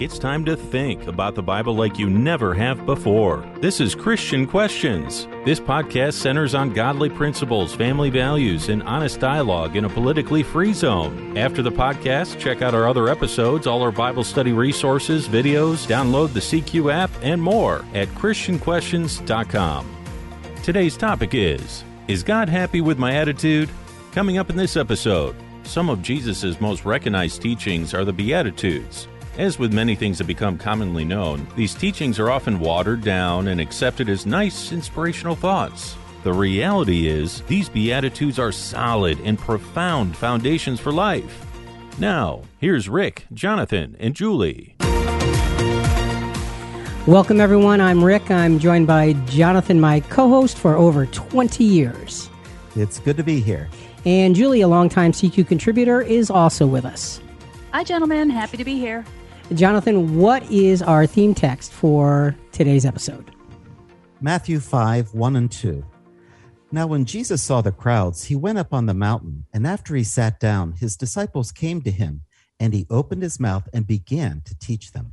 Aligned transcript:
It's 0.00 0.18
time 0.18 0.44
to 0.46 0.56
think 0.56 1.06
about 1.06 1.36
the 1.36 1.42
Bible 1.42 1.76
like 1.76 2.00
you 2.00 2.10
never 2.10 2.52
have 2.52 2.84
before. 2.84 3.48
This 3.60 3.80
is 3.80 3.94
Christian 3.94 4.44
Questions. 4.44 5.28
This 5.44 5.60
podcast 5.60 6.14
centers 6.14 6.52
on 6.52 6.72
godly 6.72 7.08
principles, 7.08 7.76
family 7.76 8.10
values, 8.10 8.70
and 8.70 8.82
honest 8.82 9.20
dialogue 9.20 9.76
in 9.76 9.84
a 9.84 9.88
politically 9.88 10.42
free 10.42 10.72
zone. 10.72 11.38
After 11.38 11.62
the 11.62 11.70
podcast, 11.70 12.40
check 12.40 12.60
out 12.60 12.74
our 12.74 12.88
other 12.88 13.08
episodes, 13.08 13.68
all 13.68 13.82
our 13.82 13.92
Bible 13.92 14.24
study 14.24 14.52
resources, 14.52 15.28
videos, 15.28 15.86
download 15.86 16.32
the 16.32 16.40
CQ 16.40 16.92
app, 16.92 17.10
and 17.22 17.40
more 17.40 17.84
at 17.94 18.08
ChristianQuestions.com. 18.08 19.96
Today's 20.64 20.96
topic 20.96 21.34
is 21.34 21.84
Is 22.08 22.24
God 22.24 22.48
happy 22.48 22.80
with 22.80 22.98
my 22.98 23.14
attitude? 23.14 23.70
Coming 24.10 24.38
up 24.38 24.50
in 24.50 24.56
this 24.56 24.76
episode, 24.76 25.36
some 25.62 25.88
of 25.88 26.02
Jesus' 26.02 26.60
most 26.60 26.84
recognized 26.84 27.40
teachings 27.40 27.94
are 27.94 28.04
the 28.04 28.12
Beatitudes. 28.12 29.06
As 29.36 29.58
with 29.58 29.72
many 29.72 29.96
things 29.96 30.18
that 30.18 30.28
become 30.28 30.56
commonly 30.56 31.04
known, 31.04 31.48
these 31.56 31.74
teachings 31.74 32.20
are 32.20 32.30
often 32.30 32.60
watered 32.60 33.00
down 33.02 33.48
and 33.48 33.60
accepted 33.60 34.08
as 34.08 34.26
nice, 34.26 34.70
inspirational 34.70 35.34
thoughts. 35.34 35.96
The 36.22 36.32
reality 36.32 37.08
is, 37.08 37.40
these 37.48 37.68
Beatitudes 37.68 38.38
are 38.38 38.52
solid 38.52 39.18
and 39.24 39.36
profound 39.36 40.16
foundations 40.16 40.78
for 40.78 40.92
life. 40.92 41.44
Now, 41.98 42.42
here's 42.60 42.88
Rick, 42.88 43.26
Jonathan, 43.32 43.96
and 43.98 44.14
Julie. 44.14 44.76
Welcome, 47.08 47.40
everyone. 47.40 47.80
I'm 47.80 48.04
Rick. 48.04 48.30
I'm 48.30 48.60
joined 48.60 48.86
by 48.86 49.14
Jonathan, 49.26 49.80
my 49.80 49.98
co 49.98 50.28
host 50.28 50.56
for 50.56 50.76
over 50.76 51.06
20 51.06 51.64
years. 51.64 52.30
It's 52.76 53.00
good 53.00 53.16
to 53.16 53.24
be 53.24 53.40
here. 53.40 53.68
And 54.04 54.36
Julie, 54.36 54.60
a 54.60 54.68
longtime 54.68 55.10
CQ 55.10 55.48
contributor, 55.48 56.00
is 56.00 56.30
also 56.30 56.68
with 56.68 56.84
us. 56.84 57.20
Hi, 57.72 57.82
gentlemen. 57.82 58.30
Happy 58.30 58.56
to 58.56 58.64
be 58.64 58.78
here. 58.78 59.04
Jonathan, 59.54 60.18
what 60.18 60.42
is 60.50 60.82
our 60.82 61.06
theme 61.06 61.32
text 61.32 61.72
for 61.72 62.34
today's 62.50 62.84
episode? 62.84 63.30
Matthew 64.20 64.58
5 64.58 65.14
1 65.14 65.36
and 65.36 65.50
2. 65.50 65.84
Now, 66.72 66.88
when 66.88 67.04
Jesus 67.04 67.40
saw 67.40 67.60
the 67.60 67.70
crowds, 67.70 68.24
he 68.24 68.34
went 68.34 68.58
up 68.58 68.74
on 68.74 68.86
the 68.86 68.94
mountain, 68.94 69.46
and 69.52 69.64
after 69.64 69.94
he 69.94 70.02
sat 70.02 70.40
down, 70.40 70.72
his 70.72 70.96
disciples 70.96 71.52
came 71.52 71.82
to 71.82 71.92
him, 71.92 72.22
and 72.58 72.74
he 72.74 72.86
opened 72.90 73.22
his 73.22 73.38
mouth 73.38 73.68
and 73.72 73.86
began 73.86 74.42
to 74.44 74.58
teach 74.58 74.90
them. 74.90 75.12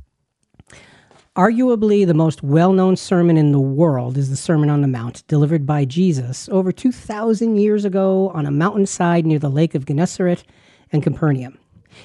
Arguably, 1.36 2.04
the 2.04 2.12
most 2.12 2.42
well 2.42 2.72
known 2.72 2.96
sermon 2.96 3.36
in 3.36 3.52
the 3.52 3.60
world 3.60 4.18
is 4.18 4.28
the 4.28 4.36
Sermon 4.36 4.70
on 4.70 4.82
the 4.82 4.88
Mount, 4.88 5.24
delivered 5.28 5.64
by 5.64 5.84
Jesus 5.84 6.48
over 6.48 6.72
2,000 6.72 7.56
years 7.56 7.84
ago 7.84 8.30
on 8.34 8.44
a 8.44 8.50
mountainside 8.50 9.24
near 9.24 9.38
the 9.38 9.48
Lake 9.48 9.76
of 9.76 9.86
Gennesaret 9.86 10.42
and 10.90 11.00
Capernaum. 11.00 11.58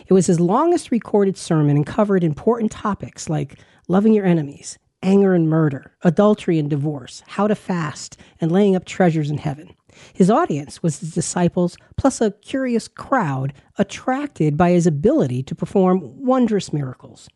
It 0.08 0.14
was 0.14 0.28
his 0.28 0.40
longest 0.40 0.92
recorded 0.92 1.38
sermon 1.38 1.76
and 1.76 1.86
covered 1.86 2.24
important 2.24 2.72
topics 2.72 3.30
like 3.30 3.60
loving 3.88 4.14
your 4.14 4.26
enemies, 4.26 4.78
anger 5.04 5.34
and 5.34 5.50
murder, 5.50 5.94
adultery 6.04 6.60
and 6.60 6.70
divorce, 6.70 7.24
how 7.28 7.48
to 7.48 7.56
fast, 7.56 8.18
and 8.42 8.52
laying 8.52 8.76
up 8.76 8.86
treasures 8.86 9.30
in 9.30 9.38
heaven. 9.38 9.74
His 10.14 10.30
audience 10.30 10.84
was 10.84 11.00
his 11.00 11.14
disciples, 11.14 11.78
plus 11.96 12.22
a 12.22 12.32
curious 12.32 12.88
crowd 12.88 13.54
attracted 13.78 14.58
by 14.58 14.72
his 14.72 14.86
ability 14.86 15.44
to 15.44 15.56
perform 15.56 16.02
wondrous 16.24 16.72
miracles. 16.72 17.30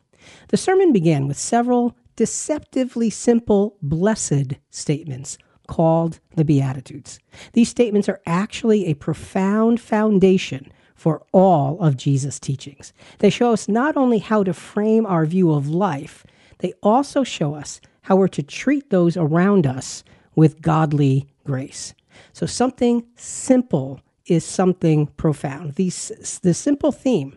The 0.50 0.58
sermon 0.58 0.92
began 0.92 1.28
with 1.28 1.38
several 1.38 1.96
deceptively 2.16 3.10
simple, 3.10 3.78
blessed 3.82 4.56
statements 4.70 5.38
called 5.68 6.20
the 6.36 6.46
Beatitudes. 6.46 7.20
These 7.54 7.70
statements 7.70 8.10
are 8.10 8.22
actually 8.26 8.86
a 8.86 8.94
profound 8.94 9.80
foundation 9.80 10.72
for 11.02 11.24
all 11.32 11.82
of 11.82 11.98
Jesus' 11.98 12.40
teachings. 12.40 12.94
They 13.18 13.32
show 13.32 13.54
us 13.54 13.68
not 13.68 13.98
only 13.98 14.20
how 14.20 14.44
to 14.44 14.54
frame 14.54 15.08
our 15.08 15.26
view 15.26 15.52
of 15.52 15.68
life, 15.68 16.24
they 16.60 16.74
also 16.84 17.24
show 17.24 17.56
us 17.56 17.82
how 18.04 18.18
we're 18.18 18.28
to 18.28 18.44
treat 18.44 18.92
those 18.92 19.18
around 19.18 19.66
us 19.66 20.04
with 20.36 20.62
godly 20.62 21.28
grace. 21.44 21.96
So, 22.34 22.46
something 22.46 23.04
simple 23.16 24.00
is 24.28 24.46
something 24.46 25.08
profound. 25.08 25.74
These, 25.74 26.40
the 26.44 26.54
simple 26.54 26.92
theme 26.92 27.36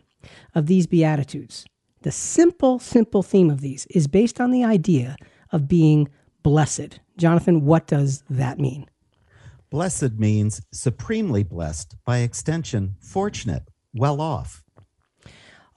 of 0.54 0.66
these 0.66 0.86
Beatitudes, 0.86 1.64
the 2.02 2.12
simple, 2.12 2.78
simple 2.78 3.22
theme 3.22 3.48
of 3.48 3.62
these 3.62 3.86
is 3.86 4.06
based 4.06 4.42
on 4.42 4.50
the 4.50 4.62
idea 4.62 5.16
of 5.52 5.68
being 5.68 6.10
blessed. 6.42 7.00
Jonathan, 7.16 7.64
what 7.64 7.86
does 7.86 8.24
that 8.28 8.58
mean? 8.58 8.86
Blessed 9.74 10.20
means 10.20 10.62
supremely 10.70 11.42
blessed, 11.42 11.96
by 12.04 12.18
extension, 12.18 12.94
fortunate, 13.00 13.64
well 13.92 14.20
off. 14.20 14.62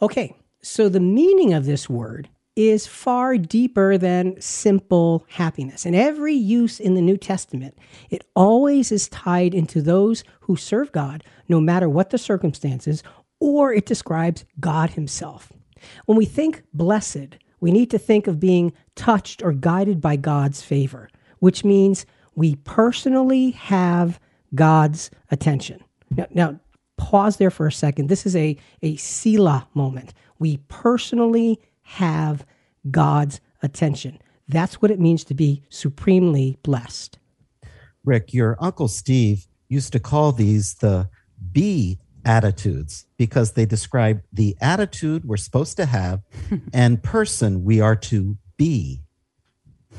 Okay, 0.03 0.35
so 0.61 0.87
the 0.87 0.99
meaning 0.99 1.51
of 1.51 1.65
this 1.65 1.89
word 1.89 2.29
is 2.55 2.85
far 2.85 3.39
deeper 3.39 3.97
than 3.97 4.39
simple 4.39 5.25
happiness. 5.29 5.83
In 5.83 5.95
every 5.95 6.35
use 6.35 6.79
in 6.79 6.93
the 6.93 7.01
New 7.01 7.17
Testament, 7.17 7.75
it 8.11 8.23
always 8.35 8.91
is 8.91 9.09
tied 9.09 9.55
into 9.55 9.81
those 9.81 10.23
who 10.41 10.55
serve 10.55 10.91
God, 10.91 11.23
no 11.49 11.59
matter 11.59 11.89
what 11.89 12.11
the 12.11 12.19
circumstances, 12.19 13.01
or 13.39 13.73
it 13.73 13.87
describes 13.87 14.45
God 14.59 14.91
Himself. 14.91 15.51
When 16.05 16.19
we 16.19 16.25
think 16.25 16.61
blessed, 16.71 17.39
we 17.59 17.71
need 17.71 17.89
to 17.89 17.97
think 17.97 18.27
of 18.27 18.39
being 18.39 18.73
touched 18.93 19.41
or 19.41 19.53
guided 19.53 19.99
by 20.01 20.17
God's 20.17 20.61
favor, 20.61 21.09
which 21.39 21.65
means 21.65 22.05
we 22.37 22.55
personally 22.55 23.51
have 23.51 24.19
God's 24.53 25.09
attention. 25.31 25.83
Now, 26.11 26.27
now, 26.29 26.59
pause 26.95 27.37
there 27.37 27.49
for 27.49 27.65
a 27.65 27.71
second. 27.71 28.07
This 28.09 28.27
is 28.27 28.35
a, 28.35 28.55
a 28.83 28.95
Selah 28.95 29.67
moment. 29.73 30.13
We 30.37 30.57
personally 30.67 31.59
have 31.81 32.45
God's 32.91 33.41
attention. 33.63 34.19
That's 34.47 34.81
what 34.81 34.91
it 34.91 34.99
means 34.99 35.23
to 35.25 35.33
be 35.33 35.63
supremely 35.69 36.57
blessed. 36.61 37.17
Rick, 38.05 38.33
your 38.35 38.55
Uncle 38.61 38.87
Steve 38.87 39.47
used 39.67 39.91
to 39.93 39.99
call 39.99 40.31
these 40.31 40.75
the 40.75 41.09
B 41.51 41.97
attitudes 42.23 43.07
because 43.17 43.53
they 43.53 43.65
describe 43.65 44.21
the 44.31 44.55
attitude 44.61 45.25
we're 45.25 45.37
supposed 45.37 45.75
to 45.77 45.87
have 45.87 46.21
and 46.73 47.01
person 47.01 47.63
we 47.63 47.81
are 47.81 47.95
to 47.95 48.37
be. 48.57 49.01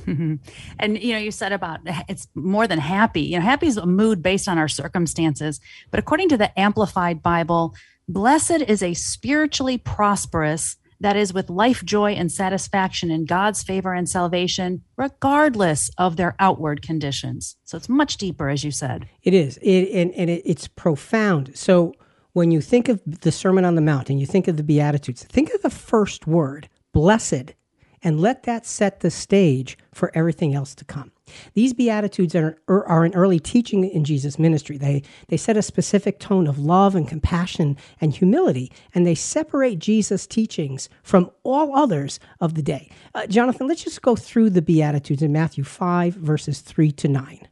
Mm-hmm. 0.09 0.35
and 0.79 1.03
you 1.03 1.13
know, 1.13 1.19
you 1.19 1.31
said 1.31 1.53
about 1.53 1.81
it's 2.09 2.29
more 2.35 2.67
than 2.67 2.79
happy. 2.79 3.23
You 3.23 3.39
know, 3.39 3.45
happy 3.45 3.67
is 3.67 3.77
a 3.77 3.87
mood 3.87 4.23
based 4.23 4.49
on 4.49 4.59
our 4.59 4.69
circumstances. 4.69 5.61
But 5.91 6.01
according 6.01 6.29
to 6.31 6.37
the 6.37 6.59
Amplified 6.59 7.23
Bible, 7.23 7.75
blessed 8.09 8.63
is 8.63 8.83
a 8.83 8.95
spiritually 8.95 9.79
prosperous, 9.79 10.77
that 11.01 11.17
is, 11.17 11.33
with 11.33 11.49
life 11.49 11.85
joy 11.85 12.13
and 12.13 12.31
satisfaction 12.33 13.11
in 13.11 13.25
God's 13.25 13.63
favor 13.63 13.95
and 13.95 14.09
salvation, 14.09 14.83
regardless 14.97 15.91
of 15.97 16.17
their 16.17 16.35
outward 16.41 16.83
conditions. 16.83 17.57
So 17.65 17.77
it's 17.77 17.89
much 17.89 18.17
deeper, 18.17 18.49
as 18.49 18.65
you 18.65 18.71
said. 18.71 19.09
It 19.23 19.35
is, 19.35 19.59
it, 19.59 19.91
and, 19.93 20.13
and 20.15 20.29
it, 20.29 20.43
it's 20.45 20.67
profound. 20.67 21.57
So 21.57 21.95
when 22.33 22.51
you 22.51 22.61
think 22.61 22.89
of 22.89 23.01
the 23.05 23.33
Sermon 23.33 23.65
on 23.65 23.75
the 23.75 23.81
Mount 23.81 24.11
and 24.11 24.19
you 24.19 24.27
think 24.27 24.49
of 24.49 24.57
the 24.57 24.63
Beatitudes, 24.63 25.23
think 25.25 25.55
of 25.55 25.63
the 25.63 25.71
first 25.71 26.27
word, 26.27 26.69
blessed 26.93 27.55
and 28.03 28.21
let 28.21 28.45
that 28.45 28.67
set 28.67 29.01
the 29.01 29.11
stage 29.11 29.79
for 29.93 30.11
everything 30.15 30.55
else 30.55 30.75
to 30.77 30.85
come. 30.85 31.13
These 31.55 31.75
Beatitudes 31.75 32.35
are, 32.35 32.59
are 32.69 33.05
an 33.05 33.15
early 33.15 33.39
teaching 33.39 33.85
in 33.85 34.05
Jesus' 34.05 34.39
ministry. 34.39 34.79
They, 34.79 35.03
they 35.29 35.37
set 35.37 35.57
a 35.57 35.63
specific 35.63 36.19
tone 36.19 36.47
of 36.47 36.59
love 36.59 36.95
and 36.95 37.07
compassion 37.07 37.77
and 38.01 38.15
humility, 38.15 38.73
and 38.95 39.07
they 39.07 39.15
separate 39.15 39.79
Jesus' 39.79 40.27
teachings 40.27 40.89
from 41.03 41.31
all 41.43 41.77
others 41.77 42.21
of 42.41 42.55
the 42.55 42.63
day. 42.63 42.91
Uh, 43.15 43.27
Jonathan, 43.27 43.69
let's 43.69 43.85
just 43.85 44.03
go 44.03 44.17
through 44.17 44.51
the 44.51 44.63
Beatitudes 44.63 45.23
in 45.23 45.33
Matthew 45.33 45.65
5, 45.65 46.15
verses 46.15 46.61
3 46.61 46.93
to 46.93 47.09
9. 47.09 47.49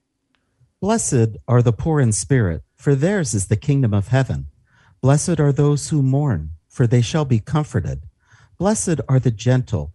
Blessed 0.80 1.36
are 1.48 1.62
the 1.62 1.72
poor 1.72 2.00
in 2.00 2.12
spirit, 2.12 2.62
for 2.76 2.94
theirs 2.94 3.34
is 3.34 3.46
the 3.46 3.56
kingdom 3.56 3.92
of 3.94 4.08
heaven. 4.08 4.46
Blessed 5.00 5.40
are 5.40 5.52
those 5.52 5.88
who 5.88 6.02
mourn, 6.02 6.50
for 6.68 6.86
they 6.86 7.00
shall 7.00 7.24
be 7.24 7.40
comforted. 7.40 8.02
Blessed 8.58 9.00
are 9.08 9.18
the 9.18 9.30
gentle 9.30 9.94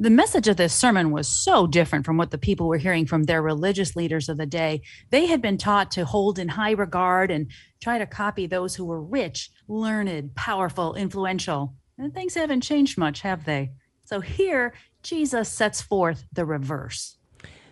the 0.00 0.08
message 0.08 0.48
of 0.48 0.56
this 0.56 0.72
sermon 0.72 1.10
was 1.10 1.28
so 1.28 1.66
different 1.66 2.06
from 2.06 2.16
what 2.16 2.30
the 2.30 2.38
people 2.38 2.66
were 2.66 2.78
hearing 2.78 3.04
from 3.04 3.24
their 3.24 3.42
religious 3.42 3.94
leaders 3.94 4.30
of 4.30 4.38
the 4.38 4.46
day. 4.46 4.80
They 5.10 5.26
had 5.26 5.42
been 5.42 5.58
taught 5.58 5.90
to 5.90 6.06
hold 6.06 6.38
in 6.38 6.48
high 6.48 6.70
regard 6.70 7.30
and 7.30 7.50
try 7.82 7.98
to 7.98 8.06
copy 8.06 8.46
those 8.46 8.74
who 8.74 8.86
were 8.86 9.02
rich, 9.02 9.50
learned, 9.68 10.34
powerful, 10.34 10.94
influential. 10.94 11.74
And 11.98 12.14
things 12.14 12.34
haven't 12.34 12.62
changed 12.62 12.96
much, 12.96 13.20
have 13.20 13.44
they? 13.44 13.72
So 14.04 14.20
here, 14.20 14.72
Jesus 15.02 15.50
sets 15.50 15.82
forth 15.82 16.24
the 16.32 16.46
reverse. 16.46 17.18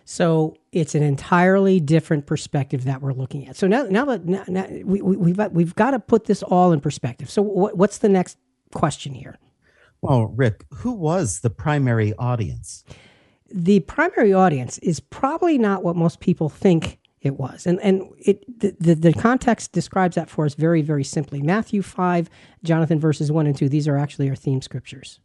So 0.05 0.55
it's 0.71 0.93
an 0.93 1.01
entirely 1.01 1.79
different 1.79 2.27
perspective 2.27 2.83
that 2.83 3.01
we're 3.01 3.13
looking 3.13 3.47
at. 3.47 3.55
So 3.55 3.65
now, 3.65 3.83
now 3.89 4.05
that 4.05 4.25
now, 4.25 4.43
now 4.47 4.67
we, 4.69 5.01
we, 5.01 5.17
we've 5.17 5.37
got, 5.37 5.51
we've 5.51 5.75
got 5.75 5.91
to 5.91 5.99
put 5.99 6.25
this 6.25 6.43
all 6.43 6.73
in 6.73 6.79
perspective. 6.79 7.27
So 7.27 7.41
what, 7.41 7.75
what's 7.75 7.97
the 7.97 8.09
next 8.09 8.37
question 8.71 9.15
here? 9.15 9.39
Well, 10.01 10.27
Rick, 10.27 10.65
who 10.71 10.91
was 10.93 11.41
the 11.41 11.49
primary 11.49 12.13
audience? 12.15 12.83
The 13.51 13.81
primary 13.81 14.33
audience 14.33 14.77
is 14.79 14.99
probably 14.99 15.57
not 15.57 15.83
what 15.83 15.95
most 15.95 16.19
people 16.19 16.49
think 16.49 16.99
it 17.21 17.37
was. 17.37 17.65
And 17.65 17.79
and 17.81 18.09
it 18.19 18.43
the, 18.59 18.75
the, 18.79 18.95
the, 18.95 19.13
context 19.13 19.71
describes 19.71 20.15
that 20.15 20.29
for 20.29 20.45
us 20.45 20.53
very, 20.53 20.81
very 20.81 21.03
simply. 21.03 21.41
Matthew 21.41 21.81
5, 21.81 22.29
Jonathan 22.63 22.99
verses 22.99 23.31
1 23.31 23.47
and 23.47 23.57
2, 23.57 23.67
these 23.67 23.87
are 23.87 23.97
actually 23.97 24.29
our 24.29 24.35
theme 24.35 24.61
scriptures. 24.61 25.19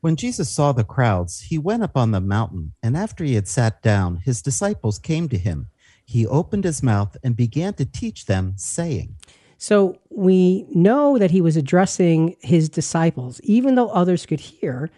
When 0.00 0.16
Jesus 0.16 0.50
saw 0.50 0.72
the 0.72 0.84
crowds, 0.84 1.42
he 1.42 1.56
went 1.56 1.82
up 1.82 1.96
on 1.96 2.10
the 2.10 2.20
mountain, 2.20 2.74
and 2.82 2.96
after 2.96 3.24
he 3.24 3.34
had 3.34 3.48
sat 3.48 3.80
down, 3.80 4.16
his 4.16 4.42
disciples 4.42 4.98
came 4.98 5.28
to 5.28 5.38
him. 5.38 5.68
He 6.04 6.26
opened 6.26 6.64
his 6.64 6.82
mouth 6.82 7.16
and 7.22 7.34
began 7.36 7.74
to 7.74 7.86
teach 7.86 8.26
them, 8.26 8.54
saying, 8.56 9.16
So 9.64 9.98
we 10.10 10.66
know 10.68 11.16
that 11.16 11.30
he 11.30 11.40
was 11.40 11.56
addressing 11.56 12.36
his 12.42 12.68
disciples, 12.68 13.40
even 13.44 13.76
though 13.76 13.88
others 13.88 14.26
could 14.26 14.40
hear. 14.40 14.90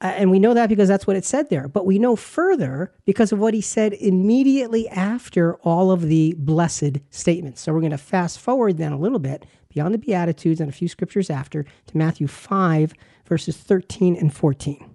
Uh, 0.00 0.06
and 0.06 0.30
we 0.30 0.38
know 0.38 0.54
that 0.54 0.70
because 0.70 0.88
that's 0.88 1.06
what 1.06 1.16
it 1.16 1.24
said 1.26 1.50
there. 1.50 1.68
But 1.68 1.84
we 1.84 1.98
know 1.98 2.16
further 2.16 2.94
because 3.04 3.30
of 3.30 3.38
what 3.38 3.52
he 3.52 3.60
said 3.60 3.92
immediately 3.92 4.88
after 4.88 5.56
all 5.56 5.90
of 5.90 6.00
the 6.00 6.34
blessed 6.38 7.00
statements. 7.10 7.60
So 7.60 7.74
we're 7.74 7.80
going 7.80 7.90
to 7.90 7.98
fast 7.98 8.40
forward 8.40 8.78
then 8.78 8.92
a 8.92 8.98
little 8.98 9.18
bit 9.18 9.44
beyond 9.68 9.92
the 9.92 9.98
Beatitudes 9.98 10.62
and 10.62 10.70
a 10.70 10.72
few 10.72 10.88
scriptures 10.88 11.28
after 11.28 11.64
to 11.64 11.96
Matthew 11.98 12.26
5, 12.26 12.94
verses 13.26 13.58
13 13.58 14.16
and 14.16 14.34
14. 14.34 14.90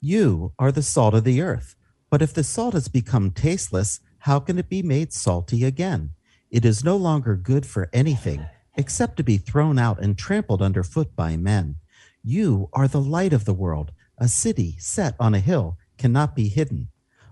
You 0.00 0.54
are 0.58 0.72
the 0.72 0.82
salt 0.82 1.12
of 1.12 1.24
the 1.24 1.42
earth. 1.42 1.76
But 2.08 2.22
if 2.22 2.32
the 2.32 2.42
salt 2.42 2.72
has 2.72 2.88
become 2.88 3.32
tasteless, 3.32 4.00
how 4.20 4.40
can 4.40 4.58
it 4.58 4.70
be 4.70 4.82
made 4.82 5.12
salty 5.12 5.62
again? 5.66 6.12
It 6.50 6.64
is 6.64 6.84
no 6.84 6.96
longer 6.96 7.36
good 7.36 7.64
for 7.64 7.88
anything 7.92 8.44
except 8.76 9.16
to 9.16 9.22
be 9.22 9.36
thrown 9.36 9.78
out 9.78 10.00
and 10.00 10.16
trampled 10.16 10.62
underfoot 10.62 11.14
by 11.14 11.36
men. 11.36 11.76
You 12.24 12.68
are 12.72 12.88
the 12.88 13.00
light 13.00 13.32
of 13.32 13.44
the 13.44 13.54
world. 13.54 13.92
A 14.18 14.28
city 14.28 14.76
set 14.78 15.14
on 15.20 15.34
a 15.34 15.40
hill 15.40 15.78
cannot 15.96 16.34
be 16.34 16.48
hidden. 16.48 16.88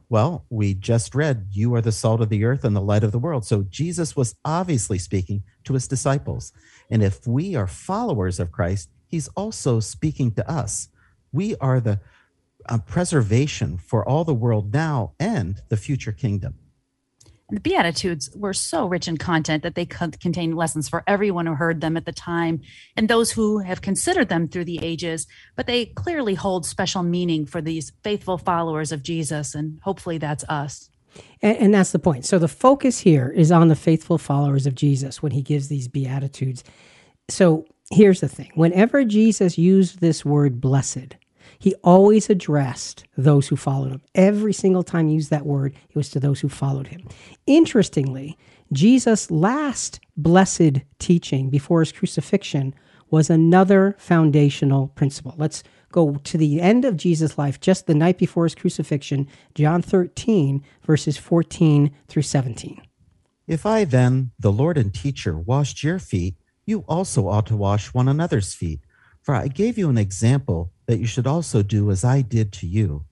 Well, 0.08 0.46
we 0.48 0.72
just 0.72 1.14
read, 1.14 1.48
You 1.50 1.74
are 1.74 1.82
the 1.82 1.92
salt 1.92 2.22
of 2.22 2.28
the 2.28 2.44
earth 2.44 2.64
and 2.64 2.74
the 2.74 2.80
light 2.80 3.04
of 3.04 3.12
the 3.12 3.18
world. 3.18 3.44
So 3.44 3.64
Jesus 3.64 4.16
was 4.16 4.36
obviously 4.44 4.98
speaking 4.98 5.42
to 5.64 5.74
his 5.74 5.88
disciples. 5.88 6.52
And 6.90 7.02
if 7.02 7.26
we 7.26 7.54
are 7.56 7.66
followers 7.66 8.40
of 8.40 8.52
Christ, 8.52 8.88
he's 9.06 9.28
also 9.28 9.80
speaking 9.80 10.32
to 10.32 10.50
us. 10.50 10.88
We 11.32 11.56
are 11.56 11.80
the 11.80 12.00
uh, 12.68 12.78
preservation 12.78 13.78
for 13.78 14.08
all 14.08 14.24
the 14.24 14.34
world 14.34 14.72
now 14.72 15.12
and 15.18 15.60
the 15.68 15.76
future 15.76 16.12
kingdom. 16.12 16.54
The 17.50 17.60
Beatitudes 17.60 18.28
were 18.36 18.52
so 18.52 18.86
rich 18.86 19.08
in 19.08 19.16
content 19.16 19.62
that 19.62 19.74
they 19.74 19.86
contain 19.86 20.54
lessons 20.54 20.86
for 20.86 21.02
everyone 21.06 21.46
who 21.46 21.54
heard 21.54 21.80
them 21.80 21.96
at 21.96 22.04
the 22.04 22.12
time 22.12 22.60
and 22.94 23.08
those 23.08 23.30
who 23.30 23.60
have 23.60 23.80
considered 23.80 24.28
them 24.28 24.48
through 24.48 24.66
the 24.66 24.80
ages. 24.82 25.26
But 25.56 25.66
they 25.66 25.86
clearly 25.86 26.34
hold 26.34 26.66
special 26.66 27.02
meaning 27.02 27.46
for 27.46 27.62
these 27.62 27.92
faithful 28.04 28.36
followers 28.36 28.92
of 28.92 29.02
Jesus, 29.02 29.54
and 29.54 29.80
hopefully 29.82 30.18
that's 30.18 30.44
us. 30.46 30.90
And, 31.40 31.56
and, 31.56 31.74
that's 31.74 31.90
the 31.90 31.98
point. 31.98 32.26
So 32.26 32.38
the 32.38 32.48
focus 32.48 32.98
here 33.00 33.30
is 33.30 33.50
on 33.50 33.68
the 33.68 33.76
faithful 33.76 34.18
followers 34.18 34.66
of 34.66 34.74
Jesus 34.74 35.22
when 35.22 35.32
he 35.32 35.40
gives 35.40 35.68
these 35.68 35.88
Beatitudes. 35.88 36.62
So 37.30 37.64
here's 37.90 38.20
the 38.20 38.28
thing 38.28 38.50
whenever 38.56 39.04
Jesus 39.04 39.56
used 39.56 40.00
this 40.00 40.22
word 40.22 40.60
blessed, 40.60 41.16
he 41.58 41.74
always 41.82 42.30
addressed 42.30 43.04
those 43.16 43.48
who 43.48 43.56
followed 43.56 43.90
him. 43.90 44.02
Every 44.14 44.52
single 44.52 44.82
time 44.82 45.08
he 45.08 45.14
used 45.14 45.30
that 45.30 45.46
word, 45.46 45.74
it 45.88 45.96
was 45.96 46.08
to 46.10 46.20
those 46.20 46.40
who 46.40 46.48
followed 46.48 46.88
him. 46.88 47.06
Interestingly, 47.46 48.38
Jesus' 48.72 49.30
last 49.30 50.00
blessed 50.16 50.80
teaching 50.98 51.50
before 51.50 51.80
his 51.80 51.92
crucifixion 51.92 52.74
was 53.10 53.30
another 53.30 53.96
foundational 53.98 54.88
principle. 54.88 55.34
Let's 55.36 55.62
go 55.90 56.16
to 56.16 56.36
the 56.38 56.60
end 56.60 56.84
of 56.84 56.96
Jesus' 56.96 57.38
life, 57.38 57.60
just 57.60 57.86
the 57.86 57.94
night 57.94 58.18
before 58.18 58.44
his 58.44 58.54
crucifixion, 58.54 59.26
John 59.54 59.80
13, 59.80 60.62
verses 60.84 61.16
14 61.16 61.90
through 62.06 62.22
17. 62.22 62.82
If 63.46 63.64
I 63.64 63.84
then, 63.84 64.32
the 64.38 64.52
Lord 64.52 64.76
and 64.76 64.92
teacher, 64.92 65.38
washed 65.38 65.82
your 65.82 65.98
feet, 65.98 66.36
you 66.66 66.84
also 66.86 67.28
ought 67.28 67.46
to 67.46 67.56
wash 67.56 67.94
one 67.94 68.08
another's 68.08 68.52
feet. 68.52 68.80
For 69.22 69.34
I 69.34 69.48
gave 69.48 69.78
you 69.78 69.88
an 69.88 69.96
example 69.96 70.70
that 70.88 70.98
you 70.98 71.06
should 71.06 71.26
also 71.26 71.62
do 71.62 71.90
as 71.90 72.02
I 72.02 72.22
did 72.22 72.50
to 72.54 72.66
you. 72.66 73.04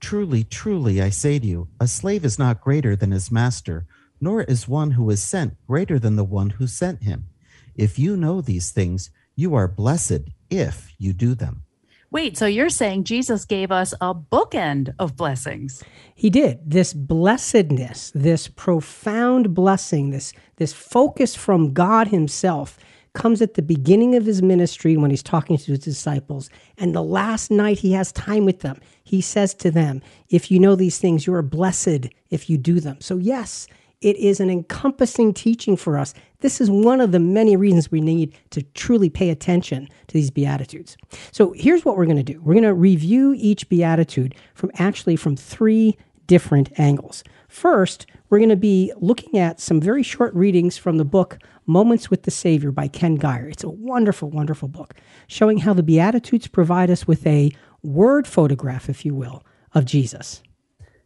Truly, 0.00 0.42
truly, 0.42 1.00
I 1.00 1.10
say 1.10 1.38
to 1.38 1.46
you, 1.46 1.68
a 1.78 1.86
slave 1.86 2.24
is 2.24 2.38
not 2.38 2.60
greater 2.60 2.96
than 2.96 3.12
his 3.12 3.30
master, 3.30 3.86
nor 4.20 4.42
is 4.42 4.68
one 4.68 4.90
who 4.90 5.08
is 5.10 5.22
sent 5.22 5.54
greater 5.66 5.98
than 5.98 6.16
the 6.16 6.24
one 6.24 6.50
who 6.50 6.66
sent 6.66 7.04
him. 7.04 7.28
If 7.76 7.98
you 7.98 8.16
know 8.16 8.40
these 8.40 8.72
things, 8.72 9.10
you 9.36 9.54
are 9.54 9.68
blessed 9.68 10.30
if 10.50 10.92
you 10.98 11.12
do 11.12 11.36
them. 11.36 11.62
Wait, 12.10 12.36
so 12.36 12.46
you're 12.46 12.68
saying 12.68 13.04
Jesus 13.04 13.44
gave 13.44 13.70
us 13.70 13.94
a 14.00 14.12
bookend 14.12 14.92
of 14.98 15.16
blessings? 15.16 15.84
He 16.12 16.28
did. 16.28 16.58
This 16.66 16.92
blessedness, 16.92 18.10
this 18.12 18.48
profound 18.48 19.54
blessing, 19.54 20.10
this 20.10 20.32
this 20.56 20.72
focus 20.72 21.36
from 21.36 21.72
God 21.72 22.08
himself 22.08 22.76
comes 23.12 23.42
at 23.42 23.54
the 23.54 23.62
beginning 23.62 24.14
of 24.14 24.24
his 24.24 24.42
ministry 24.42 24.96
when 24.96 25.10
he's 25.10 25.22
talking 25.22 25.56
to 25.56 25.72
his 25.72 25.80
disciples. 25.80 26.48
And 26.78 26.94
the 26.94 27.02
last 27.02 27.50
night 27.50 27.78
he 27.78 27.92
has 27.92 28.12
time 28.12 28.44
with 28.44 28.60
them, 28.60 28.80
he 29.02 29.20
says 29.20 29.54
to 29.54 29.70
them, 29.70 30.02
If 30.28 30.50
you 30.50 30.58
know 30.58 30.76
these 30.76 30.98
things, 30.98 31.26
you 31.26 31.34
are 31.34 31.42
blessed 31.42 32.08
if 32.30 32.48
you 32.48 32.56
do 32.56 32.80
them. 32.80 33.00
So, 33.00 33.16
yes, 33.16 33.66
it 34.00 34.16
is 34.16 34.40
an 34.40 34.48
encompassing 34.48 35.34
teaching 35.34 35.76
for 35.76 35.98
us. 35.98 36.14
This 36.40 36.60
is 36.60 36.70
one 36.70 37.00
of 37.00 37.12
the 37.12 37.20
many 37.20 37.56
reasons 37.56 37.90
we 37.90 38.00
need 38.00 38.34
to 38.50 38.62
truly 38.62 39.10
pay 39.10 39.28
attention 39.28 39.88
to 40.06 40.14
these 40.14 40.30
beatitudes. 40.30 40.96
So 41.32 41.52
here's 41.52 41.84
what 41.84 41.96
we're 41.96 42.06
going 42.06 42.16
to 42.16 42.22
do. 42.22 42.40
We're 42.40 42.54
going 42.54 42.64
to 42.64 42.74
review 42.74 43.34
each 43.36 43.68
beatitude 43.68 44.34
from 44.54 44.70
actually 44.78 45.16
from 45.16 45.36
three 45.36 45.98
different 46.26 46.70
angles. 46.78 47.24
First, 47.48 48.06
we're 48.30 48.38
going 48.38 48.50
to 48.50 48.56
be 48.56 48.92
looking 48.96 49.38
at 49.38 49.60
some 49.60 49.80
very 49.80 50.02
short 50.02 50.32
readings 50.32 50.78
from 50.78 50.96
the 50.96 51.04
book 51.04 51.38
Moments 51.70 52.10
with 52.10 52.24
the 52.24 52.32
Savior 52.32 52.72
by 52.72 52.88
Ken 52.88 53.14
Gire. 53.14 53.46
It's 53.46 53.62
a 53.62 53.70
wonderful, 53.70 54.28
wonderful 54.28 54.66
book 54.66 54.96
showing 55.28 55.58
how 55.58 55.72
the 55.72 55.84
Beatitudes 55.84 56.48
provide 56.48 56.90
us 56.90 57.06
with 57.06 57.24
a 57.24 57.52
word 57.80 58.26
photograph, 58.26 58.88
if 58.88 59.04
you 59.04 59.14
will, 59.14 59.44
of 59.72 59.84
Jesus. 59.84 60.42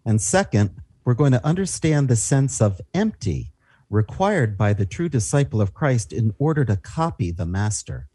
And 0.06 0.22
second, 0.22 0.70
we're 1.04 1.12
going 1.12 1.32
to 1.32 1.44
understand 1.44 2.08
the 2.08 2.16
sense 2.16 2.62
of 2.62 2.80
empty 2.94 3.52
required 3.90 4.56
by 4.56 4.72
the 4.72 4.86
true 4.86 5.10
disciple 5.10 5.60
of 5.60 5.74
Christ 5.74 6.14
in 6.14 6.32
order 6.38 6.64
to 6.64 6.78
copy 6.78 7.30
the 7.30 7.44
Master. 7.44 8.08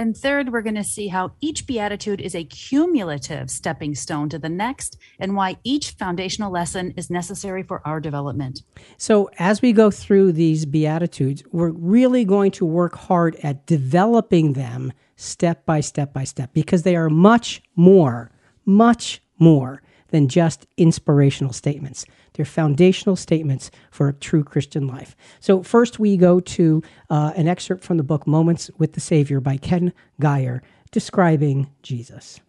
And 0.00 0.16
third, 0.16 0.50
we're 0.50 0.62
going 0.62 0.76
to 0.76 0.82
see 0.82 1.08
how 1.08 1.32
each 1.42 1.66
beatitude 1.66 2.22
is 2.22 2.34
a 2.34 2.44
cumulative 2.44 3.50
stepping 3.50 3.94
stone 3.94 4.30
to 4.30 4.38
the 4.38 4.48
next 4.48 4.96
and 5.18 5.36
why 5.36 5.58
each 5.62 5.90
foundational 5.90 6.50
lesson 6.50 6.94
is 6.96 7.10
necessary 7.10 7.62
for 7.62 7.86
our 7.86 8.00
development. 8.00 8.62
So, 8.96 9.28
as 9.38 9.60
we 9.60 9.74
go 9.74 9.90
through 9.90 10.32
these 10.32 10.64
beatitudes, 10.64 11.42
we're 11.52 11.72
really 11.72 12.24
going 12.24 12.50
to 12.52 12.64
work 12.64 12.96
hard 12.96 13.36
at 13.42 13.66
developing 13.66 14.54
them 14.54 14.94
step 15.16 15.66
by 15.66 15.80
step 15.80 16.14
by 16.14 16.24
step 16.24 16.54
because 16.54 16.82
they 16.82 16.96
are 16.96 17.10
much 17.10 17.60
more, 17.76 18.30
much 18.64 19.22
more 19.38 19.82
than 20.10 20.28
just 20.28 20.66
inspirational 20.76 21.52
statements. 21.52 22.04
They're 22.34 22.44
foundational 22.44 23.16
statements 23.16 23.70
for 23.90 24.08
a 24.08 24.12
true 24.12 24.44
Christian 24.44 24.86
life. 24.86 25.16
So, 25.40 25.62
first, 25.62 25.98
we 25.98 26.16
go 26.16 26.40
to 26.40 26.82
uh, 27.08 27.32
an 27.36 27.48
excerpt 27.48 27.84
from 27.84 27.96
the 27.96 28.02
book 28.02 28.26
Moments 28.26 28.70
with 28.78 28.92
the 28.92 29.00
Savior 29.00 29.40
by 29.40 29.56
Ken 29.56 29.92
Gire 30.20 30.62
describing 30.90 31.70
Jesus. 31.82 32.40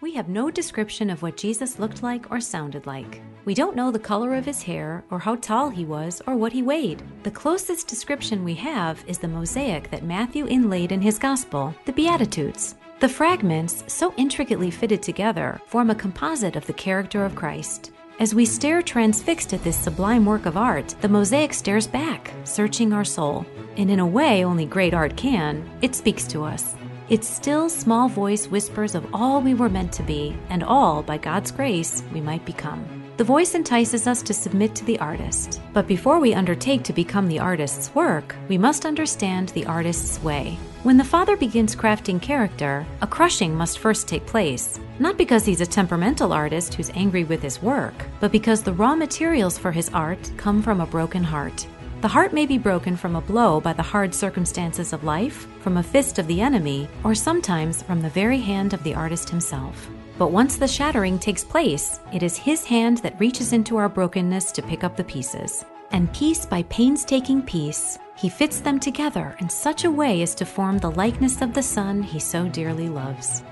We 0.00 0.14
have 0.14 0.28
no 0.28 0.50
description 0.50 1.10
of 1.10 1.22
what 1.22 1.36
Jesus 1.36 1.78
looked 1.78 2.02
like 2.02 2.28
or 2.32 2.40
sounded 2.40 2.86
like. 2.86 3.22
We 3.44 3.54
don't 3.54 3.76
know 3.76 3.92
the 3.92 4.00
color 4.00 4.34
of 4.34 4.44
his 4.44 4.62
hair, 4.62 5.04
or 5.10 5.20
how 5.20 5.36
tall 5.36 5.70
he 5.70 5.84
was, 5.84 6.20
or 6.26 6.34
what 6.34 6.52
he 6.52 6.60
weighed. 6.60 7.02
The 7.22 7.30
closest 7.30 7.86
description 7.86 8.42
we 8.42 8.54
have 8.54 9.04
is 9.06 9.18
the 9.18 9.28
mosaic 9.28 9.90
that 9.90 10.02
Matthew 10.02 10.46
inlaid 10.46 10.90
in 10.90 11.00
his 11.00 11.20
Gospel, 11.20 11.72
the 11.86 11.92
Beatitudes. 11.92 12.74
The 13.02 13.08
fragments, 13.08 13.82
so 13.88 14.14
intricately 14.16 14.70
fitted 14.70 15.02
together, 15.02 15.60
form 15.66 15.90
a 15.90 15.94
composite 15.96 16.54
of 16.54 16.64
the 16.68 16.72
character 16.72 17.24
of 17.24 17.34
Christ. 17.34 17.90
As 18.20 18.32
we 18.32 18.46
stare 18.46 18.80
transfixed 18.80 19.52
at 19.52 19.64
this 19.64 19.76
sublime 19.76 20.24
work 20.24 20.46
of 20.46 20.56
art, 20.56 20.94
the 21.00 21.08
mosaic 21.08 21.52
stares 21.52 21.88
back, 21.88 22.32
searching 22.44 22.92
our 22.92 23.04
soul. 23.04 23.44
And 23.76 23.90
in 23.90 23.98
a 23.98 24.06
way 24.06 24.44
only 24.44 24.66
great 24.66 24.94
art 24.94 25.16
can, 25.16 25.68
it 25.82 25.96
speaks 25.96 26.28
to 26.28 26.44
us. 26.44 26.76
Its 27.08 27.26
still 27.26 27.68
small 27.68 28.08
voice 28.08 28.46
whispers 28.46 28.94
of 28.94 29.12
all 29.12 29.40
we 29.40 29.54
were 29.54 29.68
meant 29.68 29.92
to 29.94 30.04
be, 30.04 30.36
and 30.48 30.62
all, 30.62 31.02
by 31.02 31.18
God's 31.18 31.50
grace, 31.50 32.04
we 32.12 32.20
might 32.20 32.44
become. 32.44 33.01
The 33.18 33.24
voice 33.24 33.54
entices 33.54 34.06
us 34.06 34.22
to 34.22 34.32
submit 34.32 34.74
to 34.74 34.86
the 34.86 34.98
artist. 34.98 35.60
But 35.74 35.86
before 35.86 36.18
we 36.18 36.32
undertake 36.32 36.82
to 36.84 36.94
become 36.94 37.28
the 37.28 37.40
artist's 37.40 37.94
work, 37.94 38.34
we 38.48 38.56
must 38.56 38.86
understand 38.86 39.50
the 39.50 39.66
artist's 39.66 40.22
way. 40.22 40.58
When 40.82 40.96
the 40.96 41.04
father 41.04 41.36
begins 41.36 41.76
crafting 41.76 42.22
character, 42.22 42.86
a 43.02 43.06
crushing 43.06 43.54
must 43.54 43.78
first 43.80 44.08
take 44.08 44.24
place. 44.24 44.80
Not 44.98 45.18
because 45.18 45.44
he's 45.44 45.60
a 45.60 45.66
temperamental 45.66 46.32
artist 46.32 46.72
who's 46.72 46.90
angry 46.94 47.24
with 47.24 47.42
his 47.42 47.60
work, 47.60 47.94
but 48.18 48.32
because 48.32 48.62
the 48.62 48.72
raw 48.72 48.94
materials 48.94 49.58
for 49.58 49.72
his 49.72 49.90
art 49.90 50.32
come 50.38 50.62
from 50.62 50.80
a 50.80 50.86
broken 50.86 51.22
heart. 51.22 51.66
The 52.00 52.08
heart 52.08 52.32
may 52.32 52.46
be 52.46 52.58
broken 52.58 52.96
from 52.96 53.14
a 53.14 53.20
blow 53.20 53.60
by 53.60 53.74
the 53.74 53.82
hard 53.82 54.14
circumstances 54.14 54.94
of 54.94 55.04
life, 55.04 55.46
from 55.60 55.76
a 55.76 55.82
fist 55.82 56.18
of 56.18 56.26
the 56.26 56.40
enemy, 56.40 56.88
or 57.04 57.14
sometimes 57.14 57.82
from 57.82 58.00
the 58.00 58.10
very 58.10 58.40
hand 58.40 58.72
of 58.72 58.82
the 58.82 58.94
artist 58.94 59.28
himself. 59.28 59.88
But 60.18 60.30
once 60.30 60.56
the 60.56 60.68
shattering 60.68 61.18
takes 61.18 61.42
place, 61.42 62.00
it 62.12 62.22
is 62.22 62.36
his 62.36 62.64
hand 62.64 62.98
that 62.98 63.18
reaches 63.18 63.52
into 63.52 63.76
our 63.76 63.88
brokenness 63.88 64.52
to 64.52 64.62
pick 64.62 64.84
up 64.84 64.96
the 64.96 65.04
pieces. 65.04 65.64
And 65.90 66.12
piece 66.12 66.46
by 66.46 66.62
painstaking 66.64 67.42
piece, 67.42 67.98
he 68.16 68.28
fits 68.28 68.60
them 68.60 68.78
together 68.78 69.36
in 69.40 69.48
such 69.48 69.84
a 69.84 69.90
way 69.90 70.22
as 70.22 70.34
to 70.36 70.44
form 70.44 70.78
the 70.78 70.90
likeness 70.90 71.42
of 71.42 71.54
the 71.54 71.62
Son 71.62 72.02
he 72.02 72.18
so 72.18 72.48
dearly 72.48 72.88
loves. 72.88 73.42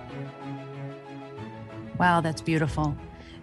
Wow, 1.99 2.21
that's 2.21 2.41
beautiful. 2.41 2.97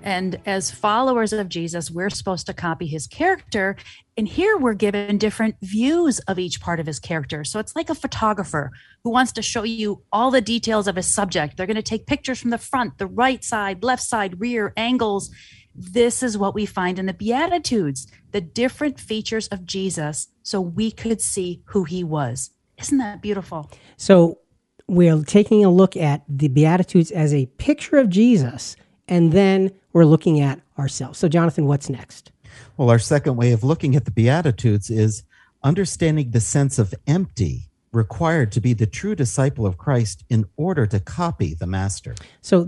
And 0.04 0.40
as 0.46 0.72
followers 0.72 1.34
of 1.34 1.50
Jesus, 1.50 1.92
we're 1.92 2.10
supposed 2.10 2.46
to 2.46 2.54
copy 2.54 2.88
his 2.88 3.08
character. 3.08 3.76
And 4.16 4.28
here 4.28 4.58
we're 4.58 4.74
given 4.74 5.18
different 5.18 5.56
views 5.62 6.20
of 6.20 6.40
each 6.40 6.62
part 6.62 6.80
of 6.80 6.86
his 6.86 7.00
character. 7.00 7.44
So 7.44 7.60
it's 7.60 7.76
like 7.76 7.90
a 7.90 7.96
photographer 7.96 8.72
who 9.04 9.10
wants 9.10 9.32
to 9.34 9.42
show 9.42 9.64
you 9.64 10.04
all 10.12 10.32
the 10.32 10.42
details 10.42 10.88
of 10.88 10.96
his 10.96 11.14
subject. 11.14 11.58
They're 11.58 11.66
going 11.66 11.76
to 11.76 11.82
take 11.82 12.08
pictures 12.08 12.40
from 12.40 12.52
the 12.52 12.58
front, 12.58 12.98
the 12.98 13.08
right 13.08 13.44
side, 13.44 13.84
left 13.84 14.04
side, 14.04 14.40
rear, 14.40 14.74
angles. 14.78 15.30
This 15.76 16.24
is 16.24 16.38
what 16.38 16.56
we 16.56 16.66
find 16.66 16.98
in 16.98 17.06
the 17.06 17.14
Beatitudes 17.14 18.08
the 18.32 18.42
different 18.42 19.00
features 19.00 19.48
of 19.50 19.66
Jesus 19.66 20.28
so 20.42 20.62
we 20.62 20.92
could 20.92 21.22
see 21.22 21.62
who 21.66 21.84
he 21.84 22.04
was. 22.04 22.52
Isn't 22.80 22.98
that 23.00 23.22
beautiful? 23.22 23.70
So 23.98 24.40
we're 24.88 25.24
taking 25.24 25.66
a 25.66 25.70
look 25.70 25.98
at 25.98 26.24
the 26.28 26.48
Beatitudes 26.48 27.12
as 27.12 27.34
a 27.34 27.48
picture 27.58 27.98
of 27.98 28.10
Jesus, 28.10 28.76
and 29.08 29.32
then 29.32 29.72
we're 29.98 30.06
looking 30.06 30.40
at 30.40 30.62
ourselves. 30.78 31.18
So, 31.18 31.28
Jonathan, 31.28 31.66
what's 31.66 31.90
next? 31.90 32.32
Well, 32.78 32.92
our 32.92 33.00
second 33.00 33.36
way 33.36 33.52
of 33.52 33.64
looking 33.64 33.96
at 33.96 34.06
the 34.06 34.12
Beatitudes 34.12 34.92
is 34.92 35.24
understanding 35.64 36.30
the 36.30 36.40
sense 36.40 36.78
of 36.78 36.94
empty 37.08 37.64
required 37.92 38.52
to 38.52 38.62
be 38.62 38.74
the 38.74 38.86
true 38.86 39.16
disciple 39.16 39.66
of 39.66 39.80
Christ 39.80 40.24
in 40.30 40.46
order 40.56 40.86
to 40.86 41.00
copy 41.00 41.56
the 41.56 41.66
master. 41.66 42.14
So, 42.42 42.66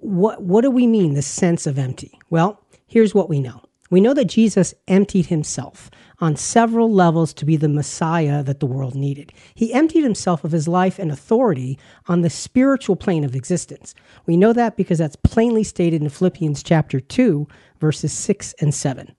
what, 0.00 0.42
what 0.42 0.62
do 0.62 0.72
we 0.72 0.88
mean, 0.88 1.14
the 1.14 1.22
sense 1.22 1.68
of 1.68 1.78
empty? 1.78 2.18
Well, 2.30 2.60
here's 2.88 3.14
what 3.14 3.28
we 3.28 3.38
know 3.38 3.62
we 3.90 4.00
know 4.00 4.14
that 4.14 4.24
Jesus 4.24 4.74
emptied 4.88 5.26
himself 5.26 5.88
on 6.22 6.36
several 6.36 6.90
levels 6.90 7.34
to 7.34 7.44
be 7.44 7.56
the 7.56 7.68
Messiah 7.68 8.44
that 8.44 8.60
the 8.60 8.66
world 8.66 8.94
needed. 8.94 9.32
He 9.56 9.74
emptied 9.74 10.04
himself 10.04 10.44
of 10.44 10.52
his 10.52 10.68
life 10.68 11.00
and 11.00 11.10
authority 11.10 11.80
on 12.06 12.20
the 12.20 12.30
spiritual 12.30 12.94
plane 12.94 13.24
of 13.24 13.34
existence. 13.34 13.92
We 14.24 14.36
know 14.36 14.52
that 14.52 14.76
because 14.76 14.98
that's 14.98 15.16
plainly 15.16 15.64
stated 15.64 16.00
in 16.00 16.08
Philippians 16.08 16.62
chapter 16.62 17.00
2, 17.00 17.48
verses 17.80 18.12
6 18.12 18.54
and 18.60 18.72
7. 18.72 19.16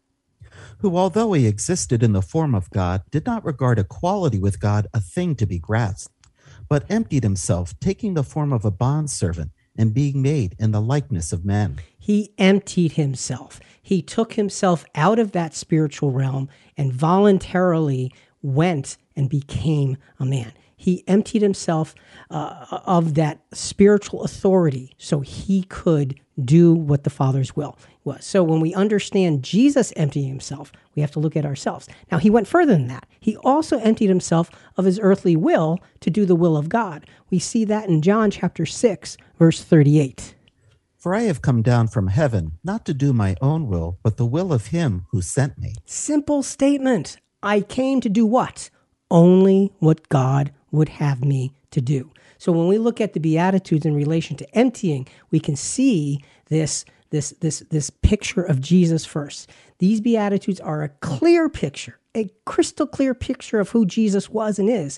Who, 0.77 0.95
although 0.95 1.33
he 1.33 1.45
existed 1.45 2.03
in 2.03 2.13
the 2.13 2.21
form 2.21 2.55
of 2.55 2.69
God, 2.69 3.01
did 3.11 3.25
not 3.25 3.43
regard 3.43 3.79
equality 3.79 4.39
with 4.39 4.61
God 4.61 4.87
a 4.93 5.01
thing 5.01 5.35
to 5.35 5.45
be 5.45 5.59
grasped, 5.59 6.13
but 6.69 6.85
emptied 6.89 7.23
himself, 7.23 7.77
taking 7.81 8.13
the 8.13 8.23
form 8.23 8.53
of 8.53 8.63
a 8.63 8.71
bondservant 8.71 9.51
and 9.77 9.93
being 9.93 10.21
made 10.21 10.55
in 10.59 10.71
the 10.71 10.81
likeness 10.81 11.33
of 11.33 11.45
men. 11.45 11.79
He 11.97 12.33
emptied 12.37 12.93
himself. 12.93 13.59
He 13.81 14.01
took 14.01 14.33
himself 14.33 14.85
out 14.95 15.19
of 15.19 15.31
that 15.31 15.53
spiritual 15.53 16.11
realm 16.11 16.49
and 16.77 16.93
voluntarily 16.93 18.11
went 18.41 18.97
and 19.15 19.29
became 19.29 19.97
a 20.19 20.25
man. 20.25 20.53
He 20.75 21.03
emptied 21.07 21.41
himself 21.41 21.95
uh, 22.29 22.81
of 22.85 23.13
that 23.13 23.39
spiritual 23.53 24.23
authority 24.23 24.93
so 24.97 25.21
he 25.21 25.63
could 25.63 26.19
do 26.43 26.73
what 26.73 27.03
the 27.03 27.09
Father's 27.09 27.55
will 27.55 27.77
was. 28.05 28.25
So 28.25 28.43
when 28.43 28.59
we 28.59 28.73
understand 28.73 29.43
Jesus 29.43 29.93
emptying 29.95 30.27
himself, 30.27 30.71
we 30.95 31.01
have 31.01 31.11
to 31.11 31.19
look 31.19 31.35
at 31.35 31.45
ourselves. 31.45 31.87
Now, 32.11 32.17
he 32.17 32.29
went 32.29 32.47
further 32.47 32.73
than 32.73 32.87
that. 32.87 33.05
He 33.19 33.37
also 33.37 33.79
emptied 33.79 34.09
himself 34.09 34.49
of 34.77 34.85
his 34.85 34.99
earthly 34.99 35.35
will 35.35 35.79
to 36.01 36.09
do 36.09 36.25
the 36.25 36.35
will 36.35 36.57
of 36.57 36.69
God. 36.69 37.05
We 37.29 37.39
see 37.39 37.65
that 37.65 37.89
in 37.89 38.01
John 38.01 38.31
chapter 38.31 38.65
6, 38.65 39.17
verse 39.37 39.63
38. 39.63 40.35
For 40.97 41.13
I 41.13 41.23
have 41.23 41.41
come 41.41 41.61
down 41.61 41.89
from 41.89 42.07
heaven, 42.07 42.59
not 42.63 42.85
to 42.85 42.93
do 42.93 43.11
my 43.11 43.35
own 43.41 43.67
will, 43.67 43.99
but 44.03 44.17
the 44.17 44.25
will 44.25 44.53
of 44.53 44.67
him 44.67 45.05
who 45.11 45.21
sent 45.21 45.57
me. 45.57 45.73
Simple 45.85 46.43
statement. 46.43 47.17
I 47.41 47.59
came 47.59 47.99
to 47.99 48.09
do 48.09 48.25
what? 48.25 48.69
Only 49.11 49.73
what 49.79 50.07
God 50.07 50.53
would 50.71 50.87
have 50.89 51.23
me 51.25 51.53
to 51.71 51.81
do. 51.81 52.11
So 52.37 52.51
when 52.51 52.67
we 52.67 52.77
look 52.77 53.01
at 53.01 53.13
the 53.13 53.19
Beatitudes 53.19 53.85
in 53.85 53.95
relation 53.95 54.37
to 54.37 54.57
emptying, 54.57 55.07
we 55.29 55.39
can 55.39 55.55
see 55.55 56.19
this, 56.47 56.85
this, 57.13 57.29
this, 57.41 57.59
this 57.69 57.91
picture 57.91 58.41
of 58.41 58.59
Jesus 58.59 59.05
first. 59.05 59.47
These 59.77 60.01
Beatitudes 60.01 60.59
are 60.59 60.81
a 60.81 60.89
clear 60.89 61.47
picture, 61.47 61.99
a 62.15 62.27
crystal 62.45 62.87
clear 62.87 63.13
picture 63.13 63.59
of 63.59 63.69
who 63.69 63.85
Jesus 63.85 64.31
was 64.31 64.57
and 64.57 64.67
is. 64.67 64.97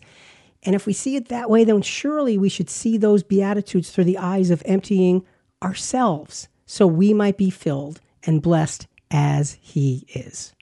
And 0.63 0.75
if 0.75 0.86
we 0.86 0.93
see 0.93 1.17
it 1.17 1.27
that 1.27 1.50
way, 1.50 1.65
then 1.65 1.81
surely 1.81 2.38
we 2.38 2.48
should 2.48 2.69
see 2.69 2.98
those 2.98 3.22
Beatitudes 3.22 3.91
through 3.91 4.05
the 4.05 4.17
eyes 4.17 4.50
of 4.50 4.63
emptying 4.65 5.25
ourselves 5.62 6.48
so 6.65 6.88
we 6.88 7.13
might 7.13 7.38
be 7.38 7.50
filled 7.50 8.00
and 8.24 8.41
blessed 8.41 8.88
as 9.12 9.57
he 9.60 10.05
is. 10.15 10.53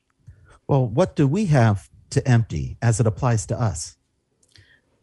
Well, 0.67 0.87
what 0.87 1.15
do 1.15 1.27
we 1.27 1.45
have 1.45 1.87
to 2.09 2.27
empty 2.27 2.77
as 2.81 2.99
it 2.99 3.05
applies 3.05 3.45
to 3.45 3.61
us? 3.61 3.95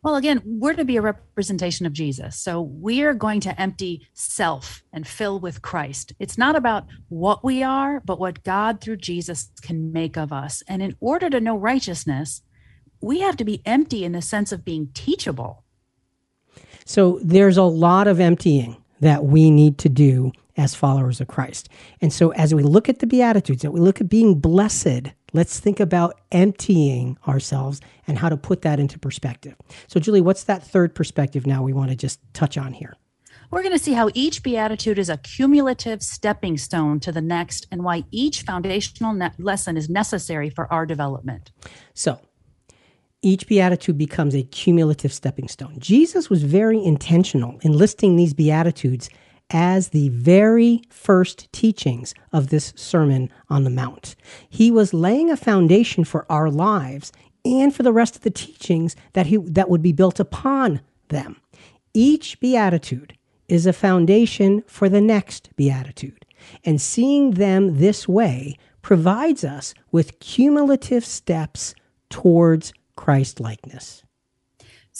Well, 0.03 0.17
again, 0.17 0.41
we're 0.47 0.73
to 0.75 0.85
be 0.85 0.97
a 0.97 1.03
representation 1.03 1.85
of 1.85 1.93
Jesus. 1.93 2.41
So 2.41 2.63
we 2.63 3.03
are 3.03 3.13
going 3.13 3.41
to 3.41 3.61
empty 3.61 4.09
self 4.15 4.83
and 4.95 5.07
fill 5.07 5.39
with 5.39 5.61
Christ. 5.61 6.15
It's 6.19 6.39
not 6.39 6.57
about 6.57 6.87
what 7.11 7.45
we 7.45 7.63
are, 7.63 8.01
but 8.01 8.19
what 8.19 8.43
God 8.43 8.81
through 8.81 8.97
Jesus 8.97 9.51
can 9.61 9.93
make 9.93 10.17
of 10.17 10.33
us. 10.33 10.63
And 10.67 10.83
in 10.83 10.97
order 11.01 11.29
to 11.29 11.41
know 11.41 11.55
righteousness, 11.55 12.41
we 13.03 13.21
have 13.21 13.37
to 13.37 13.45
be 13.45 13.61
empty 13.67 14.05
in 14.05 14.13
the 14.13 14.23
sense 14.23 14.53
of 14.53 14.65
being 14.65 14.89
teachable. 14.95 15.65
So 16.87 17.21
there's 17.23 17.59
a 17.59 17.63
lot 17.63 18.09
of 18.09 18.21
emptying 18.21 18.83
that 19.01 19.25
we 19.25 19.51
need 19.51 19.77
to 19.79 19.91
do 19.91 20.33
as 20.61 20.75
followers 20.75 21.21
of 21.23 21.27
Christ. 21.27 21.71
And 22.03 22.13
so 22.13 22.33
as 22.33 22.55
we 22.55 22.63
look 22.63 22.89
at 22.89 22.99
the 22.99 23.07
Beatitudes, 23.07 23.63
that 23.63 23.71
we 23.71 23.81
look 23.81 24.01
at 24.01 24.11
being 24.11 24.39
blessed, 24.39 25.13
let's 25.33 25.59
think 25.59 25.81
about 25.81 26.21
emptying 26.31 27.17
ourselves 27.27 27.81
and 28.07 28.19
how 28.19 28.29
to 28.29 28.37
put 28.37 28.61
that 28.63 28.79
into 28.79 28.99
perspective. 28.99 29.55
So, 29.89 29.99
Julie, 29.99 30.21
what's 30.21 30.45
that 30.45 30.63
third 30.63 30.95
perspective 30.95 31.47
now 31.47 31.63
we 31.63 31.73
want 31.73 31.91
to 31.91 31.97
just 31.97 32.21
touch 32.35 32.59
on 32.59 32.75
here? 32.75 32.95
We're 33.51 33.63
going 33.63 33.77
to 33.77 33.83
see 33.83 33.95
how 33.95 34.11
each 34.15 34.43
beatitude 34.43 34.99
is 34.99 35.09
a 35.09 35.17
cumulative 35.17 36.03
stepping 36.03 36.59
stone 36.59 37.01
to 37.01 37.11
the 37.11 37.23
next 37.23 37.67
and 37.73 37.83
why 37.83 38.05
each 38.11 38.43
foundational 38.43 39.15
ne- 39.15 39.31
lesson 39.39 39.77
is 39.77 39.89
necessary 39.89 40.51
for 40.51 40.71
our 40.73 40.85
development. 40.85 41.51
So, 41.95 42.21
each 43.23 43.47
beatitude 43.47 43.99
becomes 43.99 44.35
a 44.35 44.43
cumulative 44.43 45.13
stepping 45.13 45.49
stone. 45.49 45.77
Jesus 45.79 46.31
was 46.31 46.43
very 46.43 46.83
intentional 46.83 47.59
in 47.63 47.73
listing 47.73 48.17
these 48.17 48.35
beatitudes 48.35 49.11
as 49.51 49.89
the 49.89 50.09
very 50.11 50.83
first 50.89 51.53
teachings 51.53 52.15
of 52.33 52.49
this 52.49 52.73
Sermon 52.77 53.31
on 53.49 53.65
the 53.65 53.71
Mount. 53.71 54.15
He 54.49 54.71
was 54.71 54.95
laying 54.95 55.31
a 55.31 55.37
foundation 55.37 56.05
for 56.05 56.25
our 56.31 56.51
lives 56.51 57.13
and 57.45 57.75
for 57.75 57.83
the 57.83 57.93
rest 57.93 58.17
of 58.17 58.23
the 58.23 58.31
teachings 58.31 58.97
that 59.13 59.27
he 59.27 59.37
that 59.37 59.69
would 59.69 59.83
be 59.83 59.93
built 59.93 60.21
upon 60.21 60.81
them. 61.09 61.41
Each 61.95 62.39
beatitude 62.39 63.17
is 63.49 63.67
a 63.67 63.73
foundation 63.73 64.63
for 64.67 64.89
the 64.89 65.01
next 65.01 65.51
beatitude. 65.57 66.25
And 66.65 66.81
seeing 66.81 67.33
them 67.33 67.79
this 67.79 68.09
way 68.09 68.57
provides 68.83 69.45
us 69.45 69.75
with 69.91 70.21
cumulative 70.21 71.05
steps 71.05 71.75
towards 72.09 72.73
Christ 72.97 73.41
likeness. 73.41 74.05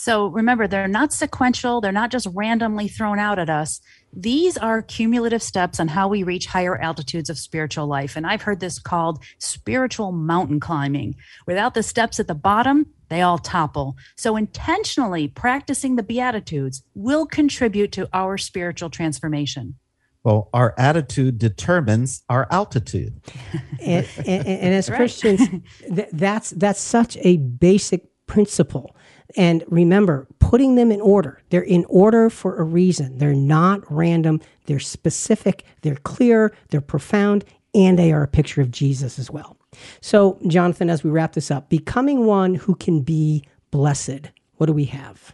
So 0.01 0.29
remember, 0.29 0.67
they're 0.67 0.87
not 0.87 1.13
sequential, 1.13 1.79
they're 1.79 1.91
not 1.91 2.09
just 2.09 2.27
randomly 2.33 2.87
thrown 2.87 3.19
out 3.19 3.37
at 3.37 3.51
us. 3.51 3.79
These 4.11 4.57
are 4.57 4.81
cumulative 4.81 5.43
steps 5.43 5.79
on 5.79 5.89
how 5.89 6.07
we 6.07 6.23
reach 6.23 6.47
higher 6.47 6.75
altitudes 6.81 7.29
of 7.29 7.37
spiritual 7.37 7.85
life. 7.85 8.15
And 8.15 8.25
I've 8.25 8.41
heard 8.41 8.61
this 8.61 8.79
called 8.79 9.23
spiritual 9.37 10.11
mountain 10.11 10.59
climbing. 10.59 11.17
Without 11.45 11.75
the 11.75 11.83
steps 11.83 12.19
at 12.19 12.25
the 12.25 12.33
bottom, 12.33 12.87
they 13.09 13.21
all 13.21 13.37
topple. 13.37 13.95
So 14.17 14.35
intentionally 14.37 15.27
practicing 15.27 15.97
the 15.97 16.03
Beatitudes 16.03 16.81
will 16.95 17.27
contribute 17.27 17.91
to 17.91 18.09
our 18.11 18.39
spiritual 18.39 18.89
transformation. 18.89 19.75
Well, 20.23 20.49
our 20.51 20.73
attitude 20.79 21.37
determines 21.37 22.23
our 22.27 22.47
altitude. 22.49 23.21
and, 23.79 24.07
and, 24.17 24.47
and, 24.47 24.73
as 24.73 24.89
right. 24.89 24.97
Christians, 24.97 25.47
th- 25.95 26.09
that's 26.11 26.49
that's 26.49 26.81
such 26.81 27.17
a 27.21 27.37
basic 27.37 28.07
principle. 28.25 28.95
And 29.37 29.63
remember, 29.67 30.27
putting 30.39 30.75
them 30.75 30.91
in 30.91 30.99
order. 31.01 31.41
They're 31.49 31.61
in 31.61 31.85
order 31.87 32.29
for 32.29 32.57
a 32.57 32.63
reason. 32.63 33.17
They're 33.17 33.33
not 33.33 33.89
random. 33.89 34.41
They're 34.65 34.79
specific. 34.79 35.63
They're 35.81 35.95
clear. 35.95 36.53
They're 36.69 36.81
profound. 36.81 37.45
and 37.73 37.97
they 37.97 38.11
are 38.11 38.23
a 38.23 38.27
picture 38.27 38.59
of 38.59 38.69
Jesus 38.69 39.17
as 39.17 39.31
well. 39.31 39.55
So, 40.01 40.37
Jonathan, 40.45 40.89
as 40.89 41.05
we 41.05 41.09
wrap 41.09 41.31
this 41.33 41.49
up, 41.49 41.69
becoming 41.69 42.25
one 42.25 42.55
who 42.55 42.75
can 42.75 43.01
be 43.01 43.45
blessed, 43.71 44.31
what 44.57 44.65
do 44.65 44.73
we 44.73 44.85
have? 44.85 45.33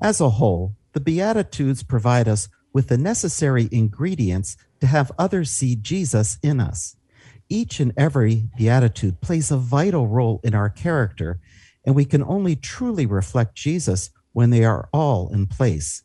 As 0.00 0.20
a 0.20 0.30
whole, 0.30 0.76
the 0.92 1.00
Beatitudes 1.00 1.82
provide 1.82 2.28
us 2.28 2.48
with 2.72 2.86
the 2.86 2.96
necessary 2.96 3.68
ingredients 3.72 4.56
to 4.80 4.86
have 4.86 5.10
others 5.18 5.50
see 5.50 5.74
Jesus 5.74 6.38
in 6.42 6.60
us. 6.60 6.94
Each 7.48 7.80
and 7.80 7.92
every 7.96 8.44
beatitude 8.56 9.20
plays 9.20 9.50
a 9.50 9.56
vital 9.56 10.06
role 10.06 10.40
in 10.44 10.54
our 10.54 10.68
character, 10.68 11.40
and 11.84 11.94
we 11.94 12.04
can 12.04 12.22
only 12.22 12.56
truly 12.56 13.06
reflect 13.06 13.54
Jesus 13.54 14.10
when 14.32 14.50
they 14.50 14.64
are 14.64 14.88
all 14.92 15.28
in 15.32 15.46
place. 15.46 16.02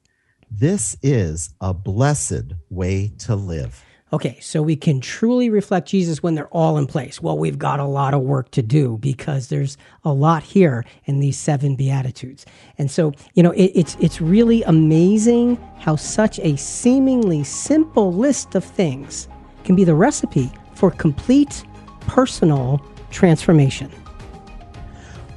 This 0.49 0.95
is 1.01 1.53
a 1.59 1.73
blessed 1.73 2.53
way 2.69 3.13
to 3.19 3.35
live. 3.35 3.83
Okay, 4.13 4.37
so 4.39 4.61
we 4.61 4.75
can 4.75 5.01
truly 5.01 5.49
reflect 5.49 5.87
Jesus 5.87 6.21
when 6.21 6.35
they're 6.35 6.47
all 6.49 6.77
in 6.77 6.85
place. 6.85 7.19
Well, 7.19 7.35
we've 7.35 7.57
got 7.57 7.79
a 7.79 7.85
lot 7.85 8.13
of 8.13 8.21
work 8.21 8.51
to 8.51 8.61
do 8.61 8.99
because 8.99 9.47
there's 9.47 9.75
a 10.03 10.13
lot 10.13 10.43
here 10.43 10.85
in 11.05 11.19
these 11.19 11.39
seven 11.39 11.75
beatitudes. 11.75 12.45
And 12.77 12.91
so, 12.91 13.13
you 13.33 13.41
know, 13.41 13.49
it, 13.51 13.71
it's 13.73 13.97
it's 13.99 14.21
really 14.21 14.61
amazing 14.63 15.55
how 15.79 15.95
such 15.95 16.39
a 16.39 16.55
seemingly 16.57 17.43
simple 17.43 18.13
list 18.13 18.53
of 18.53 18.63
things 18.63 19.27
can 19.63 19.75
be 19.75 19.83
the 19.83 19.95
recipe 19.95 20.51
for 20.75 20.91
complete 20.91 21.65
personal 22.01 22.85
transformation. 23.09 23.91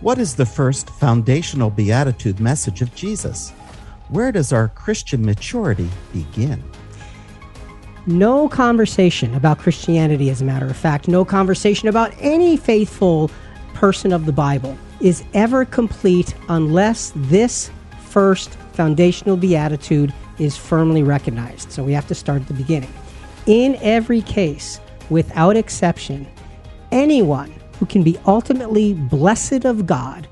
What 0.01 0.19
is 0.19 0.35
the 0.35 0.47
first 0.47 0.91
foundational 0.91 1.71
beatitude 1.71 2.41
message 2.41 2.83
of 2.83 2.95
Jesus? 2.95 3.51
Where 4.09 4.31
does 4.31 4.53
our 4.53 4.69
Christian 4.69 5.25
maturity 5.25 5.89
begin? 6.13 6.63
no 8.07 8.49
conversation 8.49 9.35
about 9.35 9.59
Christianity, 9.59 10.31
as 10.31 10.41
a 10.41 10.45
matter 10.45 10.67
of 10.67 10.77
fact, 10.77 11.09
no 11.09 11.25
conversation 11.25 11.89
about 11.89 12.15
any 12.21 12.57
faithful 12.57 13.31
person 13.75 14.13
of 14.13 14.27
the 14.27 14.33
Bible 14.33 14.79
is 15.01 15.25
ever 15.35 15.65
complete 15.65 16.35
unless 16.49 17.13
this 17.17 17.71
first 18.09 18.55
foundational 18.73 19.37
beatitude 19.37 20.15
is 20.39 20.57
firmly 20.57 21.03
recognized. 21.03 21.73
So 21.73 21.83
we 21.83 21.93
have 21.93 22.07
to 22.09 22.15
start 22.15 22.43
at 22.43 22.49
the 22.49 22.55
beginning. 22.55 22.93
In 23.47 23.77
every 23.81 24.23
case, 24.23 24.81
without 25.11 25.57
exception, 25.57 26.27
anyone 26.93 27.53
who 27.79 27.87
can 27.87 28.03
be 28.03 28.19
ultimately 28.27 28.95
blessed 28.95 29.65
of 29.65 29.87
God 29.87 30.29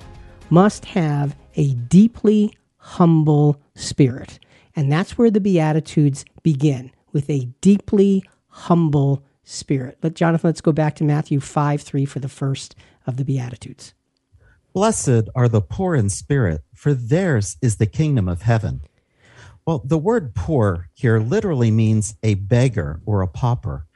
must 0.50 0.84
have 0.86 1.36
a 1.56 1.74
deeply 1.74 2.56
humble 2.76 3.60
spirit. 3.74 4.38
And 4.76 4.90
that's 4.90 5.16
where 5.16 5.30
the 5.30 5.40
Beatitudes 5.40 6.24
begin 6.42 6.90
with 7.12 7.30
a 7.30 7.48
deeply 7.60 8.24
humble 8.48 9.22
spirit. 9.44 9.98
But 10.00 10.14
Jonathan, 10.14 10.48
let's 10.48 10.60
go 10.60 10.72
back 10.72 10.96
to 10.96 11.04
Matthew 11.04 11.40
5 11.40 11.80
3 11.80 12.04
for 12.04 12.18
the 12.18 12.28
first 12.28 12.74
of 13.06 13.16
the 13.16 13.24
Beatitudes. 13.24 13.94
Blessed 14.72 15.28
are 15.34 15.48
the 15.48 15.60
poor 15.60 15.94
in 15.94 16.10
spirit, 16.10 16.62
for 16.74 16.94
theirs 16.94 17.56
is 17.62 17.76
the 17.76 17.86
kingdom 17.86 18.28
of 18.28 18.42
heaven. 18.42 18.82
Well, 19.66 19.82
the 19.84 19.98
word 19.98 20.34
poor 20.34 20.90
here 20.92 21.20
literally 21.20 21.70
means 21.70 22.16
a 22.22 22.34
beggar 22.34 23.00
or 23.06 23.22
a 23.22 23.28
pauper. 23.28 23.86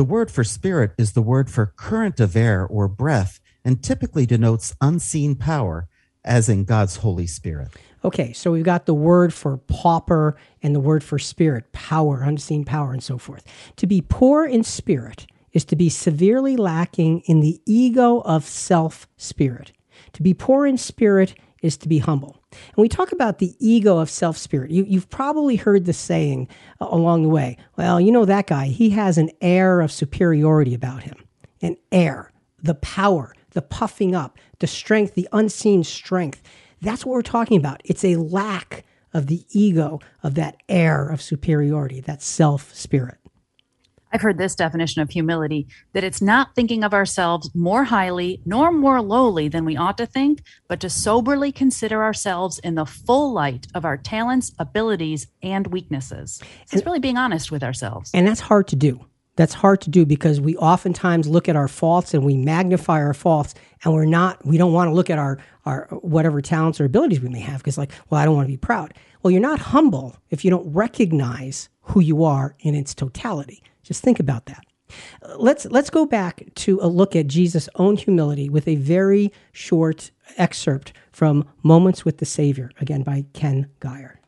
The 0.00 0.04
word 0.04 0.30
for 0.30 0.44
spirit 0.44 0.92
is 0.96 1.12
the 1.12 1.20
word 1.20 1.50
for 1.50 1.74
current 1.76 2.20
of 2.20 2.34
air 2.34 2.66
or 2.66 2.88
breath 2.88 3.38
and 3.66 3.82
typically 3.82 4.24
denotes 4.24 4.74
unseen 4.80 5.34
power, 5.34 5.88
as 6.24 6.48
in 6.48 6.64
God's 6.64 6.96
Holy 6.96 7.26
Spirit. 7.26 7.68
Okay, 8.02 8.32
so 8.32 8.50
we've 8.50 8.64
got 8.64 8.86
the 8.86 8.94
word 8.94 9.34
for 9.34 9.58
pauper 9.58 10.38
and 10.62 10.74
the 10.74 10.80
word 10.80 11.04
for 11.04 11.18
spirit, 11.18 11.70
power, 11.72 12.22
unseen 12.22 12.64
power, 12.64 12.94
and 12.94 13.02
so 13.02 13.18
forth. 13.18 13.44
To 13.76 13.86
be 13.86 14.00
poor 14.00 14.46
in 14.46 14.64
spirit 14.64 15.26
is 15.52 15.66
to 15.66 15.76
be 15.76 15.90
severely 15.90 16.56
lacking 16.56 17.20
in 17.26 17.40
the 17.40 17.60
ego 17.66 18.20
of 18.20 18.44
self 18.44 19.06
spirit. 19.18 19.72
To 20.14 20.22
be 20.22 20.32
poor 20.32 20.64
in 20.64 20.78
spirit 20.78 21.34
is 21.62 21.76
to 21.78 21.88
be 21.88 21.98
humble. 21.98 22.36
And 22.52 22.76
we 22.76 22.88
talk 22.88 23.12
about 23.12 23.38
the 23.38 23.54
ego 23.58 23.98
of 23.98 24.10
self 24.10 24.36
spirit. 24.36 24.70
You, 24.70 24.84
have 24.94 25.10
probably 25.10 25.56
heard 25.56 25.84
the 25.84 25.92
saying 25.92 26.48
uh, 26.80 26.88
along 26.90 27.22
the 27.22 27.28
way 27.28 27.56
well, 27.76 28.00
you 28.00 28.12
know, 28.12 28.24
that 28.24 28.46
guy, 28.46 28.66
he 28.66 28.90
has 28.90 29.18
an 29.18 29.30
air 29.40 29.80
of 29.80 29.92
superiority 29.92 30.74
about 30.74 31.02
him. 31.02 31.24
An 31.62 31.76
air, 31.92 32.32
the 32.62 32.74
power, 32.74 33.34
the 33.50 33.62
puffing 33.62 34.14
up, 34.14 34.38
the 34.58 34.66
strength, 34.66 35.14
the 35.14 35.28
unseen 35.32 35.84
strength. 35.84 36.42
That's 36.80 37.04
what 37.04 37.12
we're 37.12 37.22
talking 37.22 37.58
about. 37.58 37.80
It's 37.84 38.04
a 38.04 38.16
lack 38.16 38.84
of 39.12 39.26
the 39.26 39.44
ego, 39.50 39.98
of 40.22 40.34
that 40.36 40.56
air 40.68 41.08
of 41.08 41.20
superiority, 41.20 42.00
that 42.00 42.22
self 42.22 42.74
spirit. 42.74 43.19
I've 44.12 44.22
heard 44.22 44.38
this 44.38 44.54
definition 44.54 45.02
of 45.02 45.10
humility 45.10 45.68
that 45.92 46.04
it's 46.04 46.20
not 46.20 46.54
thinking 46.54 46.84
of 46.84 46.92
ourselves 46.92 47.50
more 47.54 47.84
highly 47.84 48.40
nor 48.44 48.72
more 48.72 49.00
lowly 49.00 49.48
than 49.48 49.64
we 49.64 49.76
ought 49.76 49.98
to 49.98 50.06
think, 50.06 50.42
but 50.68 50.80
to 50.80 50.90
soberly 50.90 51.52
consider 51.52 52.02
ourselves 52.02 52.58
in 52.58 52.74
the 52.74 52.86
full 52.86 53.32
light 53.32 53.66
of 53.74 53.84
our 53.84 53.96
talents, 53.96 54.52
abilities, 54.58 55.26
and 55.42 55.66
weaknesses. 55.68 56.40
It's 56.72 56.84
really 56.84 56.98
being 57.00 57.18
honest 57.18 57.50
with 57.50 57.62
ourselves. 57.62 58.10
And 58.14 58.26
that's 58.26 58.40
hard 58.40 58.68
to 58.68 58.76
do. 58.76 59.04
That's 59.40 59.54
hard 59.54 59.80
to 59.80 59.88
do 59.88 60.04
because 60.04 60.38
we 60.38 60.54
oftentimes 60.58 61.26
look 61.26 61.48
at 61.48 61.56
our 61.56 61.66
faults 61.66 62.12
and 62.12 62.26
we 62.26 62.36
magnify 62.36 63.00
our 63.00 63.14
faults 63.14 63.54
and 63.82 63.94
we're 63.94 64.04
not 64.04 64.44
we 64.44 64.58
don't 64.58 64.74
want 64.74 64.88
to 64.88 64.92
look 64.92 65.08
at 65.08 65.18
our 65.18 65.38
our 65.64 65.86
whatever 66.02 66.42
talents 66.42 66.78
or 66.78 66.84
abilities 66.84 67.22
we 67.22 67.30
may 67.30 67.40
have 67.40 67.60
because 67.60 67.78
like, 67.78 67.90
well, 68.10 68.20
I 68.20 68.26
don't 68.26 68.36
want 68.36 68.48
to 68.48 68.52
be 68.52 68.58
proud. 68.58 68.92
Well, 69.22 69.30
you're 69.30 69.40
not 69.40 69.58
humble 69.58 70.14
if 70.28 70.44
you 70.44 70.50
don't 70.50 70.70
recognize 70.70 71.70
who 71.80 72.00
you 72.00 72.22
are 72.22 72.54
in 72.60 72.74
its 72.74 72.94
totality. 72.94 73.62
Just 73.82 74.02
think 74.02 74.20
about 74.20 74.44
that. 74.44 74.62
Let's 75.38 75.64
let's 75.64 75.88
go 75.88 76.04
back 76.04 76.42
to 76.56 76.78
a 76.82 76.86
look 76.86 77.16
at 77.16 77.26
Jesus' 77.26 77.70
own 77.76 77.96
humility 77.96 78.50
with 78.50 78.68
a 78.68 78.76
very 78.76 79.32
short 79.52 80.10
excerpt 80.36 80.92
from 81.12 81.48
Moments 81.62 82.04
with 82.04 82.18
the 82.18 82.26
Savior, 82.26 82.72
again 82.78 83.04
by 83.04 83.24
Ken 83.32 83.70
Gire. 83.80 84.20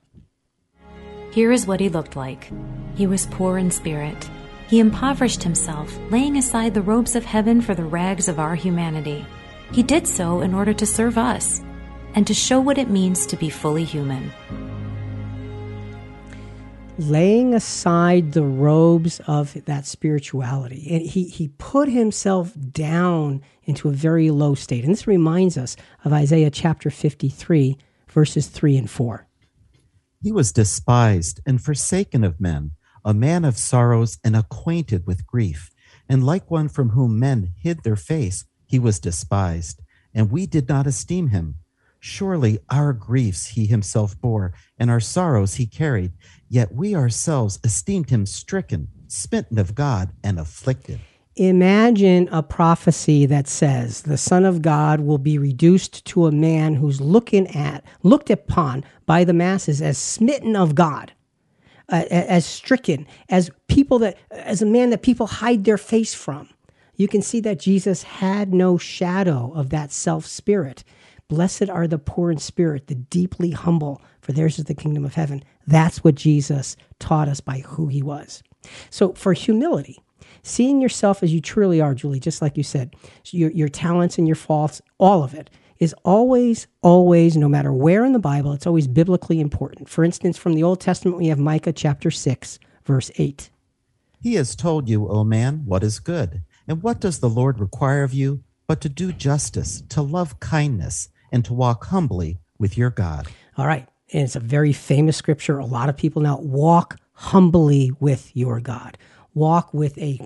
Here 1.33 1.53
is 1.53 1.66
what 1.66 1.81
he 1.81 1.90
looked 1.90 2.16
like. 2.16 2.51
He 2.94 3.07
was 3.07 3.27
poor 3.27 3.59
in 3.59 3.70
spirit 3.70 4.31
he 4.72 4.80
impoverished 4.80 5.42
himself, 5.42 5.94
laying 6.11 6.38
aside 6.38 6.72
the 6.72 6.80
robes 6.80 7.14
of 7.14 7.26
heaven 7.26 7.61
for 7.61 7.74
the 7.74 7.85
rags 7.85 8.26
of 8.26 8.38
our 8.38 8.54
humanity. 8.54 9.22
He 9.70 9.82
did 9.82 10.06
so 10.06 10.40
in 10.40 10.54
order 10.54 10.72
to 10.72 10.87
serve 10.87 11.18
us 11.18 11.61
and 12.14 12.26
to 12.26 12.32
show 12.32 12.58
what 12.58 12.78
it 12.78 12.88
means 12.88 13.26
to 13.26 13.37
be 13.37 13.50
fully 13.50 13.85
human. 13.85 14.32
Laying 16.96 17.52
aside 17.52 18.32
the 18.32 18.44
robes 18.44 19.20
of 19.26 19.62
that 19.66 19.85
spirituality. 19.85 20.87
And 20.90 21.02
he, 21.02 21.24
he 21.24 21.48
put 21.58 21.90
himself 21.90 22.54
down 22.70 23.42
into 23.64 23.90
a 23.90 23.92
very 23.92 24.30
low 24.30 24.54
state. 24.54 24.85
And 24.85 24.92
this 24.94 25.06
reminds 25.06 25.58
us 25.58 25.76
of 26.02 26.14
Isaiah 26.14 26.50
chapter 26.50 26.88
53, 26.88 27.76
verses 28.08 28.46
3 28.46 28.78
and 28.78 28.90
4. 28.90 29.26
He 30.22 30.32
was 30.32 30.50
despised 30.50 31.40
and 31.44 31.62
forsaken 31.62 32.24
of 32.24 32.40
men 32.40 32.70
a 33.04 33.14
man 33.14 33.44
of 33.44 33.58
sorrows 33.58 34.18
and 34.24 34.36
acquainted 34.36 35.06
with 35.06 35.26
grief. 35.26 35.70
And 36.08 36.24
like 36.24 36.50
one 36.50 36.68
from 36.68 36.90
whom 36.90 37.18
men 37.18 37.54
hid 37.58 37.82
their 37.82 37.96
face, 37.96 38.44
he 38.66 38.78
was 38.78 39.00
despised, 39.00 39.80
and 40.14 40.30
we 40.30 40.46
did 40.46 40.68
not 40.68 40.86
esteem 40.86 41.28
him. 41.28 41.56
Surely 42.00 42.58
our 42.68 42.92
griefs 42.92 43.48
he 43.48 43.66
himself 43.66 44.20
bore, 44.20 44.52
and 44.78 44.90
our 44.90 45.00
sorrows 45.00 45.54
he 45.54 45.66
carried, 45.66 46.12
yet 46.48 46.74
we 46.74 46.94
ourselves 46.94 47.60
esteemed 47.62 48.10
him 48.10 48.26
stricken, 48.26 48.88
smitten 49.06 49.58
of 49.58 49.74
God, 49.74 50.10
and 50.24 50.40
afflicted. 50.40 51.00
Imagine 51.36 52.28
a 52.30 52.42
prophecy 52.42 53.24
that 53.26 53.46
says 53.46 54.02
the 54.02 54.18
Son 54.18 54.44
of 54.44 54.60
God 54.60 55.00
will 55.00 55.18
be 55.18 55.38
reduced 55.38 56.04
to 56.06 56.26
a 56.26 56.32
man 56.32 56.74
who's 56.74 57.00
looking 57.00 57.46
at, 57.56 57.84
looked 58.02 58.28
upon 58.30 58.84
by 59.06 59.24
the 59.24 59.32
masses 59.32 59.80
as 59.80 59.96
smitten 59.96 60.56
of 60.56 60.74
God 60.74 61.12
uh, 61.88 62.05
as 62.11 62.47
stricken, 62.47 63.07
as 63.29 63.51
people 63.68 63.99
that, 64.01 64.16
as 64.31 64.62
a 64.62 64.66
man 64.66 64.90
that 64.90 65.03
people 65.03 65.27
hide 65.27 65.64
their 65.64 65.79
face 65.79 66.14
from. 66.14 66.49
You 66.97 67.09
can 67.09 67.23
see 67.23 67.40
that 67.40 67.59
Jesus 67.59 68.03
had 68.03 68.53
no 68.53 68.79
shadow 68.79 69.53
of 69.55 69.71
that 69.71 69.92
self 69.92 70.27
spirit. 70.27 70.85
Blessed 71.29 71.71
are 71.71 71.88
the 71.88 71.99
poor 71.99 72.31
in 72.31 72.38
spirit, 72.38 72.88
the 72.88 72.95
deeply 72.95 73.53
humble, 73.53 74.03
for 74.21 74.33
theirs 74.33 74.59
is 74.59 74.66
the 74.66 74.75
kingdom 74.75 75.05
of 75.05 75.14
heaven. 75.14 75.42
That's 75.66 76.05
what 76.05 76.14
Jesus 76.14 76.77
taught 76.99 77.29
us 77.29 77.40
by 77.40 77.61
who 77.61 77.88
he 77.88 78.03
was. 78.03 78.42
So, 78.90 79.14
for 79.14 79.33
humility, 79.33 79.99
seeing 80.42 80.81
yourself 80.81 81.23
as 81.23 81.33
you 81.33 81.40
truly 81.40 81.81
are, 81.81 81.95
Julie, 81.95 82.21
just 82.21 82.42
like 82.42 82.57
you 82.57 82.62
said, 82.62 82.95
your, 83.31 83.51
your 83.51 83.68
talents 83.68 84.18
and 84.18 84.29
your 84.29 84.37
faults, 84.37 84.83
all 84.99 85.25
of 85.25 85.35
it, 85.35 85.51
is 85.83 85.97
always, 86.05 86.68
always, 86.81 87.37
no 87.37 87.49
matter 87.49 87.73
where 87.73 88.05
in 88.05 88.12
the 88.12 88.21
Bible, 88.21 88.53
it's 88.53 88.68
always 88.68 88.87
biblically 88.87 89.40
important. 89.40 89.88
For 89.88 90.05
instance, 90.05 90.38
from 90.38 90.55
the 90.55 90.62
Old 90.62 90.81
Testament, 90.81 91.18
we 91.18 91.27
have 91.27 91.40
Micah 91.40 91.73
chapter 91.73 92.09
6, 92.09 92.61
verse 92.85 93.11
8. 93.16 93.51
He 94.21 94.35
has 94.35 94.55
told 94.55 94.88
you, 94.88 95.09
O 95.09 95.25
man, 95.25 95.62
what 95.64 95.83
is 95.83 95.99
good. 95.99 96.42
And 96.68 96.85
what 96.85 97.01
does 97.01 97.18
the 97.18 97.29
Lord 97.29 97.59
require 97.59 98.05
of 98.05 98.14
you 98.14 98.45
but 98.68 98.81
to 98.83 98.88
do 98.88 99.11
justice, 99.11 99.83
to 99.88 100.03
love 100.03 100.38
kindness, 100.38 101.09
and 101.33 101.45
to 101.47 101.53
walk 101.53 101.87
humbly 101.87 102.38
with 102.61 102.79
your 102.79 102.90
God? 102.90 103.27
All 103.59 103.66
right. 103.66 103.88
And 104.12 104.23
it's 104.23 104.37
a 104.37 104.40
very 104.40 104.73
famous 104.73 105.16
scripture. 105.16 105.59
A 105.59 105.66
lot 105.66 105.88
of 105.88 105.97
people 105.97 106.23
now 106.23 106.38
walk 106.38 106.97
humbly 107.14 107.90
with 107.99 108.31
your 108.37 108.61
God. 108.61 108.97
Walk 109.35 109.73
with 109.73 109.97
a, 109.99 110.21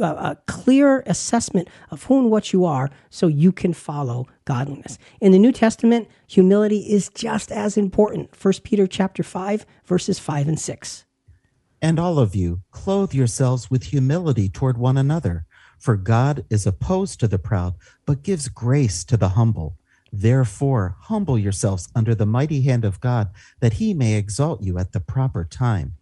uh, 0.00 0.04
a, 0.04 0.38
clear 0.46 1.02
assessment 1.06 1.68
of 1.90 2.04
who 2.04 2.18
and 2.18 2.30
what 2.30 2.52
you 2.52 2.64
are 2.64 2.90
so 3.08 3.26
you 3.26 3.52
can 3.52 3.72
follow 3.72 4.26
godliness. 4.44 4.98
In 5.20 5.32
the 5.32 5.38
New 5.38 5.52
Testament, 5.52 6.08
humility 6.26 6.80
is 6.92 7.08
just 7.14 7.50
as 7.50 7.76
important. 7.76 8.30
1 8.42 8.54
Peter 8.62 8.86
chapter 8.86 9.22
5 9.22 9.64
verses 9.84 10.18
5 10.18 10.48
and 10.48 10.60
6. 10.60 11.04
And 11.82 11.98
all 11.98 12.18
of 12.18 12.34
you 12.34 12.60
clothe 12.70 13.14
yourselves 13.14 13.70
with 13.70 13.84
humility 13.84 14.48
toward 14.48 14.76
one 14.76 14.98
another, 14.98 15.46
for 15.78 15.96
God 15.96 16.44
is 16.50 16.66
opposed 16.66 17.20
to 17.20 17.28
the 17.28 17.38
proud, 17.38 17.74
but 18.04 18.22
gives 18.22 18.48
grace 18.48 19.02
to 19.04 19.16
the 19.16 19.30
humble. 19.30 19.78
Therefore, 20.12 20.96
humble 21.00 21.38
yourselves 21.38 21.88
under 21.94 22.14
the 22.14 22.26
mighty 22.26 22.62
hand 22.62 22.84
of 22.84 23.00
God, 23.00 23.30
that 23.60 23.74
he 23.74 23.94
may 23.94 24.14
exalt 24.14 24.62
you 24.62 24.76
at 24.76 24.92
the 24.92 25.00
proper 25.00 25.44
time. 25.44 25.94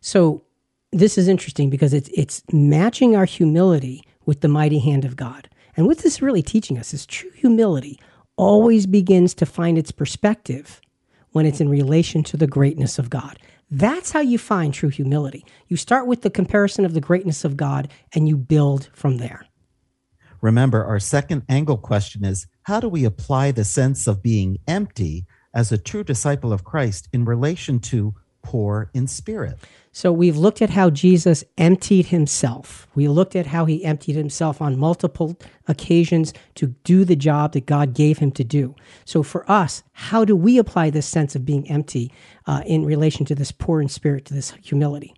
So, 0.00 0.44
this 0.92 1.16
is 1.16 1.28
interesting 1.28 1.70
because 1.70 1.94
it's 1.94 2.10
it's 2.14 2.42
matching 2.52 3.14
our 3.16 3.24
humility 3.24 4.02
with 4.26 4.40
the 4.40 4.48
mighty 4.48 4.78
hand 4.78 5.04
of 5.04 5.16
God. 5.16 5.48
And 5.76 5.86
what 5.86 5.98
this 5.98 6.14
is 6.14 6.22
really 6.22 6.42
teaching 6.42 6.78
us 6.78 6.92
is 6.92 7.06
true 7.06 7.30
humility 7.30 7.98
always 8.36 8.86
begins 8.86 9.34
to 9.34 9.46
find 9.46 9.78
its 9.78 9.92
perspective 9.92 10.80
when 11.30 11.46
it's 11.46 11.60
in 11.60 11.68
relation 11.68 12.22
to 12.24 12.36
the 12.36 12.46
greatness 12.46 12.98
of 12.98 13.10
God. 13.10 13.38
That's 13.70 14.10
how 14.10 14.20
you 14.20 14.36
find 14.36 14.74
true 14.74 14.88
humility. 14.88 15.44
You 15.68 15.76
start 15.76 16.08
with 16.08 16.22
the 16.22 16.30
comparison 16.30 16.84
of 16.84 16.92
the 16.92 17.00
greatness 17.00 17.44
of 17.44 17.56
God 17.56 17.88
and 18.12 18.28
you 18.28 18.36
build 18.36 18.88
from 18.92 19.18
there. 19.18 19.46
Remember, 20.40 20.84
our 20.84 20.98
second 20.98 21.42
angle 21.48 21.76
question 21.76 22.24
is 22.24 22.46
how 22.62 22.80
do 22.80 22.88
we 22.88 23.04
apply 23.04 23.52
the 23.52 23.64
sense 23.64 24.06
of 24.06 24.22
being 24.22 24.58
empty 24.66 25.26
as 25.54 25.70
a 25.70 25.78
true 25.78 26.02
disciple 26.02 26.52
of 26.52 26.64
Christ 26.64 27.08
in 27.12 27.24
relation 27.24 27.78
to 27.80 28.14
poor 28.42 28.90
in 28.94 29.06
spirit? 29.06 29.58
So 29.92 30.12
we've 30.12 30.36
looked 30.36 30.62
at 30.62 30.70
how 30.70 30.90
Jesus 30.90 31.42
emptied 31.58 32.06
himself. 32.06 32.86
We 32.94 33.08
looked 33.08 33.34
at 33.34 33.46
how 33.46 33.64
he 33.64 33.84
emptied 33.84 34.14
himself 34.14 34.62
on 34.62 34.78
multiple 34.78 35.36
occasions 35.66 36.32
to 36.54 36.68
do 36.84 37.04
the 37.04 37.16
job 37.16 37.52
that 37.52 37.66
God 37.66 37.92
gave 37.92 38.18
him 38.18 38.30
to 38.32 38.44
do. 38.44 38.76
So 39.04 39.22
for 39.22 39.50
us, 39.50 39.82
how 39.92 40.24
do 40.24 40.36
we 40.36 40.58
apply 40.58 40.90
this 40.90 41.06
sense 41.06 41.34
of 41.34 41.44
being 41.44 41.68
empty 41.68 42.12
uh, 42.46 42.62
in 42.66 42.84
relation 42.84 43.24
to 43.26 43.34
this 43.34 43.50
poor 43.50 43.80
in 43.80 43.88
spirit, 43.88 44.26
to 44.26 44.34
this 44.34 44.52
humility? 44.62 45.12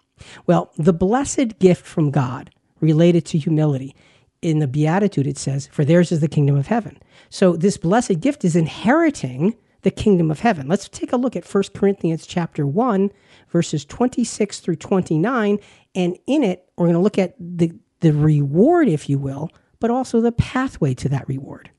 Well, 0.46 0.72
the 0.76 0.92
blessed 0.92 1.58
gift 1.58 1.85
from 1.85 2.11
God 2.11 2.50
related 2.80 3.26
to 3.26 3.38
humility 3.38 3.94
in 4.42 4.58
the 4.58 4.66
Beatitude, 4.66 5.26
it 5.26 5.38
says, 5.38 5.68
For 5.72 5.85
theirs 5.85 6.12
is 6.12 6.20
the 6.20 6.28
kingdom 6.28 6.56
of 6.56 6.66
heaven. 6.66 6.98
So 7.30 7.56
this 7.56 7.76
blessed 7.76 8.20
gift 8.20 8.44
is 8.44 8.56
inheriting 8.56 9.54
the 9.83 9.90
kingdom 9.90 10.31
of 10.31 10.40
heaven. 10.40 10.68
Let's 10.68 10.88
take 10.88 11.12
a 11.12 11.16
look 11.16 11.37
at 11.37 11.47
1 11.47 11.64
Corinthians 11.75 12.27
chapter 12.27 12.66
1, 12.66 13.11
verses 13.49 13.85
26 13.85 14.61
through 14.61 14.77
29. 14.77 15.59
And 15.95 16.18
in 16.27 16.45
it, 16.45 16.68
we're 16.77 16.87
going 16.87 16.95
to 16.95 17.01
look 17.01 17.18
at 17.18 17.35
the, 17.38 17.73
the 18.01 18.12
reward, 18.12 18.88
if 18.88 19.09
you 19.09 19.18
will, 19.18 19.51
but 19.81 19.90
also 19.90 20.21
the 20.21 20.33
pathway 20.33 20.95
to 20.95 21.09
that 21.09 21.29
reward. 21.29 21.71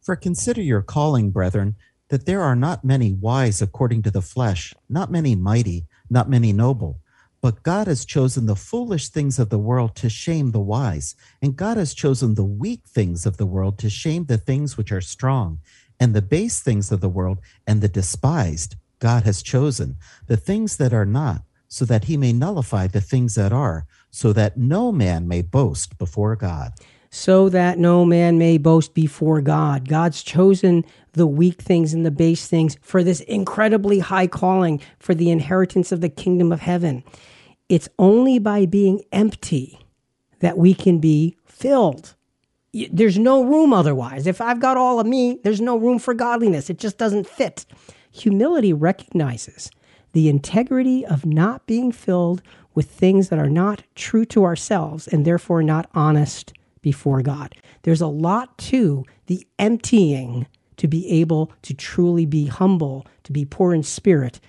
For 0.00 0.16
consider 0.16 0.62
your 0.62 0.82
calling, 0.82 1.30
brethren, 1.30 1.76
that 2.08 2.26
there 2.26 2.42
are 2.42 2.56
not 2.56 2.84
many 2.84 3.12
wise 3.12 3.62
according 3.62 4.02
to 4.02 4.10
the 4.10 4.22
flesh, 4.22 4.74
not 4.88 5.10
many 5.10 5.34
mighty, 5.34 5.86
not 6.10 6.28
many 6.28 6.52
noble. 6.52 7.00
But 7.40 7.62
God 7.62 7.86
has 7.88 8.04
chosen 8.04 8.46
the 8.46 8.54
foolish 8.54 9.08
things 9.08 9.38
of 9.38 9.48
the 9.48 9.58
world 9.58 9.96
to 9.96 10.08
shame 10.08 10.52
the 10.52 10.60
wise, 10.60 11.16
and 11.40 11.56
God 11.56 11.76
has 11.76 11.94
chosen 11.94 12.34
the 12.34 12.44
weak 12.44 12.82
things 12.86 13.26
of 13.26 13.36
the 13.36 13.46
world 13.46 13.78
to 13.78 13.90
shame 13.90 14.26
the 14.26 14.38
things 14.38 14.76
which 14.76 14.92
are 14.92 15.00
strong, 15.00 15.58
and 16.02 16.14
the 16.14 16.20
base 16.20 16.58
things 16.58 16.90
of 16.90 17.00
the 17.00 17.08
world 17.08 17.38
and 17.64 17.80
the 17.80 17.86
despised 17.88 18.74
God 18.98 19.22
has 19.22 19.40
chosen, 19.40 19.98
the 20.26 20.36
things 20.36 20.76
that 20.78 20.92
are 20.92 21.06
not, 21.06 21.42
so 21.68 21.84
that 21.84 22.06
he 22.06 22.16
may 22.16 22.32
nullify 22.32 22.88
the 22.88 23.00
things 23.00 23.36
that 23.36 23.52
are, 23.52 23.86
so 24.10 24.32
that 24.32 24.56
no 24.56 24.90
man 24.90 25.28
may 25.28 25.42
boast 25.42 25.96
before 25.98 26.34
God. 26.34 26.72
So 27.10 27.48
that 27.50 27.78
no 27.78 28.04
man 28.04 28.36
may 28.36 28.58
boast 28.58 28.94
before 28.94 29.40
God. 29.42 29.88
God's 29.88 30.24
chosen 30.24 30.84
the 31.12 31.28
weak 31.28 31.62
things 31.62 31.94
and 31.94 32.04
the 32.04 32.10
base 32.10 32.48
things 32.48 32.76
for 32.82 33.04
this 33.04 33.20
incredibly 33.20 34.00
high 34.00 34.26
calling 34.26 34.80
for 34.98 35.14
the 35.14 35.30
inheritance 35.30 35.92
of 35.92 36.00
the 36.00 36.08
kingdom 36.08 36.50
of 36.50 36.62
heaven. 36.62 37.04
It's 37.68 37.88
only 37.96 38.40
by 38.40 38.66
being 38.66 39.02
empty 39.12 39.78
that 40.40 40.58
we 40.58 40.74
can 40.74 40.98
be 40.98 41.36
filled. 41.44 42.16
There's 42.72 43.18
no 43.18 43.44
room 43.44 43.72
otherwise. 43.72 44.26
If 44.26 44.40
I've 44.40 44.60
got 44.60 44.76
all 44.76 44.98
of 44.98 45.06
me, 45.06 45.38
there's 45.44 45.60
no 45.60 45.76
room 45.76 45.98
for 45.98 46.14
godliness. 46.14 46.70
It 46.70 46.78
just 46.78 46.96
doesn't 46.96 47.26
fit. 47.26 47.66
Humility 48.10 48.72
recognizes 48.72 49.70
the 50.12 50.28
integrity 50.28 51.04
of 51.04 51.26
not 51.26 51.66
being 51.66 51.92
filled 51.92 52.42
with 52.74 52.90
things 52.90 53.28
that 53.28 53.38
are 53.38 53.50
not 53.50 53.82
true 53.94 54.24
to 54.26 54.44
ourselves 54.44 55.06
and 55.06 55.24
therefore 55.24 55.62
not 55.62 55.88
honest 55.94 56.54
before 56.80 57.22
God. 57.22 57.54
There's 57.82 58.00
a 58.00 58.06
lot 58.06 58.56
to 58.58 59.04
the 59.26 59.46
emptying 59.58 60.46
to 60.78 60.88
be 60.88 61.08
able 61.08 61.52
to 61.62 61.74
truly 61.74 62.26
be 62.26 62.46
humble, 62.46 63.06
to 63.24 63.32
be 63.32 63.44
poor 63.44 63.74
in 63.74 63.82
spirit, 63.82 64.40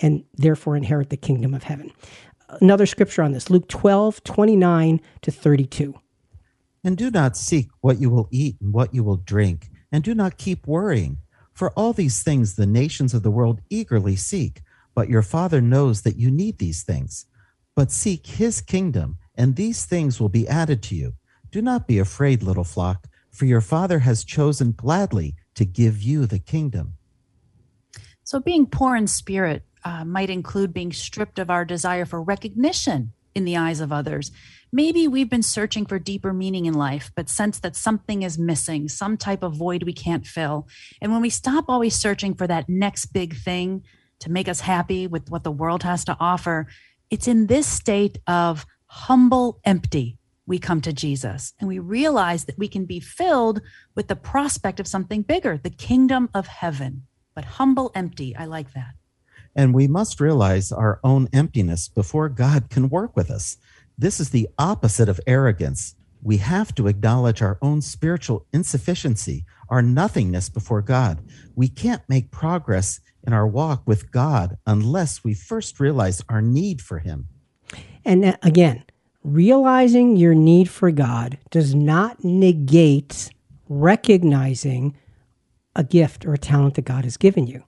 and 0.00 0.24
therefore 0.34 0.76
inherit 0.76 1.10
the 1.10 1.16
kingdom 1.16 1.52
of 1.52 1.64
heaven. 1.64 1.92
Another 2.60 2.86
scripture 2.86 3.22
on 3.22 3.32
this 3.32 3.50
Luke 3.50 3.68
12, 3.68 4.22
29 4.24 5.00
to 5.22 5.30
32. 5.30 5.94
And 6.84 6.96
do 6.96 7.10
not 7.10 7.36
seek 7.36 7.68
what 7.80 8.00
you 8.00 8.10
will 8.10 8.28
eat 8.30 8.56
and 8.60 8.72
what 8.72 8.92
you 8.94 9.04
will 9.04 9.16
drink, 9.16 9.68
and 9.92 10.02
do 10.02 10.14
not 10.14 10.36
keep 10.38 10.66
worrying 10.66 11.18
for 11.52 11.70
all 11.72 11.92
these 11.92 12.22
things 12.22 12.54
the 12.54 12.66
nations 12.66 13.14
of 13.14 13.22
the 13.22 13.30
world 13.30 13.60
eagerly 13.70 14.16
seek, 14.16 14.62
but 14.94 15.08
your 15.08 15.22
Father 15.22 15.60
knows 15.60 16.02
that 16.02 16.16
you 16.16 16.30
need 16.30 16.58
these 16.58 16.82
things. 16.82 17.26
But 17.74 17.90
seek 17.90 18.26
his 18.26 18.60
kingdom, 18.60 19.18
and 19.34 19.56
these 19.56 19.84
things 19.84 20.20
will 20.20 20.28
be 20.28 20.48
added 20.48 20.82
to 20.84 20.94
you. 20.94 21.14
Do 21.50 21.62
not 21.62 21.86
be 21.86 21.98
afraid, 21.98 22.42
little 22.42 22.64
flock, 22.64 23.06
for 23.30 23.44
your 23.44 23.60
Father 23.60 24.00
has 24.00 24.24
chosen 24.24 24.72
gladly 24.72 25.36
to 25.54 25.64
give 25.64 26.02
you 26.02 26.26
the 26.26 26.38
kingdom. 26.38 26.94
So, 28.24 28.40
being 28.40 28.66
poor 28.66 28.96
in 28.96 29.06
spirit 29.06 29.62
uh, 29.84 30.04
might 30.04 30.30
include 30.30 30.72
being 30.72 30.92
stripped 30.92 31.38
of 31.38 31.50
our 31.50 31.64
desire 31.64 32.04
for 32.04 32.22
recognition 32.22 33.12
in 33.34 33.44
the 33.44 33.56
eyes 33.56 33.80
of 33.80 33.92
others. 33.92 34.30
Maybe 34.74 35.06
we've 35.06 35.28
been 35.28 35.42
searching 35.42 35.84
for 35.84 35.98
deeper 35.98 36.32
meaning 36.32 36.64
in 36.64 36.72
life, 36.72 37.12
but 37.14 37.28
sense 37.28 37.58
that 37.58 37.76
something 37.76 38.22
is 38.22 38.38
missing, 38.38 38.88
some 38.88 39.18
type 39.18 39.42
of 39.42 39.54
void 39.54 39.82
we 39.82 39.92
can't 39.92 40.26
fill. 40.26 40.66
And 41.02 41.12
when 41.12 41.20
we 41.20 41.28
stop 41.28 41.66
always 41.68 41.94
searching 41.94 42.34
for 42.34 42.46
that 42.46 42.70
next 42.70 43.06
big 43.06 43.36
thing 43.36 43.84
to 44.20 44.30
make 44.30 44.48
us 44.48 44.60
happy 44.60 45.06
with 45.06 45.30
what 45.30 45.44
the 45.44 45.50
world 45.50 45.82
has 45.82 46.06
to 46.06 46.16
offer, 46.18 46.68
it's 47.10 47.28
in 47.28 47.48
this 47.48 47.66
state 47.66 48.16
of 48.26 48.64
humble 48.86 49.60
empty 49.64 50.16
we 50.46 50.58
come 50.58 50.80
to 50.80 50.92
Jesus 50.92 51.52
and 51.60 51.68
we 51.68 51.78
realize 51.78 52.46
that 52.46 52.58
we 52.58 52.66
can 52.66 52.86
be 52.86 52.98
filled 52.98 53.60
with 53.94 54.08
the 54.08 54.16
prospect 54.16 54.80
of 54.80 54.86
something 54.86 55.20
bigger, 55.20 55.58
the 55.58 55.70
kingdom 55.70 56.30
of 56.32 56.46
heaven. 56.46 57.02
But 57.34 57.44
humble 57.44 57.92
empty, 57.94 58.34
I 58.34 58.46
like 58.46 58.72
that. 58.72 58.94
And 59.54 59.74
we 59.74 59.86
must 59.86 60.20
realize 60.20 60.72
our 60.72 60.98
own 61.04 61.28
emptiness 61.32 61.88
before 61.88 62.30
God 62.30 62.70
can 62.70 62.88
work 62.88 63.14
with 63.14 63.30
us. 63.30 63.58
This 63.98 64.20
is 64.20 64.30
the 64.30 64.48
opposite 64.58 65.08
of 65.08 65.20
arrogance. 65.26 65.94
We 66.22 66.38
have 66.38 66.74
to 66.76 66.86
acknowledge 66.86 67.42
our 67.42 67.58
own 67.60 67.82
spiritual 67.82 68.46
insufficiency, 68.52 69.44
our 69.68 69.82
nothingness 69.82 70.48
before 70.48 70.82
God. 70.82 71.22
We 71.54 71.68
can't 71.68 72.02
make 72.08 72.30
progress 72.30 73.00
in 73.24 73.32
our 73.32 73.46
walk 73.46 73.82
with 73.86 74.10
God 74.10 74.56
unless 74.66 75.24
we 75.24 75.34
first 75.34 75.80
realize 75.80 76.22
our 76.28 76.42
need 76.42 76.80
for 76.80 77.00
Him. 77.00 77.28
And 78.04 78.36
again, 78.42 78.84
realizing 79.24 80.16
your 80.16 80.34
need 80.34 80.68
for 80.68 80.90
God 80.90 81.38
does 81.50 81.74
not 81.74 82.24
negate 82.24 83.30
recognizing 83.68 84.96
a 85.74 85.84
gift 85.84 86.26
or 86.26 86.34
a 86.34 86.38
talent 86.38 86.74
that 86.74 86.84
God 86.84 87.04
has 87.04 87.16
given 87.16 87.46
you. 87.46 87.64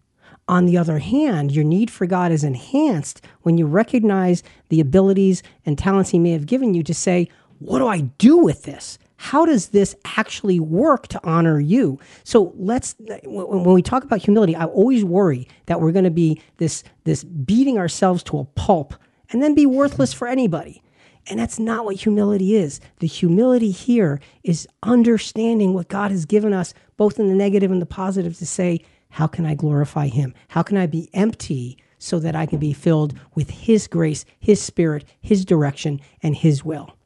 On 0.47 0.67
the 0.67 0.77
other 0.77 0.99
hand, 0.99 1.53
your 1.53 1.65
need 1.65 1.91
for 1.91 2.07
God 2.07 2.31
is 2.31 2.45
enhanced 2.45 3.25
when 3.43 3.57
you 3.57 3.67
recognize 3.67 4.43
the 4.69 4.81
abilities 4.81 5.43
and 5.65 5.79
talents 5.79 6.11
He 6.11 6.19
may 6.19 6.33
have 6.33 6.47
given 6.47 6.75
you 6.75 6.83
to 6.83 6.95
say, 6.95 7.29
What 7.59 7.79
do 7.79 7.87
I 7.87 8.01
do 8.01 8.37
with 8.37 8.65
this? 8.65 8.99
How 9.17 9.47
does 9.47 9.69
this 9.69 9.97
actually 10.05 10.61
work 10.61 11.07
to 11.09 11.21
honor 11.25 11.59
you? 11.59 11.99
So 12.25 12.53
let's, 12.57 12.95
when 13.25 13.65
we 13.65 13.81
talk 13.81 14.05
about 14.05 14.21
humility, 14.21 14.55
I 14.55 14.67
always 14.67 15.03
worry 15.03 15.49
that 15.65 15.81
we're 15.81 15.93
going 15.93 16.05
to 16.05 16.11
be 16.11 16.43
this, 16.59 16.85
this 17.05 17.25
beating 17.25 17.79
ourselves 17.79 18.23
to 18.25 18.39
a 18.39 18.45
pulp 18.45 18.95
and 19.31 19.43
then 19.43 19.55
be 19.55 19.65
worthless 19.65 20.13
for 20.13 20.29
anybody. 20.29 20.83
And 21.27 21.41
that's 21.41 21.59
not 21.59 21.87
what 21.87 21.97
humility 21.97 22.55
is. 22.55 22.81
The 22.99 23.07
humility 23.07 23.71
here 23.71 24.21
is 24.43 24.69
understanding 24.83 25.73
what 25.73 25.89
God 25.89 26.11
has 26.11 26.27
given 26.27 26.53
us, 26.53 26.75
both 26.99 27.19
in 27.19 27.29
the 27.29 27.35
negative 27.35 27.71
and 27.71 27.81
the 27.81 27.87
positive, 27.87 28.37
to 28.37 28.47
say, 28.47 28.85
how 29.15 29.29
can 29.29 29.47
I 29.47 29.55
glorify 29.55 30.09
Him? 30.09 30.35
How 30.49 30.65
can 30.65 30.77
I 30.77 30.87
be 30.87 31.09
empty 31.15 31.79
so 31.99 32.19
that 32.19 32.35
I 32.35 32.47
can 32.47 32.59
be 32.59 32.73
filled 32.73 33.15
with 33.37 33.49
His 33.49 33.87
grace, 33.87 34.25
His 34.41 34.61
Spirit, 34.61 35.05
His 35.21 35.45
direction, 35.45 36.01
and 36.21 36.35
His 36.35 36.65
will? 36.65 36.97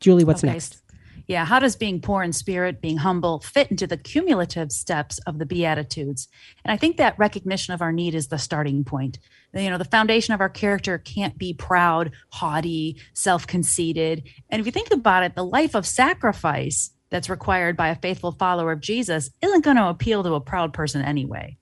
Julie, 0.00 0.24
what's 0.24 0.42
okay. 0.42 0.52
next? 0.52 0.82
Yeah, 1.28 1.44
how 1.44 1.60
does 1.60 1.76
being 1.76 2.00
poor 2.00 2.24
in 2.24 2.32
spirit, 2.32 2.82
being 2.82 2.96
humble, 2.96 3.38
fit 3.38 3.70
into 3.70 3.86
the 3.86 3.96
cumulative 3.96 4.72
steps 4.72 5.20
of 5.20 5.38
the 5.38 5.46
Beatitudes? 5.46 6.26
And 6.64 6.72
I 6.72 6.76
think 6.76 6.96
that 6.96 7.16
recognition 7.16 7.72
of 7.72 7.80
our 7.80 7.92
need 7.92 8.16
is 8.16 8.26
the 8.26 8.36
starting 8.36 8.82
point. 8.82 9.20
You 9.54 9.70
know, 9.70 9.78
the 9.78 9.84
foundation 9.84 10.34
of 10.34 10.40
our 10.40 10.48
character 10.48 10.98
can't 10.98 11.38
be 11.38 11.54
proud, 11.54 12.10
haughty, 12.30 13.00
self 13.12 13.46
conceited. 13.46 14.28
And 14.50 14.58
if 14.58 14.66
you 14.66 14.72
think 14.72 14.90
about 14.90 15.22
it, 15.22 15.36
the 15.36 15.44
life 15.44 15.76
of 15.76 15.86
sacrifice 15.86 16.90
that's 17.14 17.30
required 17.30 17.76
by 17.76 17.90
a 17.90 17.94
faithful 17.94 18.32
follower 18.32 18.72
of 18.72 18.80
Jesus 18.80 19.30
isn't 19.40 19.62
going 19.62 19.76
to 19.76 19.86
appeal 19.86 20.24
to 20.24 20.34
a 20.34 20.40
proud 20.40 20.72
person 20.72 21.00
anyway. 21.00 21.56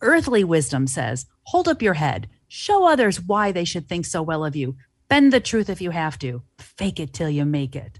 Earthly 0.00 0.44
wisdom 0.44 0.86
says, 0.86 1.26
hold 1.42 1.66
up 1.66 1.82
your 1.82 1.94
head, 1.94 2.28
show 2.46 2.86
others 2.86 3.20
why 3.20 3.50
they 3.50 3.64
should 3.64 3.88
think 3.88 4.06
so 4.06 4.22
well 4.22 4.44
of 4.44 4.54
you, 4.54 4.76
bend 5.08 5.32
the 5.32 5.40
truth 5.40 5.68
if 5.68 5.80
you 5.80 5.90
have 5.90 6.16
to, 6.20 6.44
fake 6.58 7.00
it 7.00 7.12
till 7.12 7.28
you 7.28 7.44
make 7.44 7.74
it. 7.74 7.98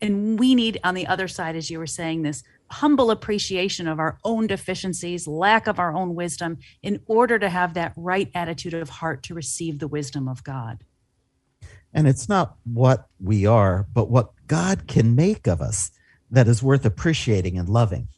And 0.00 0.38
we 0.38 0.54
need 0.54 0.78
on 0.84 0.94
the 0.94 1.08
other 1.08 1.26
side 1.26 1.56
as 1.56 1.68
you 1.68 1.80
were 1.80 1.86
saying 1.88 2.22
this 2.22 2.44
humble 2.70 3.10
appreciation 3.10 3.88
of 3.88 3.98
our 3.98 4.16
own 4.22 4.46
deficiencies 4.46 5.26
lack 5.26 5.66
of 5.66 5.80
our 5.80 5.92
own 5.96 6.14
wisdom 6.14 6.58
in 6.80 7.00
order 7.08 7.40
to 7.40 7.48
have 7.48 7.74
that 7.74 7.92
right 7.96 8.30
attitude 8.36 8.74
of 8.74 8.88
heart 8.88 9.24
to 9.24 9.34
receive 9.34 9.80
the 9.80 9.88
wisdom 9.88 10.28
of 10.28 10.44
god. 10.44 10.84
And 11.92 12.06
it's 12.06 12.28
not 12.28 12.54
what 12.62 13.08
we 13.18 13.46
are 13.46 13.88
but 13.92 14.10
what 14.10 14.30
god 14.46 14.86
can 14.86 15.16
make 15.16 15.48
of 15.48 15.60
us 15.60 15.90
that 16.30 16.48
is 16.48 16.62
worth 16.62 16.84
appreciating 16.84 17.58
and 17.58 17.68
loving 17.68 18.08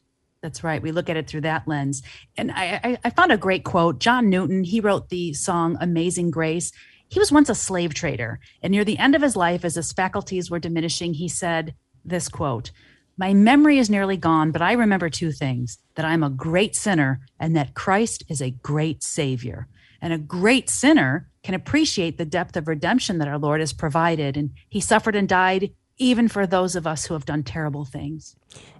that's 0.42 0.62
right. 0.62 0.80
We 0.80 0.92
look 0.92 1.10
at 1.10 1.16
it 1.16 1.26
through 1.26 1.42
that 1.42 1.66
lens. 1.66 2.02
And 2.36 2.52
I, 2.52 2.98
I, 3.04 3.10
found 3.10 3.32
a 3.32 3.36
great 3.36 3.64
quote. 3.64 3.98
John 3.98 4.30
Newton, 4.30 4.62
he 4.64 4.80
wrote 4.80 5.08
the 5.08 5.32
song 5.32 5.76
Amazing 5.80 6.30
Grace. 6.30 6.70
He 7.08 7.18
was 7.18 7.32
once 7.32 7.48
a 7.48 7.54
slave 7.54 7.94
trader, 7.94 8.38
and 8.62 8.70
near 8.70 8.84
the 8.84 8.98
end 8.98 9.14
of 9.14 9.22
his 9.22 9.34
life, 9.34 9.64
as 9.64 9.74
his 9.74 9.92
faculties 9.92 10.50
were 10.50 10.58
diminishing, 10.58 11.14
he 11.14 11.28
said 11.28 11.74
this 12.04 12.28
quote 12.28 12.70
My 13.16 13.32
memory 13.34 13.78
is 13.78 13.90
nearly 13.90 14.16
gone, 14.16 14.52
but 14.52 14.62
I 14.62 14.72
remember 14.72 15.08
two 15.08 15.32
things 15.32 15.78
that 15.94 16.04
I'm 16.04 16.22
a 16.22 16.30
great 16.30 16.76
sinner 16.76 17.20
and 17.40 17.56
that 17.56 17.74
Christ 17.74 18.24
is 18.28 18.42
a 18.42 18.50
great 18.50 19.02
Savior. 19.02 19.68
And 20.00 20.12
a 20.12 20.18
great 20.18 20.70
sinner 20.70 21.28
can 21.42 21.54
appreciate 21.54 22.18
the 22.18 22.24
depth 22.24 22.56
of 22.56 22.68
redemption 22.68 23.18
that 23.18 23.26
our 23.26 23.38
Lord 23.38 23.58
has 23.58 23.72
provided. 23.72 24.36
And 24.36 24.50
he 24.68 24.80
suffered 24.80 25.16
and 25.16 25.28
died 25.28 25.72
even 25.98 26.28
for 26.28 26.46
those 26.46 26.76
of 26.76 26.86
us 26.86 27.06
who 27.06 27.14
have 27.14 27.24
done 27.24 27.42
terrible 27.42 27.84
things. 27.84 28.36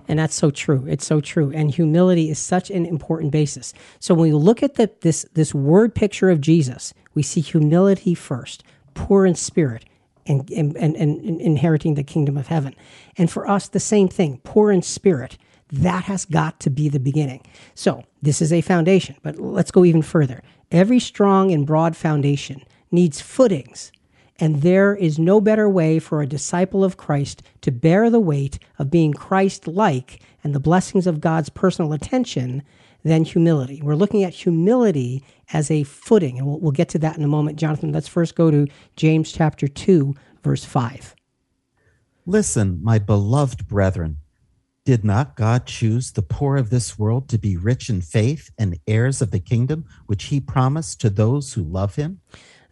And 0.07 0.19
that's 0.19 0.35
so 0.35 0.51
true. 0.51 0.87
It's 0.89 1.07
so 1.07 1.21
true. 1.21 1.53
And 1.55 1.71
humility 1.71 2.31
is 2.31 2.39
such 2.39 2.71
an 2.71 2.87
important 2.87 3.33
basis. 3.33 3.75
So 3.99 4.15
when 4.15 4.31
we 4.31 4.33
look 4.33 4.63
at 4.63 4.75
the, 4.75 4.91
this, 5.03 5.27
this 5.35 5.55
word 5.55 5.95
picture 5.95 6.31
of 6.31 6.41
Jesus, 6.41 6.95
we 7.15 7.23
see 7.23 7.41
humility 7.41 8.15
first, 8.15 8.65
poor 8.95 9.27
in 9.27 9.35
spirit, 9.35 9.85
and, 10.27 10.51
and, 10.51 10.77
and, 10.77 10.97
and 10.97 11.41
inheriting 11.41 11.95
the 11.95 12.03
kingdom 12.03 12.37
of 12.37 12.47
heaven. 12.47 12.75
And 13.17 13.31
for 13.31 13.49
us, 13.49 13.69
the 13.69 13.81
same 13.81 14.09
thing, 14.09 14.41
poor 14.45 14.71
in 14.71 14.83
spirit. 14.83 15.37
That 15.71 16.05
has 16.05 16.25
got 16.25 16.61
to 16.61 16.71
be 16.71 16.89
the 16.89 17.01
beginning. 17.01 17.45
So 17.75 18.05
this 18.23 18.41
is 18.41 18.53
a 18.53 18.63
foundation, 18.63 19.17
but 19.23 19.39
let's 19.39 19.71
go 19.71 19.85
even 19.85 20.01
further. 20.01 20.43
Every 20.71 20.99
strong 20.99 21.51
and 21.51 21.67
broad 21.67 21.97
foundation 21.97 22.63
needs 22.91 23.21
footings 23.21 23.93
and 24.39 24.63
there 24.63 24.95
is 24.95 25.19
no 25.19 25.41
better 25.41 25.69
way 25.69 25.99
for 25.99 26.23
a 26.23 26.27
disciple 26.27 26.85
of 26.85 26.97
Christ 26.97 27.43
to 27.63 27.73
bear 27.73 28.09
the 28.09 28.21
weight 28.21 28.59
of 28.79 28.91
being 28.91 29.13
Christ 29.13 29.67
like 29.67 30.21
and 30.45 30.55
the 30.55 30.61
blessings 30.61 31.07
of 31.07 31.21
God's 31.21 31.49
personal 31.49 31.93
attention 31.93 32.63
than 33.05 33.25
humility. 33.25 33.81
We're 33.83 33.95
looking 33.95 34.25
at 34.25 34.35
humility 34.35 35.25
as 35.53 35.71
a 35.71 35.85
footing, 35.85 36.39
and 36.39 36.47
we'll, 36.47 36.61
we'll, 36.61 36.73
get 36.73 36.89
to 36.91 36.99
that 37.01 37.17
in 37.17 37.25
a 37.25 37.29
moment. 37.29 37.59
Jonathan, 37.59 37.93
let's 37.93 38.09
first 38.09 38.35
go 38.35 38.51
to 38.51 38.67
James 38.97 39.33
chapter 39.33 39.67
2, 39.67 40.15
verse 40.43 40.65
5. 40.65 41.15
Listen, 42.27 42.79
my 42.83 42.99
beloved 42.99 43.67
brethren. 43.67 44.19
Did 44.85 45.05
not 45.05 45.37
God 45.37 45.67
choose 45.67 46.13
the 46.13 46.23
poor 46.23 46.57
of 46.57 46.71
this 46.71 46.99
world 46.99 47.29
to 47.29 47.39
be 47.39 47.59
rich 47.59 47.91
in 47.91 48.01
faith 48.01 48.51
and 48.57 48.79
heirs 48.87 49.21
of 49.21 49.31
the 49.33 49.39
kingdom 49.39 49.85
which 50.07 50.25
he 50.25 50.41
promised 50.41 50.99
to 51.03 51.11
those 51.11 51.53
who 51.53 51.63
love 51.63 51.97
him? 51.97 52.21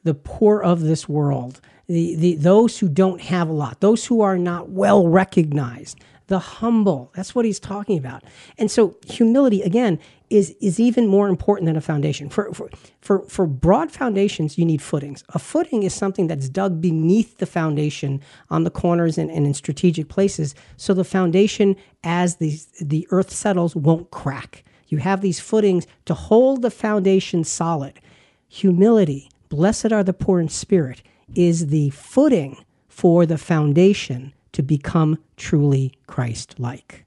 The 0.07 0.15
poor 0.15 0.63
of 0.63 0.81
this 0.81 1.09
world, 1.09 1.61
the, 1.87 2.15
the, 2.17 2.35
those 2.37 2.79
who 2.79 2.89
don't 2.89 3.21
have 3.21 3.49
a 3.49 3.53
lot, 3.53 3.81
those 3.81 4.07
who 4.07 4.21
are 4.21 4.39
not 4.39 4.71
well 4.71 5.07
recognized, 5.07 5.99
the 6.29 6.39
humble. 6.39 7.13
That's 7.15 7.35
what 7.35 7.45
he's 7.45 7.61
talking 7.61 7.99
about. 7.99 8.25
And 8.59 8.71
so 8.71 8.97
humility, 9.07 9.63
again, 9.63 9.99
is, 10.29 10.57
is 10.61 10.81
even 10.81 11.07
more 11.07 11.29
important 11.29 11.67
than 11.67 11.77
a 11.77 11.81
foundation. 11.81 12.29
For, 12.29 12.53
for, 12.53 12.69
for, 13.01 13.21
for 13.29 13.47
broad 13.47 13.93
foundations, 13.93 14.59
you 14.59 14.65
need 14.65 14.83
footings. 14.83 15.23
A 15.35 15.39
footing 15.39 15.85
is 15.85 15.95
something 15.95 16.27
that's 16.27 16.49
dug 16.49 16.81
beneath 16.81 17.39
the 17.39 17.47
foundation 17.47 18.21
on 18.51 18.65
the 18.65 18.71
corners 18.71 19.19
and, 19.19 19.31
and 19.31 19.47
in 19.47 19.55
strategic 19.55 20.09
places. 20.09 20.55
So 20.77 20.95
the 20.95 21.05
foundation, 21.05 21.77
as 22.03 22.37
the, 22.37 22.59
the 22.81 23.07
earth 23.11 23.31
settles, 23.31 23.77
won't 23.77 24.11
crack. 24.11 24.65
You 24.89 24.99
have 24.99 25.21
these 25.21 25.41
footings 25.41 25.87
to 26.07 26.15
hold 26.15 26.63
the 26.63 26.71
foundation 26.71 27.45
solid. 27.45 28.01
Humility, 28.49 29.31
blessed 29.49 29.93
are 29.93 30.05
the 30.05 30.13
poor 30.13 30.41
in 30.41 30.49
spirit, 30.49 31.03
is 31.35 31.69
the 31.69 31.91
footing 31.91 32.59
for 32.89 33.27
the 33.27 33.39
foundation 33.39 34.33
to 34.53 34.63
become 34.63 35.19
truly 35.37 35.93
Christ 36.07 36.59
like. 36.59 37.05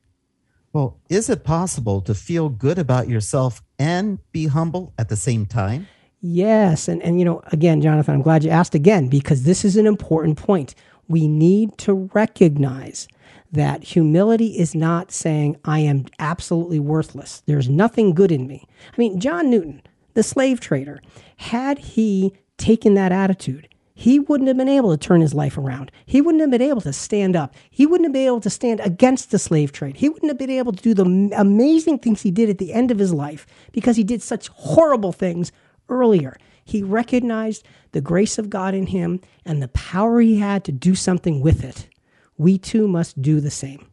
Well, 0.71 0.99
is 1.09 1.29
it 1.29 1.43
possible 1.43 2.01
to 2.01 2.13
feel 2.13 2.49
good 2.49 2.77
about 2.77 3.09
yourself 3.09 3.61
and 3.79 4.19
be 4.31 4.47
humble 4.47 4.93
at 4.99 5.09
the 5.09 5.15
same 5.15 5.45
time? 5.47 5.87
Yes. 6.21 6.87
And, 6.87 7.01
and, 7.01 7.17
you 7.17 7.25
know, 7.25 7.41
again, 7.51 7.81
Jonathan, 7.81 8.15
I'm 8.15 8.21
glad 8.21 8.43
you 8.43 8.51
asked 8.51 8.75
again 8.75 9.07
because 9.07 9.43
this 9.43 9.65
is 9.65 9.77
an 9.77 9.87
important 9.87 10.37
point. 10.37 10.75
We 11.07 11.27
need 11.27 11.77
to 11.79 12.09
recognize 12.13 13.07
that 13.51 13.83
humility 13.83 14.59
is 14.59 14.75
not 14.75 15.11
saying, 15.11 15.57
I 15.65 15.79
am 15.79 16.05
absolutely 16.19 16.79
worthless. 16.79 17.41
There's 17.47 17.67
nothing 17.67 18.13
good 18.13 18.31
in 18.31 18.45
me. 18.45 18.67
I 18.93 18.95
mean, 18.97 19.19
John 19.19 19.49
Newton, 19.49 19.81
the 20.13 20.23
slave 20.23 20.59
trader, 20.59 21.01
had 21.37 21.79
he 21.79 22.33
taken 22.57 22.93
that 22.95 23.11
attitude, 23.11 23.67
he 23.99 24.17
wouldn't 24.17 24.47
have 24.47 24.55
been 24.55 24.69
able 24.69 24.91
to 24.91 24.97
turn 24.97 25.19
his 25.19 25.33
life 25.33 25.57
around. 25.57 25.91
He 26.05 26.21
wouldn't 26.21 26.39
have 26.39 26.51
been 26.51 26.61
able 26.61 26.79
to 26.81 26.93
stand 26.93 27.35
up. 27.35 27.53
He 27.69 27.85
wouldn't 27.85 28.05
have 28.05 28.13
been 28.13 28.27
able 28.27 28.39
to 28.39 28.49
stand 28.49 28.79
against 28.79 29.29
the 29.29 29.37
slave 29.37 29.73
trade. 29.73 29.97
He 29.97 30.07
wouldn't 30.07 30.29
have 30.29 30.37
been 30.37 30.49
able 30.49 30.71
to 30.71 30.81
do 30.81 30.93
the 30.93 31.33
amazing 31.35 31.99
things 31.99 32.21
he 32.21 32.31
did 32.31 32.49
at 32.49 32.59
the 32.59 32.71
end 32.71 32.91
of 32.91 32.99
his 32.99 33.11
life 33.11 33.45
because 33.73 33.97
he 33.97 34.05
did 34.05 34.21
such 34.21 34.47
horrible 34.47 35.11
things 35.11 35.51
earlier. 35.89 36.37
He 36.63 36.81
recognized 36.81 37.65
the 37.91 37.99
grace 37.99 38.37
of 38.37 38.49
God 38.49 38.73
in 38.73 38.87
him 38.87 39.19
and 39.45 39.61
the 39.61 39.67
power 39.67 40.21
he 40.21 40.39
had 40.39 40.63
to 40.63 40.71
do 40.71 40.95
something 40.95 41.41
with 41.41 41.65
it. 41.65 41.89
We 42.37 42.57
too 42.57 42.87
must 42.87 43.21
do 43.21 43.41
the 43.41 43.51
same. 43.51 43.88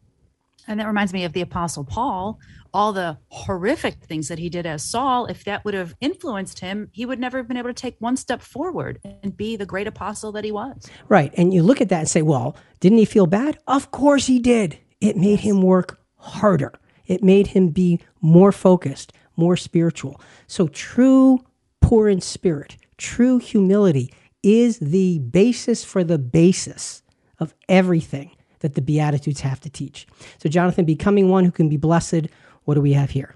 And 0.67 0.79
that 0.79 0.87
reminds 0.87 1.13
me 1.13 1.23
of 1.23 1.33
the 1.33 1.41
Apostle 1.41 1.83
Paul, 1.83 2.39
all 2.73 2.91
the 2.93 3.17
horrific 3.29 4.03
things 4.03 4.27
that 4.27 4.37
he 4.37 4.49
did 4.49 4.65
as 4.65 4.83
Saul. 4.83 5.25
If 5.25 5.45
that 5.45 5.63
would 5.63 5.73
have 5.73 5.95
influenced 6.01 6.59
him, 6.59 6.89
he 6.91 7.05
would 7.05 7.19
never 7.19 7.37
have 7.37 7.47
been 7.47 7.57
able 7.57 7.69
to 7.69 7.73
take 7.73 7.95
one 7.99 8.17
step 8.17 8.41
forward 8.41 8.99
and 9.03 9.35
be 9.35 9.55
the 9.55 9.65
great 9.65 9.87
apostle 9.87 10.31
that 10.33 10.43
he 10.43 10.51
was. 10.51 10.87
Right. 11.07 11.33
And 11.37 11.53
you 11.53 11.63
look 11.63 11.81
at 11.81 11.89
that 11.89 11.99
and 11.99 12.09
say, 12.09 12.21
well, 12.21 12.55
didn't 12.79 12.97
he 12.97 13.05
feel 13.05 13.27
bad? 13.27 13.57
Of 13.67 13.91
course 13.91 14.27
he 14.27 14.39
did. 14.39 14.77
It 14.99 15.15
made 15.15 15.39
him 15.39 15.61
work 15.61 15.99
harder, 16.15 16.73
it 17.05 17.23
made 17.23 17.47
him 17.47 17.69
be 17.69 18.01
more 18.19 18.51
focused, 18.51 19.13
more 19.37 19.55
spiritual. 19.55 20.19
So, 20.47 20.67
true 20.67 21.39
poor 21.81 22.09
in 22.09 22.19
spirit, 22.19 22.75
true 22.97 23.37
humility 23.37 24.11
is 24.43 24.79
the 24.79 25.19
basis 25.19 25.85
for 25.85 26.03
the 26.03 26.17
basis 26.17 27.03
of 27.39 27.53
everything 27.69 28.31
that 28.59 28.75
the 28.75 28.81
Beatitudes 28.81 29.41
have 29.41 29.59
to 29.61 29.69
teach. 29.69 30.07
So, 30.39 30.49
Jonathan, 30.49 30.85
becoming 30.85 31.29
one 31.29 31.45
who 31.45 31.51
can 31.51 31.69
be 31.69 31.77
blessed, 31.77 32.27
what 32.63 32.75
do 32.75 32.81
we 32.81 32.93
have 32.93 33.11
here? 33.11 33.35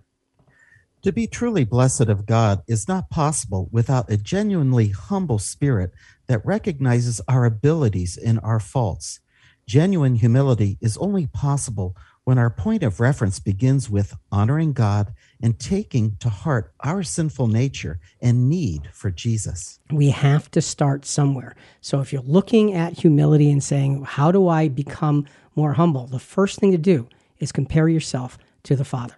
To 1.03 1.12
be 1.12 1.25
truly 1.25 1.63
blessed 1.65 2.10
of 2.10 2.27
God 2.27 2.62
is 2.67 2.88
not 2.88 3.10
possible 3.10 3.69
without 3.71 4.12
a 4.12 4.17
genuinely 4.17 4.89
humble 4.89 5.39
spirit 5.39 5.91
that 6.27 6.45
recognizes 6.45 7.19
our 7.27 7.45
abilities 7.45 8.17
and 8.17 8.39
our 8.43 8.60
faults. 8.60 9.19
Genuine 9.65 10.15
humility 10.15 10.77
is 10.79 10.97
only 10.97 11.25
possible 11.27 11.95
when 12.23 12.38
our 12.38 12.51
point 12.51 12.84
of 12.84 12.99
reference 12.99 13.39
begins 13.39 13.89
with 13.89 14.15
honoring 14.31 14.73
God 14.73 15.13
and 15.41 15.60
taking 15.60 16.15
to 16.17 16.30
heart 16.30 16.71
our 16.82 17.04
sinful 17.04 17.47
nature 17.47 17.99
and 18.21 18.49
need 18.49 18.89
for 18.93 19.10
Jesus. 19.10 19.80
We 19.91 20.10
have 20.10 20.49
to 20.51 20.62
start 20.62 21.06
somewhere. 21.06 21.56
So 21.82 21.99
if 21.99 22.13
you're 22.13 22.21
looking 22.21 22.73
at 22.73 22.99
humility 22.99 23.51
and 23.51 23.63
saying, 23.63 24.04
How 24.04 24.32
do 24.32 24.47
I 24.47 24.67
become 24.67 25.25
more 25.56 25.73
humble? 25.73 26.08
The 26.08 26.19
first 26.19 26.60
thing 26.60 26.71
to 26.71 26.77
do 26.77 27.08
is 27.39 27.51
compare 27.51 27.89
yourself 27.89 28.38
to 28.63 28.75
the 28.75 28.86
Father. 28.86 29.15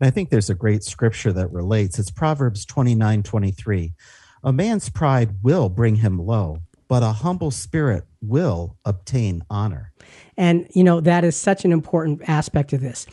I 0.00 0.10
think 0.10 0.30
there's 0.30 0.50
a 0.50 0.54
great 0.54 0.82
scripture 0.82 1.32
that 1.32 1.52
relates. 1.52 1.98
It's 1.98 2.10
Proverbs 2.10 2.64
29 2.64 3.22
23. 3.22 3.92
A 4.44 4.52
man's 4.52 4.88
pride 4.88 5.36
will 5.42 5.68
bring 5.68 5.96
him 5.96 6.18
low, 6.18 6.58
but 6.88 7.04
a 7.04 7.12
humble 7.12 7.52
spirit 7.52 8.04
will 8.20 8.76
obtain 8.84 9.44
honor. 9.48 9.92
And, 10.36 10.66
you 10.74 10.82
know, 10.82 11.00
that 11.00 11.22
is 11.22 11.36
such 11.36 11.64
an 11.64 11.70
important 11.70 12.22
aspect 12.28 12.72
of 12.72 12.80
this. 12.80 13.06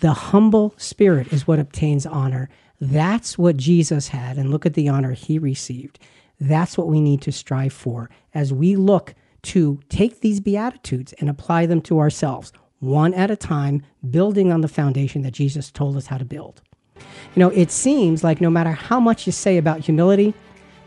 The 0.00 0.12
humble 0.12 0.74
spirit 0.76 1.32
is 1.32 1.46
what 1.46 1.58
obtains 1.58 2.06
honor. 2.06 2.48
That's 2.80 3.36
what 3.38 3.56
Jesus 3.56 4.08
had. 4.08 4.38
And 4.38 4.50
look 4.50 4.64
at 4.66 4.74
the 4.74 4.88
honor 4.88 5.12
he 5.12 5.38
received. 5.38 5.98
That's 6.40 6.78
what 6.78 6.88
we 6.88 7.00
need 7.00 7.20
to 7.22 7.32
strive 7.32 7.72
for 7.72 8.08
as 8.34 8.52
we 8.52 8.76
look 8.76 9.14
to 9.42 9.80
take 9.88 10.20
these 10.20 10.40
Beatitudes 10.40 11.12
and 11.14 11.28
apply 11.28 11.66
them 11.66 11.80
to 11.82 11.98
ourselves. 11.98 12.52
one 12.80 13.12
at 13.14 13.30
a 13.30 13.36
time, 13.36 13.82
building 14.10 14.50
on 14.50 14.62
the 14.62 14.68
foundation 14.68 15.22
that 15.22 15.32
Jesus 15.32 15.70
told 15.70 15.96
us 15.96 16.06
how 16.06 16.16
to 16.16 16.24
build. 16.24 16.62
You 16.96 17.40
know, 17.40 17.50
it 17.50 17.70
seems 17.70 18.24
like 18.24 18.40
no 18.40 18.50
matter 18.50 18.72
how 18.72 18.98
much 18.98 19.26
you 19.26 19.32
say 19.32 19.58
about 19.58 19.80
humility, 19.80 20.34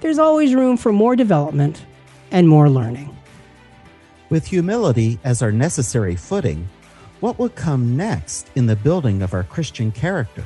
there's 0.02 0.20
always 0.20 0.54
room 0.54 0.76
for 0.76 0.92
more 0.92 1.16
development 1.16 1.86
and 2.32 2.50
more 2.50 2.70
learning. 2.70 3.16
With 4.30 4.48
humility 4.48 5.20
as 5.24 5.42
our 5.42 5.52
necessary 5.52 6.16
footing, 6.16 6.68
what 7.24 7.40
would 7.40 7.56
come 7.56 7.96
next 7.96 8.52
in 8.54 8.66
the 8.66 8.76
building 8.76 9.22
of 9.22 9.34
our 9.34 9.46
Christian 9.46 9.94
character? 9.94 10.44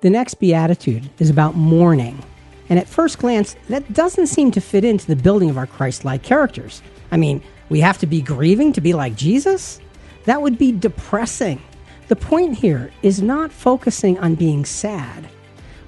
The 0.00 0.08
next 0.08 0.36
beatitude 0.36 1.10
is 1.18 1.28
about 1.28 1.54
mourning. 1.54 2.24
And 2.70 2.78
at 2.78 2.88
first 2.88 3.18
glance, 3.18 3.54
that 3.68 3.92
doesn't 3.92 4.28
seem 4.28 4.50
to 4.52 4.62
fit 4.62 4.82
into 4.82 5.06
the 5.06 5.14
building 5.14 5.50
of 5.50 5.58
our 5.58 5.66
Christ 5.66 6.06
like 6.06 6.22
characters. 6.22 6.80
I 7.12 7.18
mean, 7.18 7.42
we 7.68 7.80
have 7.80 7.98
to 7.98 8.06
be 8.06 8.22
grieving 8.22 8.72
to 8.72 8.80
be 8.80 8.94
like 8.94 9.14
Jesus? 9.14 9.78
That 10.24 10.40
would 10.40 10.56
be 10.56 10.72
depressing. 10.72 11.60
The 12.08 12.16
point 12.16 12.56
here 12.56 12.90
is 13.02 13.20
not 13.20 13.52
focusing 13.52 14.18
on 14.20 14.36
being 14.36 14.64
sad. 14.64 15.28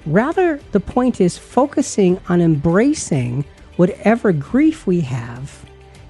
Rather, 0.05 0.59
the 0.73 0.79
point 0.79 1.19
is 1.19 1.39
focusing 1.39 2.21
on 2.29 2.39
embracing 2.39 3.45
whatever 3.77 4.31
grief 4.31 4.85
we 4.85 5.01
have 5.01 5.65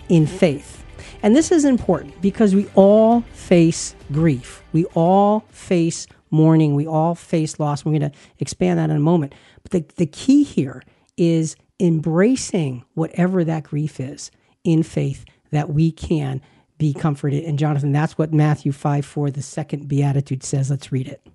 in 0.10 0.28
faith. 0.28 0.83
And 1.24 1.34
this 1.34 1.54
is 1.54 1.64
important 1.64 2.22
because 2.22 2.54
we 2.54 2.68
all 2.76 3.22
face 3.32 3.96
grief. 4.12 4.62
We 4.74 4.84
all 4.94 5.46
face 5.50 6.06
mourning. 6.30 6.76
We 6.76 6.86
all 6.86 7.16
face 7.16 7.60
loss. 7.60 7.86
We're 7.86 7.98
going 7.98 8.12
to 8.12 8.18
expand 8.40 8.78
that 8.78 8.90
in 8.90 8.98
a 8.98 9.00
moment. 9.00 9.34
But 9.64 9.72
the, 9.72 9.86
the 9.96 10.06
key 10.06 10.44
here 10.44 10.84
is 11.16 11.56
embracing 11.80 12.84
whatever 12.94 13.46
that 13.46 13.64
grief 13.64 14.02
is 14.02 14.32
in 14.66 14.84
faith 14.84 15.24
that 15.52 15.70
we 15.70 15.92
can 15.94 16.42
be 16.78 16.94
comforted. 16.94 17.46
And 17.46 17.58
Jonathan, 17.58 17.94
that's 17.94 18.18
what 18.18 18.34
Matthew 18.34 18.74
5 18.74 19.06
4, 19.06 19.32
the 19.32 19.42
second 19.42 19.88
beatitude 19.88 20.44
says. 20.44 20.70
Let's 20.70 20.92
read 20.92 21.08
it. 21.08 21.26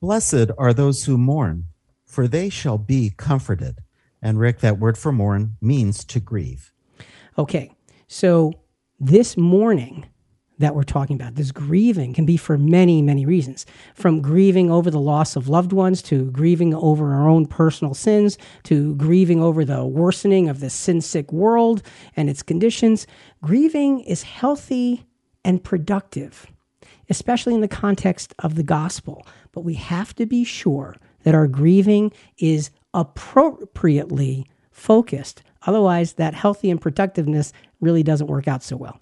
Blessed 0.00 0.52
are 0.56 0.72
those 0.72 1.04
who 1.04 1.18
mourn, 1.18 1.64
for 2.04 2.28
they 2.28 2.48
shall 2.50 2.78
be 2.78 3.12
comforted. 3.16 3.78
And 4.22 4.38
Rick, 4.38 4.60
that 4.60 4.78
word 4.78 4.96
for 4.96 5.10
mourn 5.10 5.56
means 5.60 6.04
to 6.04 6.20
grieve. 6.20 6.72
Okay, 7.36 7.72
so 8.06 8.52
this 9.00 9.36
mourning 9.36 10.06
that 10.58 10.74
we're 10.74 10.82
talking 10.82 11.14
about, 11.14 11.36
this 11.36 11.52
grieving, 11.52 12.12
can 12.12 12.26
be 12.26 12.36
for 12.36 12.58
many, 12.58 13.00
many 13.00 13.24
reasons. 13.24 13.64
From 13.94 14.20
grieving 14.20 14.70
over 14.70 14.90
the 14.90 15.00
loss 15.00 15.36
of 15.36 15.48
loved 15.48 15.72
ones, 15.72 16.02
to 16.02 16.30
grieving 16.32 16.74
over 16.74 17.14
our 17.14 17.28
own 17.28 17.46
personal 17.46 17.94
sins, 17.94 18.38
to 18.64 18.96
grieving 18.96 19.40
over 19.40 19.64
the 19.64 19.84
worsening 19.84 20.48
of 20.48 20.60
the 20.60 20.70
sin 20.70 21.00
sick 21.00 21.32
world 21.32 21.82
and 22.16 22.28
its 22.28 22.42
conditions. 22.42 23.06
Grieving 23.42 24.00
is 24.00 24.24
healthy 24.24 25.04
and 25.44 25.62
productive, 25.62 26.46
especially 27.08 27.54
in 27.54 27.60
the 27.60 27.68
context 27.68 28.34
of 28.40 28.56
the 28.56 28.64
gospel. 28.64 29.24
But 29.52 29.60
we 29.60 29.74
have 29.74 30.14
to 30.16 30.26
be 30.26 30.42
sure 30.42 30.96
that 31.22 31.34
our 31.34 31.46
grieving 31.46 32.12
is 32.36 32.70
appropriately 32.92 34.46
focused. 34.72 35.42
Otherwise, 35.66 36.14
that 36.14 36.34
healthy 36.34 36.70
and 36.70 36.80
productiveness 36.80 37.52
really 37.80 38.02
doesn't 38.02 38.26
work 38.26 38.48
out 38.48 38.62
so 38.62 38.76
well. 38.76 39.00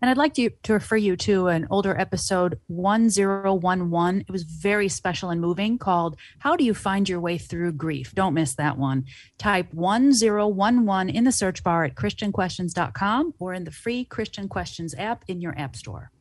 And 0.00 0.08
I'd 0.08 0.16
like 0.16 0.34
to, 0.34 0.50
to 0.62 0.72
refer 0.72 0.96
you 0.96 1.16
to 1.16 1.48
an 1.48 1.66
older 1.70 1.98
episode 1.98 2.60
1011. 2.68 4.20
It 4.20 4.30
was 4.30 4.44
very 4.44 4.88
special 4.88 5.30
and 5.30 5.40
moving 5.40 5.76
called 5.76 6.16
How 6.38 6.54
Do 6.54 6.64
You 6.64 6.72
Find 6.72 7.08
Your 7.08 7.20
Way 7.20 7.36
Through 7.36 7.72
Grief? 7.72 8.14
Don't 8.14 8.34
miss 8.34 8.54
that 8.54 8.78
one. 8.78 9.06
Type 9.38 9.72
1011 9.74 11.08
in 11.08 11.24
the 11.24 11.32
search 11.32 11.64
bar 11.64 11.84
at 11.84 11.96
ChristianQuestions.com 11.96 13.34
or 13.40 13.52
in 13.52 13.64
the 13.64 13.72
free 13.72 14.04
Christian 14.04 14.48
Questions 14.48 14.94
app 14.96 15.24
in 15.26 15.40
your 15.40 15.58
app 15.58 15.74
store. 15.74 16.12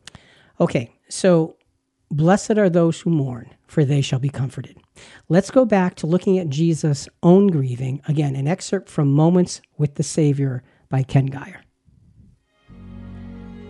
Okay, 0.60 0.92
so 1.08 1.56
blessed 2.10 2.58
are 2.58 2.70
those 2.70 3.02
who 3.02 3.12
mourn, 3.12 3.54
for 3.68 3.86
they 3.86 4.02
shall 4.02 4.18
be 4.18 4.30
comforted. 4.30 4.78
Let's 5.30 5.52
go 5.52 5.66
back 5.66 5.94
to 5.96 6.08
looking 6.08 6.40
at 6.40 6.50
Jesus' 6.50 7.08
own 7.22 7.48
grieving. 7.48 8.02
Again, 8.08 8.36
an 8.36 8.48
excerpt 8.48 8.90
from 8.90 9.12
Moments 9.12 9.62
with 9.78 9.96
the 9.96 10.04
Savior 10.04 10.64
by 10.90 11.04
Ken 11.04 11.28
Gire. 11.28 11.62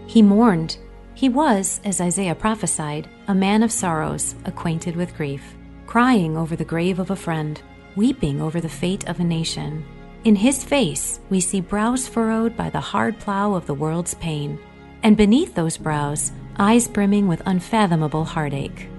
He 0.08 0.22
mourned. 0.22 0.78
He 1.14 1.30
was, 1.30 1.82
as 1.84 2.00
Isaiah 2.00 2.36
prophesied, 2.36 3.10
a 3.28 3.36
man 3.36 3.64
of 3.64 3.72
sorrows, 3.72 4.36
acquainted 4.46 4.96
with 4.96 5.16
grief, 5.18 5.56
crying 5.86 6.38
over 6.38 6.56
the 6.56 6.64
grave 6.64 7.00
of 7.00 7.12
a 7.12 7.16
friend, 7.16 7.62
weeping 7.96 8.42
over 8.42 8.62
the 8.62 8.70
fate 8.70 9.08
of 9.10 9.20
a 9.20 9.24
nation. 9.24 9.84
In 10.24 10.36
his 10.36 10.64
face, 10.64 11.20
we 11.30 11.40
see 11.40 11.62
brows 11.62 12.08
furrowed 12.08 12.56
by 12.56 12.70
the 12.70 12.80
hard 12.80 13.20
plow 13.20 13.54
of 13.54 13.66
the 13.66 13.74
world's 13.74 14.14
pain, 14.16 14.60
and 15.04 15.18
beneath 15.18 15.56
those 15.56 15.78
brows, 15.78 16.32
eyes 16.58 16.88
brimming 16.88 17.28
with 17.28 17.42
unfathomable 17.46 18.26
heartache. 18.26 18.90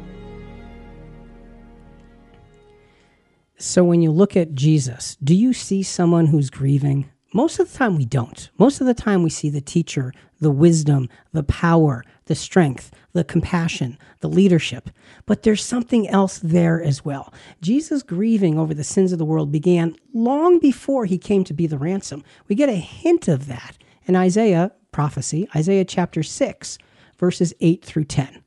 So, 3.56 3.82
when 3.82 4.02
you 4.02 4.12
look 4.12 4.36
at 4.36 4.54
Jesus, 4.54 5.16
do 5.22 5.34
you 5.34 5.52
see 5.52 5.82
someone 5.82 6.26
who's 6.26 6.48
grieving? 6.48 7.10
Most 7.34 7.58
of 7.58 7.70
the 7.70 7.76
time, 7.76 7.96
we 7.96 8.06
don't. 8.06 8.48
Most 8.58 8.80
of 8.80 8.86
the 8.86 8.94
time, 8.94 9.22
we 9.22 9.28
see 9.28 9.50
the 9.50 9.60
teacher, 9.60 10.14
the 10.40 10.50
wisdom, 10.50 11.10
the 11.32 11.42
power, 11.42 12.02
the 12.24 12.34
strength, 12.34 12.90
the 13.12 13.22
compassion, 13.22 13.98
the 14.20 14.30
leadership. 14.30 14.88
But 15.26 15.42
there's 15.42 15.62
something 15.62 16.08
else 16.08 16.38
there 16.38 16.82
as 16.82 17.04
well. 17.04 17.32
Jesus' 17.60 18.02
grieving 18.02 18.58
over 18.58 18.72
the 18.72 18.82
sins 18.82 19.12
of 19.12 19.18
the 19.18 19.26
world 19.26 19.52
began 19.52 19.94
long 20.14 20.58
before 20.58 21.04
he 21.04 21.18
came 21.18 21.44
to 21.44 21.52
be 21.52 21.66
the 21.66 21.76
ransom. 21.76 22.24
We 22.48 22.54
get 22.54 22.70
a 22.70 22.76
hint 22.76 23.28
of 23.28 23.46
that 23.46 23.76
in 24.06 24.16
Isaiah 24.16 24.72
prophecy, 24.90 25.46
Isaiah 25.54 25.84
chapter 25.84 26.22
6, 26.22 26.78
verses 27.18 27.52
8 27.60 27.84
through 27.84 28.04
10. 28.04 28.42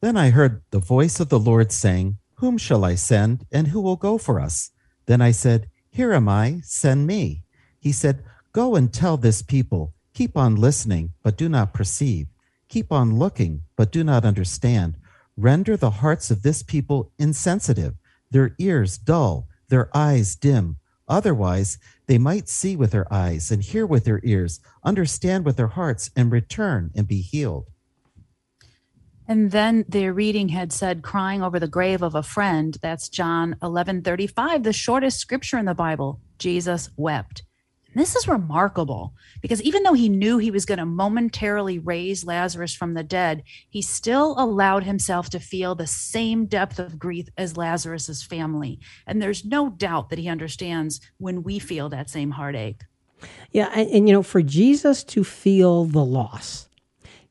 Then 0.00 0.16
I 0.16 0.30
heard 0.30 0.62
the 0.72 0.80
voice 0.80 1.20
of 1.20 1.28
the 1.28 1.38
Lord 1.38 1.70
saying, 1.70 2.18
Whom 2.38 2.58
shall 2.58 2.84
I 2.84 2.96
send, 2.96 3.46
and 3.52 3.68
who 3.68 3.80
will 3.80 3.96
go 3.96 4.18
for 4.18 4.40
us? 4.40 4.72
Then 5.06 5.20
I 5.20 5.30
said, 5.30 5.68
Here 5.88 6.12
am 6.12 6.28
I, 6.28 6.60
send 6.64 7.06
me. 7.06 7.44
He 7.86 7.92
said, 7.92 8.24
Go 8.52 8.74
and 8.74 8.92
tell 8.92 9.16
this 9.16 9.42
people, 9.42 9.94
keep 10.12 10.36
on 10.36 10.56
listening, 10.56 11.12
but 11.22 11.36
do 11.36 11.48
not 11.48 11.72
perceive. 11.72 12.26
Keep 12.68 12.90
on 12.90 13.16
looking, 13.16 13.60
but 13.76 13.92
do 13.92 14.02
not 14.02 14.24
understand. 14.24 14.96
Render 15.36 15.76
the 15.76 16.02
hearts 16.02 16.32
of 16.32 16.42
this 16.42 16.64
people 16.64 17.12
insensitive, 17.16 17.94
their 18.28 18.56
ears 18.58 18.98
dull, 18.98 19.46
their 19.68 19.88
eyes 19.96 20.34
dim. 20.34 20.78
Otherwise, 21.06 21.78
they 22.08 22.18
might 22.18 22.48
see 22.48 22.74
with 22.74 22.90
their 22.90 23.06
eyes 23.14 23.52
and 23.52 23.62
hear 23.62 23.86
with 23.86 24.04
their 24.04 24.20
ears, 24.24 24.58
understand 24.82 25.44
with 25.44 25.56
their 25.56 25.68
hearts, 25.68 26.10
and 26.16 26.32
return 26.32 26.90
and 26.96 27.06
be 27.06 27.20
healed. 27.20 27.70
And 29.28 29.52
then 29.52 29.84
the 29.88 30.08
reading 30.08 30.48
had 30.48 30.72
said, 30.72 31.02
crying 31.02 31.40
over 31.40 31.60
the 31.60 31.68
grave 31.68 32.02
of 32.02 32.16
a 32.16 32.24
friend. 32.24 32.76
That's 32.82 33.08
John 33.08 33.54
11 33.62 34.02
35, 34.02 34.64
the 34.64 34.72
shortest 34.72 35.20
scripture 35.20 35.58
in 35.58 35.66
the 35.66 35.72
Bible. 35.72 36.18
Jesus 36.40 36.90
wept. 36.96 37.44
This 37.96 38.14
is 38.14 38.28
remarkable 38.28 39.14
because 39.40 39.62
even 39.62 39.82
though 39.82 39.94
he 39.94 40.10
knew 40.10 40.36
he 40.36 40.50
was 40.50 40.66
going 40.66 40.78
to 40.78 40.84
momentarily 40.84 41.78
raise 41.78 42.26
Lazarus 42.26 42.74
from 42.74 42.92
the 42.92 43.02
dead, 43.02 43.42
he 43.70 43.80
still 43.80 44.34
allowed 44.38 44.84
himself 44.84 45.30
to 45.30 45.40
feel 45.40 45.74
the 45.74 45.86
same 45.86 46.44
depth 46.44 46.78
of 46.78 46.98
grief 46.98 47.26
as 47.38 47.56
Lazarus's 47.56 48.22
family. 48.22 48.80
And 49.06 49.22
there's 49.22 49.46
no 49.46 49.70
doubt 49.70 50.10
that 50.10 50.18
he 50.18 50.28
understands 50.28 51.00
when 51.16 51.42
we 51.42 51.58
feel 51.58 51.88
that 51.88 52.10
same 52.10 52.32
heartache. 52.32 52.82
Yeah, 53.50 53.70
and, 53.74 53.88
and 53.88 54.06
you 54.06 54.12
know, 54.12 54.22
for 54.22 54.42
Jesus 54.42 55.02
to 55.04 55.24
feel 55.24 55.86
the 55.86 56.04
loss, 56.04 56.65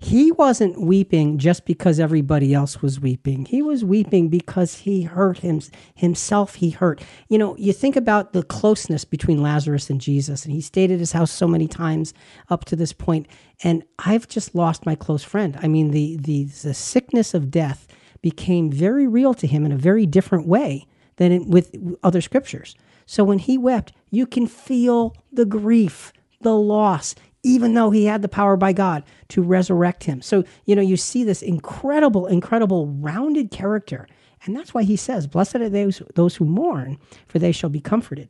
he 0.06 0.32
wasn't 0.32 0.80
weeping 0.80 1.39
just 1.39 1.65
because 1.65 2.00
everybody 2.00 2.54
else 2.54 2.80
was 2.80 3.00
weeping. 3.00 3.46
He 3.46 3.63
was 3.63 3.84
weeping 3.84 4.30
because 4.30 4.76
he 4.76 5.02
hurt 5.02 5.39
him, 5.39 5.62
himself. 5.96 6.56
He 6.56 6.70
hurt. 6.70 7.02
You 7.28 7.39
know, 7.39 7.58
you 7.58 7.74
think 7.74 7.96
about 7.96 8.32
the 8.32 8.44
closeness 8.44 9.04
between 9.04 9.41
Lazarus 9.41 9.89
and 9.89 10.00
Jesus, 10.00 10.46
and 10.46 10.54
he 10.54 10.62
stayed 10.62 10.91
at 10.91 11.00
his 11.00 11.13
house 11.13 11.32
so 11.32 11.48
many 11.48 11.68
times 11.68 12.13
up 12.52 12.65
to 12.65 12.76
this 12.76 12.94
point. 12.94 13.28
And 13.63 13.84
I've 13.98 14.28
just 14.28 14.54
lost 14.54 14.86
my 14.86 14.94
close 14.94 15.24
friend. 15.24 15.58
I 15.63 15.68
mean, 15.68 15.89
the 15.89 16.18
the, 16.18 16.44
the 16.44 16.76
sickness 16.76 17.34
of 17.34 17.50
death 17.50 17.88
became 18.22 18.70
very 18.72 19.08
real 19.08 19.34
to 19.34 19.48
him 19.48 19.65
in 19.65 19.72
a 19.72 19.78
very 19.78 20.06
different 20.06 20.46
way 20.46 20.86
than 21.15 21.50
with 21.50 21.76
other 22.04 22.22
scriptures. 22.22 22.76
So 23.08 23.24
when 23.24 23.39
he 23.39 23.58
wept, 23.58 23.91
you 24.12 24.28
can 24.28 24.46
feel 24.46 25.15
the 25.34 25.46
grief, 25.46 26.13
the 26.41 26.56
loss 26.56 27.15
even 27.46 27.76
though 27.76 27.92
he 27.92 28.06
had 28.06 28.24
the 28.24 28.28
power 28.28 28.58
by 28.58 28.74
God 28.74 29.04
to 29.30 29.44
resurrect 29.44 30.06
him. 30.06 30.20
So, 30.20 30.44
you 30.66 30.76
know, 30.76 30.82
you 30.82 30.98
see 30.98 31.24
this 31.24 31.44
incredible, 31.44 32.26
incredible 32.26 32.88
rounded 32.88 33.52
character. 33.52 34.08
And 34.44 34.56
that's 34.56 34.74
why 34.74 34.82
he 34.82 34.96
says, 34.96 35.28
Blessed 35.28 35.58
are 35.58 35.70
those, 35.70 36.02
those 36.16 36.36
who 36.36 36.46
mourn, 36.46 36.98
for 37.28 37.38
they 37.38 37.52
shall 37.52 37.70
be 37.70 37.80
comforted. 37.80 38.30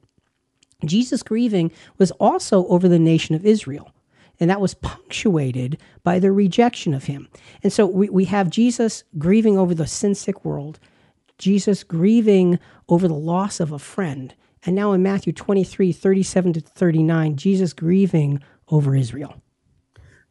Jesus' 0.83 1.23
grieving 1.23 1.71
was 1.97 2.11
also 2.11 2.67
over 2.67 2.89
the 2.89 2.99
nation 2.99 3.35
of 3.35 3.45
Israel. 3.45 3.89
And 4.37 4.49
that 4.49 4.59
was 4.59 4.73
punctuated 4.73 5.79
by 6.03 6.19
their 6.19 6.33
rejection 6.33 6.93
of 6.93 7.05
him. 7.05 7.29
And 7.63 7.71
so 7.71 7.85
we, 7.85 8.09
we 8.09 8.25
have 8.25 8.49
Jesus 8.49 9.05
grieving 9.17 9.57
over 9.57 9.73
the 9.73 9.87
sin 9.87 10.13
sick 10.13 10.43
world, 10.43 10.77
Jesus 11.37 11.85
grieving 11.85 12.59
over 12.89 13.07
the 13.07 13.13
loss 13.13 13.61
of 13.61 13.71
a 13.71 13.79
friend. 13.79 14.35
And 14.65 14.75
now 14.75 14.91
in 14.91 15.01
Matthew 15.01 15.31
23, 15.31 15.93
37 15.93 16.53
to 16.53 16.59
39, 16.59 17.37
Jesus 17.37 17.71
grieving 17.71 18.41
over 18.69 18.95
Israel. 18.95 19.41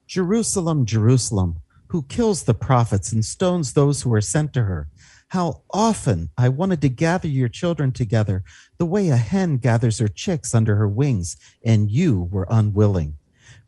Jerusalem, 0.06 0.84
Jerusalem, 0.84 1.60
who 1.88 2.02
kills 2.02 2.42
the 2.42 2.54
prophets 2.54 3.12
and 3.12 3.24
stones 3.24 3.72
those 3.72 4.02
who 4.02 4.12
are 4.12 4.20
sent 4.20 4.52
to 4.54 4.64
her. 4.64 4.88
How 5.28 5.62
often 5.72 6.30
I 6.36 6.48
wanted 6.48 6.80
to 6.82 6.88
gather 6.88 7.28
your 7.28 7.48
children 7.48 7.92
together 7.92 8.44
the 8.78 8.86
way 8.86 9.08
a 9.08 9.16
hen 9.16 9.58
gathers 9.58 9.98
her 9.98 10.08
chicks 10.08 10.54
under 10.54 10.76
her 10.76 10.88
wings, 10.88 11.36
and 11.64 11.90
you 11.90 12.28
were 12.30 12.46
unwilling. 12.50 13.16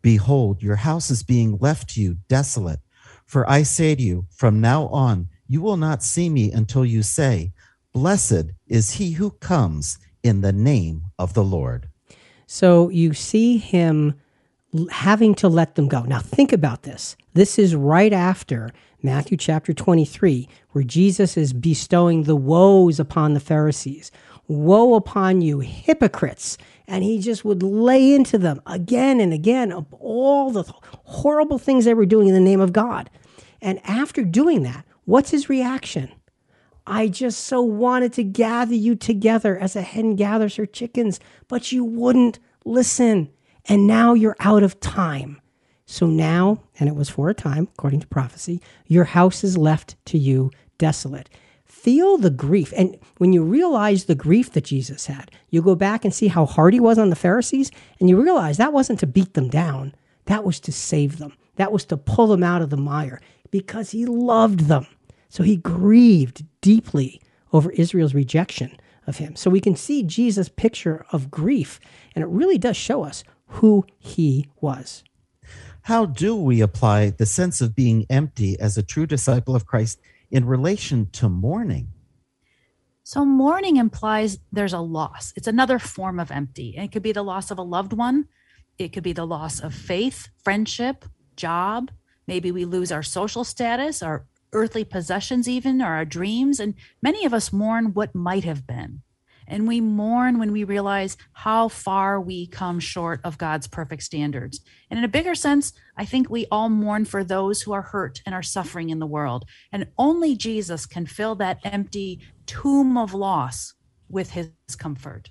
Behold, 0.02 0.62
your 0.62 0.76
house 0.76 1.10
is 1.10 1.22
being 1.22 1.58
left 1.60 1.90
to 1.90 2.00
you 2.00 2.18
desolate. 2.28 2.80
For 3.24 3.48
I 3.50 3.62
say 3.62 3.94
to 3.94 4.02
you, 4.02 4.26
from 4.30 4.60
now 4.60 4.86
on, 4.88 5.28
you 5.48 5.60
will 5.60 5.76
not 5.76 6.02
see 6.02 6.28
me 6.28 6.52
until 6.52 6.84
you 6.84 7.02
say, 7.02 7.52
Blessed 7.92 8.52
is 8.68 8.92
he 8.92 9.12
who 9.12 9.30
comes 9.30 9.98
in 10.22 10.42
the 10.42 10.52
name 10.52 11.04
of 11.18 11.34
the 11.34 11.44
Lord. 11.44 11.88
So 12.46 12.88
you 12.90 13.14
see 13.14 13.58
him 13.58 14.20
having 14.90 15.34
to 15.36 15.48
let 15.48 15.74
them 15.74 15.88
go. 15.88 16.02
Now, 16.02 16.20
think 16.20 16.52
about 16.52 16.82
this. 16.82 17.16
This 17.34 17.58
is 17.58 17.74
right 17.74 18.12
after 18.12 18.70
Matthew 19.02 19.36
chapter 19.36 19.72
23, 19.72 20.48
where 20.72 20.84
Jesus 20.84 21.36
is 21.36 21.52
bestowing 21.52 22.22
the 22.24 22.36
woes 22.36 22.98
upon 22.98 23.34
the 23.34 23.40
Pharisees. 23.40 24.10
Woe 24.48 24.94
upon 24.94 25.40
you, 25.42 25.60
hypocrites. 25.60 26.56
And 26.86 27.02
he 27.02 27.18
just 27.18 27.44
would 27.44 27.62
lay 27.62 28.14
into 28.14 28.38
them 28.38 28.60
again 28.66 29.20
and 29.20 29.32
again 29.32 29.72
of 29.72 29.92
all 29.94 30.50
the 30.50 30.64
horrible 31.04 31.58
things 31.58 31.84
they 31.84 31.94
were 31.94 32.06
doing 32.06 32.28
in 32.28 32.34
the 32.34 32.40
name 32.40 32.60
of 32.60 32.72
God. 32.72 33.10
And 33.60 33.80
after 33.84 34.22
doing 34.22 34.62
that, 34.62 34.84
what's 35.04 35.30
his 35.30 35.48
reaction? 35.48 36.12
I 36.86 37.08
just 37.08 37.40
so 37.40 37.60
wanted 37.62 38.12
to 38.14 38.24
gather 38.24 38.74
you 38.74 38.94
together 38.94 39.58
as 39.58 39.74
a 39.74 39.82
hen 39.82 40.14
gathers 40.14 40.56
her 40.56 40.66
chickens, 40.66 41.18
but 41.48 41.72
you 41.72 41.84
wouldn't 41.84 42.38
listen. 42.64 43.30
And 43.68 43.86
now 43.86 44.14
you're 44.14 44.36
out 44.40 44.62
of 44.62 44.80
time. 44.80 45.40
So 45.86 46.06
now, 46.06 46.62
and 46.78 46.88
it 46.88 46.96
was 46.96 47.08
for 47.08 47.28
a 47.28 47.34
time, 47.34 47.68
according 47.72 48.00
to 48.00 48.06
prophecy, 48.06 48.60
your 48.86 49.04
house 49.04 49.44
is 49.44 49.56
left 49.56 49.96
to 50.06 50.18
you 50.18 50.50
desolate. 50.78 51.30
Feel 51.64 52.18
the 52.18 52.30
grief. 52.30 52.72
And 52.76 52.98
when 53.18 53.32
you 53.32 53.44
realize 53.44 54.04
the 54.04 54.14
grief 54.14 54.52
that 54.52 54.64
Jesus 54.64 55.06
had, 55.06 55.30
you 55.50 55.62
go 55.62 55.74
back 55.76 56.04
and 56.04 56.12
see 56.12 56.28
how 56.28 56.44
hard 56.44 56.74
he 56.74 56.80
was 56.80 56.98
on 56.98 57.10
the 57.10 57.16
Pharisees, 57.16 57.70
and 58.00 58.08
you 58.08 58.20
realize 58.20 58.56
that 58.56 58.72
wasn't 58.72 58.98
to 59.00 59.06
beat 59.06 59.34
them 59.34 59.48
down, 59.48 59.94
that 60.24 60.44
was 60.44 60.58
to 60.60 60.72
save 60.72 61.18
them, 61.18 61.36
that 61.56 61.70
was 61.70 61.84
to 61.86 61.96
pull 61.96 62.26
them 62.26 62.42
out 62.42 62.62
of 62.62 62.70
the 62.70 62.76
mire 62.76 63.20
because 63.52 63.92
he 63.92 64.04
loved 64.06 64.60
them. 64.60 64.86
So 65.28 65.42
he 65.42 65.56
grieved 65.56 66.44
deeply 66.60 67.20
over 67.52 67.70
Israel's 67.72 68.14
rejection 68.14 68.76
of 69.06 69.18
him. 69.18 69.36
So 69.36 69.50
we 69.50 69.60
can 69.60 69.76
see 69.76 70.02
Jesus' 70.02 70.48
picture 70.48 71.06
of 71.12 71.30
grief, 71.30 71.78
and 72.14 72.22
it 72.22 72.28
really 72.28 72.58
does 72.58 72.76
show 72.76 73.04
us 73.04 73.22
who 73.46 73.84
he 73.98 74.48
was. 74.60 75.04
How 75.82 76.04
do 76.04 76.34
we 76.34 76.60
apply 76.60 77.10
the 77.10 77.26
sense 77.26 77.60
of 77.60 77.76
being 77.76 78.06
empty 78.10 78.58
as 78.58 78.76
a 78.76 78.82
true 78.82 79.06
disciple 79.06 79.54
of 79.54 79.66
Christ 79.66 80.00
in 80.30 80.44
relation 80.44 81.08
to 81.12 81.28
mourning? 81.28 81.88
So, 83.04 83.24
mourning 83.24 83.76
implies 83.76 84.40
there's 84.50 84.72
a 84.72 84.80
loss. 84.80 85.32
It's 85.36 85.46
another 85.46 85.78
form 85.78 86.18
of 86.18 86.32
empty. 86.32 86.74
And 86.76 86.86
it 86.86 86.92
could 86.92 87.04
be 87.04 87.12
the 87.12 87.22
loss 87.22 87.52
of 87.52 87.58
a 87.58 87.62
loved 87.62 87.92
one, 87.92 88.26
it 88.78 88.92
could 88.92 89.04
be 89.04 89.12
the 89.12 89.26
loss 89.26 89.60
of 89.60 89.74
faith, 89.74 90.28
friendship, 90.42 91.04
job. 91.36 91.92
Maybe 92.26 92.50
we 92.50 92.64
lose 92.64 92.90
our 92.90 93.04
social 93.04 93.44
status, 93.44 94.02
our 94.02 94.26
earthly 94.52 94.84
possessions, 94.84 95.48
even, 95.48 95.80
or 95.80 95.92
our 95.92 96.04
dreams. 96.04 96.58
And 96.58 96.74
many 97.00 97.24
of 97.24 97.32
us 97.32 97.52
mourn 97.52 97.94
what 97.94 98.14
might 98.14 98.44
have 98.44 98.66
been. 98.66 99.02
And 99.48 99.68
we 99.68 99.80
mourn 99.80 100.38
when 100.38 100.52
we 100.52 100.64
realize 100.64 101.16
how 101.32 101.68
far 101.68 102.20
we 102.20 102.46
come 102.46 102.80
short 102.80 103.20
of 103.24 103.38
God's 103.38 103.66
perfect 103.66 104.02
standards. 104.02 104.60
And 104.90 104.98
in 104.98 105.04
a 105.04 105.08
bigger 105.08 105.34
sense, 105.34 105.72
I 105.96 106.04
think 106.04 106.28
we 106.28 106.46
all 106.50 106.68
mourn 106.68 107.04
for 107.04 107.22
those 107.22 107.62
who 107.62 107.72
are 107.72 107.82
hurt 107.82 108.22
and 108.26 108.34
are 108.34 108.42
suffering 108.42 108.90
in 108.90 108.98
the 108.98 109.06
world. 109.06 109.44
And 109.70 109.86
only 109.96 110.36
Jesus 110.36 110.86
can 110.86 111.06
fill 111.06 111.34
that 111.36 111.60
empty 111.64 112.20
tomb 112.46 112.96
of 112.96 113.14
loss 113.14 113.74
with 114.08 114.30
his 114.30 114.50
comfort. 114.76 115.30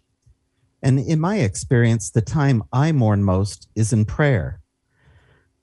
And 0.82 1.00
in 1.00 1.20
my 1.20 1.38
experience, 1.38 2.12
the 2.12 2.22
time 2.22 2.64
I 2.72 2.92
mourn 2.92 3.24
most 3.24 3.68
is 3.76 3.92
in 3.92 4.06
prayer. 4.06 4.62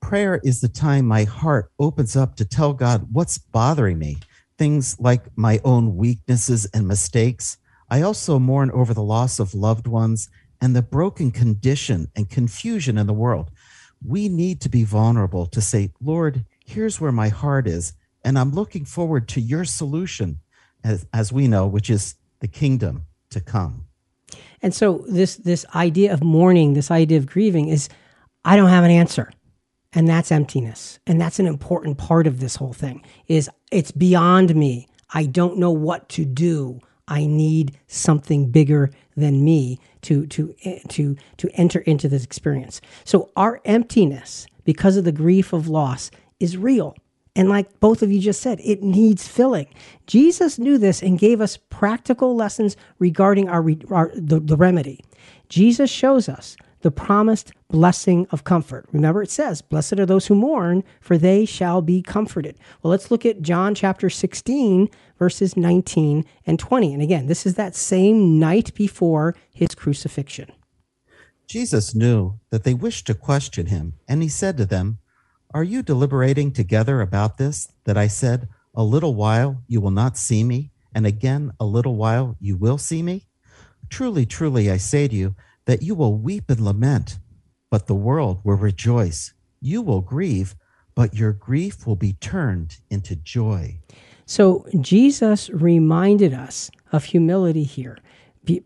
Prayer 0.01 0.41
is 0.43 0.61
the 0.61 0.69
time 0.69 1.07
my 1.07 1.25
heart 1.25 1.71
opens 1.79 2.17
up 2.17 2.35
to 2.37 2.45
tell 2.45 2.73
God 2.73 3.07
what's 3.13 3.39
bothering 3.39 3.99
me, 3.99 4.17
things 4.59 4.99
like 4.99 5.23
my 5.37 5.61
own 5.65 5.97
weaknesses 5.97 6.67
and 6.75 6.89
mistakes 6.89 7.57
I 7.93 8.01
also 8.01 8.39
mourn 8.39 8.71
over 8.71 8.95
the 8.95 9.03
loss 9.03 9.39
of 9.39 9.53
loved 9.53 9.87
ones 9.87 10.31
and 10.63 10.75
the 10.75 10.81
broken 10.81 11.31
condition 11.31 12.11
and 12.17 12.27
confusion 12.31 12.97
in 12.97 13.07
the 13.07 13.13
world. 13.13 13.51
We 14.03 14.31
need 14.31 14.63
to 14.63 14.71
be 14.71 14.83
vulnerable 14.83 15.45
to 15.49 15.61
say, 15.61 15.93
Lord, 16.01 16.47
here's 16.65 17.03
where 17.03 17.13
my 17.13 17.29
heart 17.29 17.69
is, 17.69 17.93
and 18.25 18.39
I'm 18.39 18.53
looking 18.53 18.87
forward 18.87 19.29
to 19.29 19.43
your 19.43 19.67
solution, 19.67 20.41
as, 20.83 21.05
as 21.13 21.35
we 21.35 21.49
know, 21.49 21.67
which 21.67 21.91
is 21.91 22.15
the 22.41 22.49
kingdom 22.49 23.05
to 23.29 23.43
come. 23.43 23.85
And 24.63 24.75
so 24.75 25.05
this 25.07 25.37
this 25.37 25.67
idea 25.75 26.15
of 26.15 26.25
mourning, 26.25 26.73
this 26.73 26.91
idea 26.91 27.19
of 27.19 27.27
grieving 27.27 27.69
is 27.69 27.91
I 28.43 28.57
don't 28.57 28.71
have 28.71 28.85
an 28.85 28.91
answer. 28.91 29.31
And 29.93 30.09
that's 30.09 30.33
emptiness. 30.33 30.99
And 31.07 31.21
that's 31.21 31.39
an 31.39 31.47
important 31.47 31.99
part 31.99 32.27
of 32.27 32.41
this 32.41 32.57
whole 32.57 32.73
thing 32.73 33.05
is 33.29 33.51
it's 33.71 33.91
beyond 33.91 34.55
me. 34.57 34.89
I 35.13 35.27
don't 35.27 35.59
know 35.59 35.73
what 35.73 36.09
to 36.11 36.25
do. 36.25 36.81
I 37.13 37.27
need 37.27 37.79
something 37.89 38.51
bigger 38.51 38.91
than 39.19 39.45
me 39.45 39.79
to 40.01 40.27
to 40.29 40.55
to 40.89 41.15
to 41.37 41.51
enter 41.53 41.81
into 41.81 42.09
this 42.09 42.25
experience. 42.25 42.81
So 43.05 43.31
our 43.37 43.61
emptiness 43.67 44.47
because 44.65 44.97
of 44.97 45.05
the 45.05 45.13
grief 45.13 45.53
of 45.53 45.69
loss 45.69 46.11
is 46.41 46.57
real. 46.57 46.97
And 47.37 47.51
like 47.51 47.81
both 47.81 48.03
of 48.03 48.11
you 48.11 48.19
just 48.19 48.41
said, 48.41 48.61
it 48.65 48.83
needs 48.83 49.29
filling. 49.29 49.67
Jesus 50.07 50.59
knew 50.59 50.79
this 50.79 51.03
and 51.03 51.19
gave 51.19 51.43
us 51.43 51.59
practical 51.69 52.35
lessons 52.35 52.79
regarding 52.99 53.47
our, 53.47 53.63
our 53.91 54.11
the, 54.15 54.41
the 54.41 54.57
remedy. 54.57 55.05
Jesus 55.51 55.91
shows 55.91 56.31
us 56.31 56.57
the 56.83 56.91
promised 56.91 57.53
blessing 57.69 58.27
of 58.31 58.45
comfort. 58.45 58.87
Remember, 58.93 59.23
it 59.23 59.31
says, 59.31 59.63
Blessed 59.63 59.99
are 59.99 60.07
those 60.07 60.27
who 60.27 60.35
mourn, 60.35 60.85
for 61.01 61.17
they 61.17 61.45
shall 61.45 61.81
be 61.81 62.03
comforted. 62.03 62.57
Well, 62.83 62.91
let's 62.91 63.11
look 63.11 63.25
at 63.25 63.43
John 63.43 63.75
chapter 63.75 64.11
16, 64.11 64.89
verses 65.19 65.57
19 65.57 66.25
and 66.47 66.59
20. 66.59 66.93
And 66.93 67.03
again, 67.03 67.27
this 67.27 67.47
is 67.47 67.55
that 67.55 67.75
same 67.75 68.39
night 68.39 68.75
before 68.75 69.35
his 69.53 69.75
crucifixion. 69.75 70.53
Jesus 71.49 71.95
knew 71.95 72.39
that 72.51 72.65
they 72.65 72.75
wished 72.75 73.07
to 73.07 73.15
question 73.15 73.67
him, 73.67 73.95
and 74.09 74.23
he 74.23 74.29
said 74.29 74.57
to 74.57 74.67
them, 74.67 74.99
Are 75.53 75.65
you 75.65 75.83
deliberating 75.83 76.53
together 76.53 77.01
about 77.01 77.39
this, 77.39 77.69
that 77.85 77.97
I 77.97 78.07
said, 78.07 78.49
A 78.75 78.83
little 78.83 79.15
while 79.15 79.63
you 79.67 79.81
will 79.81 79.91
not 79.91 80.17
see 80.17 80.45
me, 80.45 80.73
and 80.95 81.07
again 81.07 81.53
a 81.59 81.65
little 81.65 81.97
while 81.97 82.37
you 82.41 82.57
will 82.57 82.79
see 82.79 83.03
me? 83.03 83.27
Truly, 83.91 84.25
truly, 84.25 84.71
I 84.71 84.79
say 84.79 85.09
to 85.09 85.15
you, 85.15 85.37
that 85.67 85.83
you 85.83 85.95
will 85.95 86.17
weep 86.17 86.51
and 86.51 86.61
lament, 86.61 87.19
but 87.71 87.87
the 87.87 87.95
world 87.95 88.41
will 88.45 88.57
rejoice. 88.57 89.33
You 89.61 89.83
will 89.83 90.01
grieve, 90.01 90.55
but 90.95 91.15
your 91.15 91.33
grief 91.33 91.87
will 91.87 91.97
be 91.97 92.15
turned 92.15 92.79
into 92.91 93.17
joy. 93.17 93.79
So 94.27 94.67
Jesus 94.81 95.51
reminded 95.51 96.35
us 96.35 96.71
of 96.93 97.05
humility 97.05 97.65
here 97.65 97.99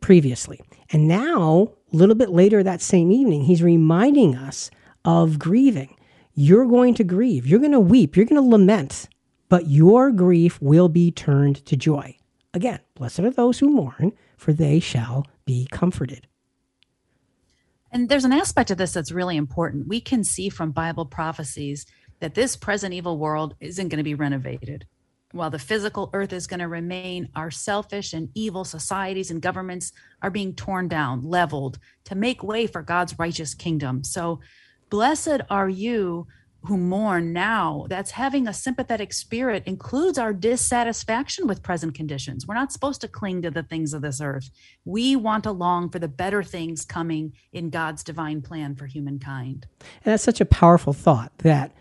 previously. 0.01 0.61
And 0.91 1.09
now, 1.09 1.73
a 1.93 1.97
little 1.97 2.15
bit 2.15 2.31
later 2.31 2.63
that 2.63 2.81
same 2.81 3.11
evening, 3.13 3.43
he's 3.43 3.63
reminding 3.63 4.37
us 4.37 4.71
of 5.05 5.39
grieving. 5.39 5.97
You're 6.35 6.67
going 6.67 6.95
to 6.95 7.05
grieve, 7.05 7.47
you're 7.47 7.61
going 7.61 7.73
to 7.73 7.81
weep, 7.81 8.17
you're 8.17 8.27
going 8.27 8.43
to 8.43 8.49
lament, 8.49 9.09
but 9.49 9.69
your 9.69 10.11
grief 10.11 10.61
will 10.61 10.89
be 10.89 11.11
turned 11.11 11.65
to 11.67 11.77
joy. 11.77 12.17
Again, 12.53 12.81
blessed 12.95 13.21
are 13.21 13.31
those 13.31 13.59
who 13.59 13.69
mourn, 13.69 14.13
for 14.37 14.53
they 14.53 14.81
shall 14.81 15.27
be 15.45 15.67
comforted. 15.71 16.27
And 17.93 18.09
there's 18.09 18.25
an 18.25 18.33
aspect 18.33 18.71
of 18.71 18.79
this 18.79 18.93
that's 18.93 19.13
really 19.13 19.37
important. 19.37 19.89
We 19.89 20.01
can 20.01 20.25
see 20.25 20.49
from 20.49 20.71
Bible 20.73 21.07
prophecies 21.07 21.87
that 22.21 22.35
this 22.35 22.57
present 22.57 22.95
evil 22.95 23.19
world 23.19 23.55
isn't 23.61 23.89
going 23.89 23.99
to 23.99 24.05
be 24.05 24.15
renovated. 24.15 24.87
While 25.33 25.51
the 25.51 25.59
physical 25.59 26.11
earth 26.13 26.33
is 26.33 26.47
going 26.47 26.61
to 26.61 26.69
remain, 26.69 27.29
our 27.35 27.51
selfish 27.51 28.13
and 28.13 28.31
evil 28.35 28.65
societies 28.65 29.31
and 29.31 29.43
governments 29.43 29.93
are 30.23 30.31
being 30.31 30.55
torn 30.55 30.89
down, 30.89 31.23
leveled 31.23 31.79
to 32.05 32.15
make 32.15 32.43
way 32.43 32.67
for 32.67 32.81
God's 32.81 33.19
righteous 33.19 33.53
kingdom. 33.53 34.03
So, 34.03 34.41
blessed 34.89 35.41
are 35.51 35.69
you 35.69 36.27
who 36.67 36.77
mourn 36.77 37.33
now, 37.33 37.87
that's 37.89 38.13
having 38.13 38.47
a 38.47 38.53
sympathetic 38.53 39.13
spirit 39.13 39.63
includes 39.67 40.19
our 40.19 40.33
dissatisfaction 40.33 41.47
with 41.47 41.63
present 41.63 41.95
conditions. 41.95 42.47
We're 42.47 42.55
not 42.55 42.73
supposed 42.73 43.01
to 43.01 43.09
cling 43.09 43.43
to 43.43 43.51
the 43.51 43.63
things 43.63 43.95
of 43.95 44.03
this 44.03 44.21
earth. 44.21 44.51
We 44.85 45.17
want 45.17 45.45
to 45.45 45.53
long 45.53 45.91
for 45.91 45.99
the 45.99 46.09
better 46.09 46.43
things 46.43 46.85
coming 46.85 47.33
in 47.53 47.71
God's 47.71 48.03
divine 48.03 48.43
plan 48.43 48.75
for 48.77 48.87
humankind. 48.87 49.67
And 49.81 50.13
that's 50.13 50.23
such 50.23 50.41
a 50.41 50.47
powerful 50.47 50.93
thought 50.93 51.37
that 51.39 51.73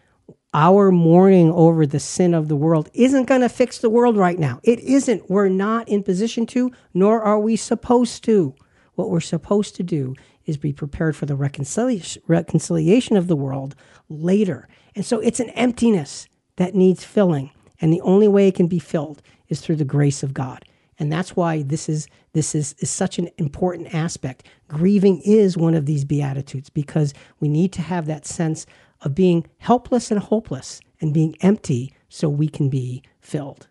our 0.53 0.89
mourning 0.89 1.51
over 1.51 1.85
the 1.85 1.99
sin 1.99 2.33
of 2.33 2.47
the 2.47 2.55
world 2.55 2.89
isn't 2.93 3.25
going 3.25 3.41
to 3.41 3.49
fix 3.49 3.79
the 3.79 3.89
world 3.89 4.15
right 4.15 4.39
now. 4.39 4.61
It 4.63 4.79
isn't. 4.79 5.29
We're 5.29 5.49
not 5.49 5.89
in 5.89 6.01
position 6.01 6.45
to, 6.47 6.71
nor 6.93 7.21
are 7.21 7.39
we 7.39 7.57
supposed 7.57 8.23
to. 8.23 8.55
What 8.93 9.09
we're 9.09 9.19
supposed 9.19 9.75
to 9.75 9.83
do 9.83 10.15
is 10.45 10.57
be 10.57 10.73
prepared 10.73 11.15
for 11.15 11.25
the 11.25 11.35
reconciliation, 11.35 12.21
reconciliation 12.27 13.17
of 13.17 13.27
the 13.27 13.35
world 13.35 13.75
later. 14.09 14.67
And 14.95 15.05
so 15.05 15.19
it's 15.19 15.39
an 15.39 15.49
emptiness 15.51 16.27
that 16.55 16.75
needs 16.75 17.03
filling. 17.03 17.51
And 17.81 17.91
the 17.91 18.01
only 18.01 18.27
way 18.27 18.47
it 18.47 18.55
can 18.55 18.67
be 18.67 18.79
filled 18.79 19.21
is 19.49 19.61
through 19.61 19.75
the 19.75 19.85
grace 19.85 20.23
of 20.23 20.33
God. 20.33 20.63
And 20.97 21.11
that's 21.11 21.35
why 21.35 21.61
this 21.61 21.89
is 21.89 22.07
this 22.33 22.53
is, 22.53 22.75
is 22.79 22.89
such 22.89 23.17
an 23.17 23.29
important 23.37 23.93
aspect. 23.93 24.45
Grieving 24.67 25.21
is 25.21 25.57
one 25.57 25.73
of 25.73 25.85
these 25.85 26.03
beatitudes 26.03 26.69
because 26.69 27.13
we 27.39 27.47
need 27.47 27.71
to 27.73 27.81
have 27.81 28.05
that 28.05 28.25
sense 28.25 28.65
of 29.01 29.15
being 29.15 29.45
helpless 29.57 30.11
and 30.11 30.19
hopeless 30.19 30.81
and 30.99 31.13
being 31.13 31.35
empty 31.41 31.93
so 32.09 32.27
we 32.27 32.47
can 32.47 32.69
be 32.69 33.01
filled. 33.21 33.67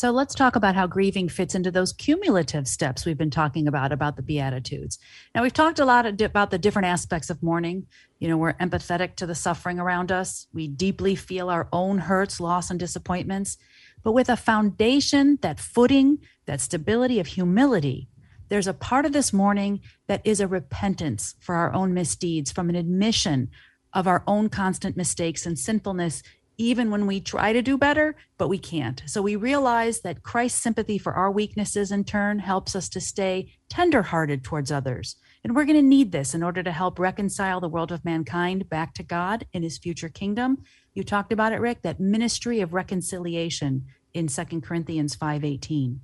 So 0.00 0.12
let's 0.12 0.34
talk 0.34 0.56
about 0.56 0.76
how 0.76 0.86
grieving 0.86 1.28
fits 1.28 1.54
into 1.54 1.70
those 1.70 1.92
cumulative 1.92 2.66
steps 2.66 3.04
we've 3.04 3.18
been 3.18 3.28
talking 3.28 3.68
about 3.68 3.92
about 3.92 4.16
the 4.16 4.22
beatitudes. 4.22 4.98
Now 5.34 5.42
we've 5.42 5.52
talked 5.52 5.78
a 5.78 5.84
lot 5.84 6.06
about 6.22 6.50
the 6.50 6.56
different 6.56 6.86
aspects 6.86 7.28
of 7.28 7.42
mourning. 7.42 7.86
You 8.18 8.28
know, 8.28 8.38
we're 8.38 8.54
empathetic 8.54 9.16
to 9.16 9.26
the 9.26 9.34
suffering 9.34 9.78
around 9.78 10.10
us. 10.10 10.46
We 10.54 10.68
deeply 10.68 11.16
feel 11.16 11.50
our 11.50 11.68
own 11.70 11.98
hurts, 11.98 12.40
loss 12.40 12.70
and 12.70 12.80
disappointments, 12.80 13.58
but 14.02 14.12
with 14.12 14.30
a 14.30 14.38
foundation, 14.38 15.38
that 15.42 15.60
footing, 15.60 16.20
that 16.46 16.62
stability 16.62 17.20
of 17.20 17.26
humility, 17.26 18.08
there's 18.48 18.66
a 18.66 18.72
part 18.72 19.04
of 19.04 19.12
this 19.12 19.34
mourning 19.34 19.82
that 20.06 20.22
is 20.24 20.40
a 20.40 20.48
repentance 20.48 21.34
for 21.40 21.56
our 21.56 21.74
own 21.74 21.92
misdeeds 21.92 22.50
from 22.50 22.70
an 22.70 22.74
admission 22.74 23.50
of 23.92 24.06
our 24.06 24.22
own 24.26 24.48
constant 24.48 24.96
mistakes 24.96 25.44
and 25.44 25.58
sinfulness 25.58 26.22
even 26.60 26.90
when 26.90 27.06
we 27.06 27.20
try 27.20 27.54
to 27.54 27.62
do 27.62 27.78
better, 27.78 28.14
but 28.36 28.48
we 28.48 28.58
can't. 28.58 29.02
So 29.06 29.22
we 29.22 29.34
realize 29.34 30.00
that 30.00 30.22
Christ's 30.22 30.60
sympathy 30.60 30.98
for 30.98 31.14
our 31.14 31.30
weaknesses 31.30 31.90
in 31.90 32.04
turn 32.04 32.38
helps 32.38 32.76
us 32.76 32.90
to 32.90 33.00
stay 33.00 33.54
tenderhearted 33.70 34.44
towards 34.44 34.70
others. 34.70 35.16
And 35.42 35.56
we're 35.56 35.64
going 35.64 35.76
to 35.76 35.82
need 35.82 36.12
this 36.12 36.34
in 36.34 36.42
order 36.42 36.62
to 36.62 36.70
help 36.70 36.98
reconcile 36.98 37.60
the 37.60 37.68
world 37.68 37.90
of 37.90 38.04
mankind 38.04 38.68
back 38.68 38.92
to 38.94 39.02
God 39.02 39.46
in 39.54 39.62
his 39.62 39.78
future 39.78 40.10
kingdom. 40.10 40.58
You 40.92 41.02
talked 41.02 41.32
about 41.32 41.54
it, 41.54 41.60
Rick, 41.60 41.80
that 41.80 41.98
ministry 41.98 42.60
of 42.60 42.74
reconciliation 42.74 43.86
in 44.12 44.28
Second 44.28 44.60
Corinthians 44.60 45.16
5:18. 45.16 46.00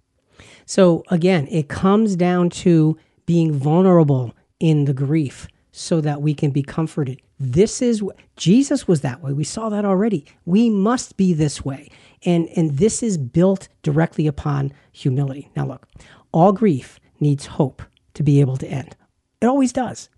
So 0.64 1.04
again, 1.10 1.46
it 1.50 1.68
comes 1.68 2.16
down 2.16 2.48
to 2.64 2.96
being 3.26 3.52
vulnerable 3.52 4.32
in 4.58 4.86
the 4.86 4.94
grief 4.94 5.48
so 5.76 6.00
that 6.00 6.22
we 6.22 6.32
can 6.32 6.50
be 6.50 6.62
comforted. 6.62 7.20
This 7.38 7.82
is 7.82 8.02
Jesus 8.36 8.88
was 8.88 9.02
that 9.02 9.22
way. 9.22 9.34
We 9.34 9.44
saw 9.44 9.68
that 9.68 9.84
already. 9.84 10.24
We 10.46 10.70
must 10.70 11.18
be 11.18 11.34
this 11.34 11.66
way. 11.66 11.90
And 12.24 12.48
and 12.56 12.78
this 12.78 13.02
is 13.02 13.18
built 13.18 13.68
directly 13.82 14.26
upon 14.26 14.72
humility. 14.92 15.50
Now 15.54 15.66
look, 15.66 15.86
all 16.32 16.52
grief 16.52 16.98
needs 17.20 17.44
hope 17.44 17.82
to 18.14 18.22
be 18.22 18.40
able 18.40 18.56
to 18.56 18.66
end. 18.66 18.96
It 19.42 19.46
always 19.46 19.70
does. 19.70 20.08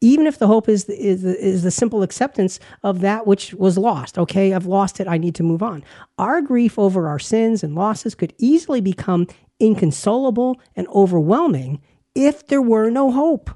Even 0.00 0.28
if 0.28 0.38
the 0.38 0.46
hope 0.46 0.68
is 0.68 0.84
is 0.84 1.24
is 1.24 1.64
the 1.64 1.72
simple 1.72 2.04
acceptance 2.04 2.60
of 2.84 3.00
that 3.00 3.26
which 3.26 3.52
was 3.54 3.76
lost. 3.76 4.18
Okay, 4.18 4.54
I've 4.54 4.66
lost 4.66 5.00
it. 5.00 5.08
I 5.08 5.18
need 5.18 5.34
to 5.34 5.42
move 5.42 5.64
on. 5.64 5.82
Our 6.18 6.40
grief 6.40 6.78
over 6.78 7.08
our 7.08 7.18
sins 7.18 7.64
and 7.64 7.74
losses 7.74 8.14
could 8.14 8.34
easily 8.38 8.80
become 8.80 9.26
inconsolable 9.58 10.60
and 10.76 10.86
overwhelming 10.94 11.82
if 12.14 12.46
there 12.46 12.62
were 12.62 12.88
no 12.88 13.10
hope. 13.10 13.50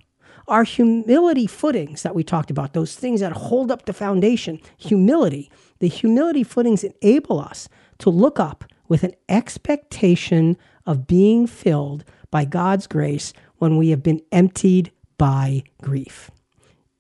Our 0.53 0.65
humility 0.65 1.47
footings 1.47 2.03
that 2.03 2.15
we 2.15 2.23
talked 2.23 2.51
about, 2.51 2.75
those 2.75 2.95
things 2.95 3.21
that 3.21 3.33
hold 3.33 3.71
up 3.71 3.87
the 3.87 3.95
foundation, 3.95 4.61
humility, 4.77 5.51
the 5.79 5.89
humility 5.89 6.45
footings 6.45 6.85
enable 6.85 7.41
us 7.41 7.71
to 8.01 8.11
look 8.11 8.39
up 8.39 8.63
with 8.87 9.03
an 9.03 9.15
expectation 9.31 10.59
of 10.85 11.07
being 11.07 11.47
filled 11.47 12.05
by 12.31 12.45
God's 12.45 12.87
grace 12.87 13.33
when 13.57 13.79
we 13.79 13.89
have 13.89 14.03
been 14.03 14.21
emptied 14.31 14.93
by 15.17 15.63
grief. 15.81 16.31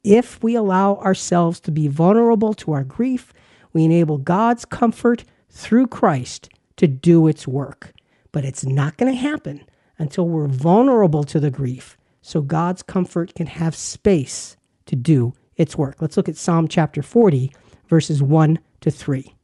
If 0.02 0.42
we 0.42 0.54
allow 0.54 0.94
ourselves 0.94 1.60
to 1.60 1.70
be 1.70 1.88
vulnerable 1.88 2.54
to 2.54 2.72
our 2.72 2.84
grief, 2.84 3.34
we 3.74 3.84
enable 3.84 4.16
God's 4.16 4.64
comfort 4.64 5.24
through 5.50 5.88
Christ 5.88 6.48
to 6.76 6.88
do 6.88 7.26
its 7.26 7.46
work. 7.46 7.92
But 8.32 8.46
it's 8.46 8.64
not 8.64 8.96
going 8.96 9.12
to 9.12 9.20
happen 9.20 9.66
until 9.98 10.26
we're 10.26 10.48
vulnerable 10.48 11.24
to 11.24 11.38
the 11.38 11.50
grief 11.50 11.98
so 12.22 12.40
God's 12.40 12.82
comfort 12.82 13.34
can 13.34 13.46
have 13.46 13.74
space 13.74 14.56
to 14.86 14.96
do 14.96 15.34
its 15.56 15.76
work. 15.76 15.96
Let's 16.00 16.16
look 16.16 16.28
at 16.28 16.36
Psalm 16.36 16.68
chapter 16.68 17.02
40, 17.02 17.52
verses 17.88 18.22
1 18.22 18.58
to 18.80 18.90
3. 18.90 19.34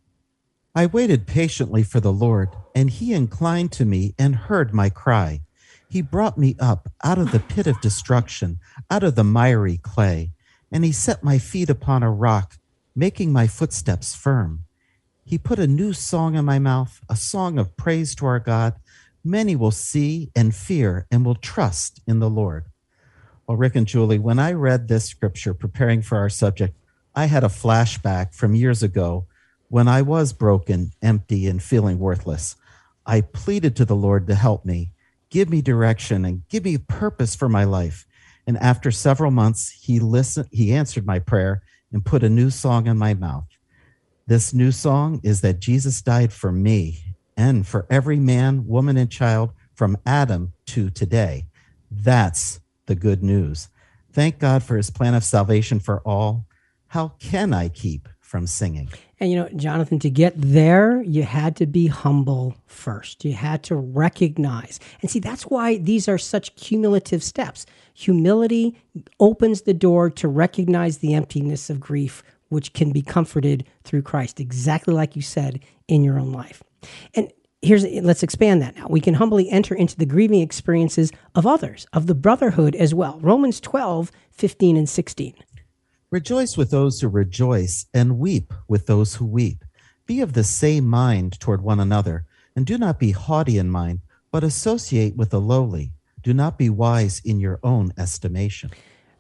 I 0.75 0.87
waited 0.87 1.27
patiently 1.27 1.83
for 1.83 2.01
the 2.01 2.13
Lord, 2.13 2.51
and 2.75 2.89
he 2.89 3.13
inclined 3.13 3.73
to 3.73 3.85
me 3.85 4.15
and 4.19 4.37
heard 4.37 4.73
my 4.73 4.89
cry. 4.89 5.43
He 5.91 6.03
brought 6.03 6.39
me 6.39 6.55
up 6.61 6.89
out 7.03 7.19
of 7.19 7.33
the 7.33 7.41
pit 7.41 7.67
of 7.67 7.81
destruction, 7.81 8.59
out 8.91 9.03
of 9.03 9.17
the 9.17 9.25
miry 9.25 9.79
clay, 9.79 10.33
and 10.71 10.85
he 10.85 10.93
set 10.93 11.25
my 11.25 11.39
feet 11.39 11.71
upon 11.71 12.03
a 12.03 12.11
rock, 12.11 12.59
making 12.95 13.33
my 13.33 13.47
footsteps 13.47 14.15
firm. 14.15 14.65
He 15.25 15.37
put 15.37 15.59
a 15.59 15.67
new 15.67 15.93
song 15.93 16.37
in 16.37 16.45
my 16.45 16.59
mouth, 16.59 17.01
a 17.09 17.17
song 17.17 17.59
of 17.59 17.77
praise 17.77 18.15
to 18.17 18.27
our 18.27 18.39
God 18.39 18.75
many 19.29 19.55
will 19.55 19.71
see 19.71 20.31
and 20.35 20.55
fear 20.55 21.07
and 21.11 21.25
will 21.25 21.35
trust 21.35 22.01
in 22.07 22.19
the 22.19 22.31
Lord. 22.31 22.65
Well, 23.47 23.57
Rick 23.57 23.77
and 23.77 23.87
Julie, 23.87 24.19
when 24.19 24.39
I 24.39 24.53
read 24.53 24.89
this 24.89 25.05
scripture 25.05 25.55
preparing 25.55 26.03
for 26.03 26.19
our 26.19 26.31
subject, 26.31 26.77
I 27.15 27.27
had 27.27 27.45
a 27.45 27.49
flashback 27.49 28.35
from 28.35 28.55
years 28.55 28.83
ago 28.83 29.27
when 29.69 29.87
I 29.87 30.03
was 30.03 30.33
broken, 30.33 30.93
empty, 31.03 31.47
and 31.47 31.63
feeling 31.63 31.99
worthless. 31.99 32.57
I 33.05 33.21
pleaded 33.21 33.77
to 33.77 33.85
the 33.85 33.97
Lord 33.97 34.27
to 34.27 34.35
help 34.35 34.65
me, 34.65 34.93
give 35.31 35.51
me 35.51 35.63
direction, 35.63 36.25
and 36.25 36.49
give 36.49 36.65
me 36.65 36.79
purpose 36.79 37.35
for 37.35 37.49
my 37.49 37.65
life. 37.65 38.07
And 38.47 38.57
after 38.59 38.91
several 38.91 39.31
months, 39.31 39.71
he 39.71 40.01
listened, 40.01 40.49
he 40.51 40.73
answered 40.73 41.07
my 41.07 41.19
prayer 41.19 41.63
and 41.93 42.05
put 42.05 42.23
a 42.23 42.31
new 42.31 42.51
song 42.51 42.87
in 42.87 42.97
my 42.97 43.15
mouth. 43.15 43.47
This 44.27 44.55
new 44.55 44.73
song 44.73 45.21
is 45.23 45.41
that 45.43 45.61
Jesus 45.61 46.03
died 46.03 46.33
for 46.33 46.53
me 46.53 47.08
and 47.39 47.67
for 47.67 47.87
every 47.89 48.19
man, 48.19 48.67
woman, 48.67 48.99
and 48.99 49.11
child 49.11 49.53
from 49.73 49.97
Adam 50.05 50.53
to 50.67 50.91
today. 50.91 51.47
That's 51.89 52.61
the 52.87 52.97
good 52.97 53.23
news. 53.23 53.69
Thank 54.13 54.41
God 54.41 54.65
for 54.65 54.77
his 54.77 54.91
plan 54.91 55.15
of 55.15 55.23
salvation 55.23 55.79
for 55.79 56.01
all. 56.01 56.47
How 56.89 57.13
can 57.21 57.55
I 57.55 57.69
keep 57.69 58.09
from 58.19 58.47
singing? 58.47 58.89
And 59.21 59.31
you 59.31 59.37
know, 59.37 59.49
Jonathan, 59.51 60.01
to 60.01 60.11
get 60.11 60.35
there, 60.37 61.01
you 61.03 61.23
had 61.23 61.55
to 61.57 61.67
be 61.67 61.87
humble 61.87 62.57
first. 62.67 63.25
You 63.25 63.35
had 63.35 63.63
to 63.65 63.77
recognize. 63.77 64.81
And 65.01 65.11
see, 65.11 65.21
that's 65.21 65.45
why 65.45 65.79
these 65.79 66.09
are 66.09 66.19
such 66.19 66.57
cumulative 66.57 67.23
steps. 67.23 67.67
Humility 67.95 68.77
opens 69.21 69.63
the 69.63 69.75
door 69.75 70.11
to 70.11 70.27
recognize 70.29 70.99
the 70.99 71.15
emptiness 71.15 71.71
of 71.71 71.79
grief, 71.79 72.23
which 72.49 72.73
can 72.73 72.91
be 72.91 73.03
comforted 73.03 73.65
through 73.85 74.03
Christ, 74.03 74.41
exactly 74.41 74.95
like 74.95 75.15
you 75.15 75.23
said 75.23 75.61
in 75.87 76.03
your 76.03 76.19
own 76.19 76.33
life. 76.33 76.63
And 77.15 77.33
here's 77.63 77.85
let's 78.03 78.23
expand 78.23 78.63
that 78.63 78.77
now. 78.77 78.87
We 78.89 79.01
can 79.01 79.15
humbly 79.15 79.51
enter 79.51 79.75
into 79.75 79.97
the 79.97 80.07
grieving 80.07 80.41
experiences 80.41 81.13
of 81.35 81.47
others, 81.47 81.87
of 81.93 82.07
the 82.07 82.15
brotherhood 82.15 82.75
as 82.77 82.95
well. 82.95 83.19
Romans 83.21 83.61
12, 83.61 84.13
15, 84.31 84.77
and 84.77 84.89
16. 84.89 85.35
Rejoice 86.11 86.57
with 86.57 86.71
those 86.71 87.01
who 87.01 87.09
rejoice, 87.09 87.87
and 87.93 88.19
weep 88.19 88.55
with 88.67 88.87
those 88.87 89.17
who 89.17 89.27
weep. 89.27 89.65
Be 90.07 90.21
of 90.21 90.33
the 90.33 90.45
same 90.45 90.87
mind 90.87 91.39
toward 91.39 91.61
one 91.61 91.81
another, 91.81 92.25
and 92.57 92.65
do 92.65 92.79
not 92.79 92.99
be 92.99 93.11
haughty 93.11 93.59
in 93.59 93.69
mind, 93.71 94.01
but 94.31 94.43
associate 94.43 95.17
with 95.17 95.31
the 95.31 95.41
lowly. 95.41 95.93
Do 96.23 96.33
not 96.33 96.57
be 96.57 96.71
wise 96.71 97.21
in 97.25 97.41
your 97.41 97.61
own 97.63 97.93
estimation. 97.99 98.71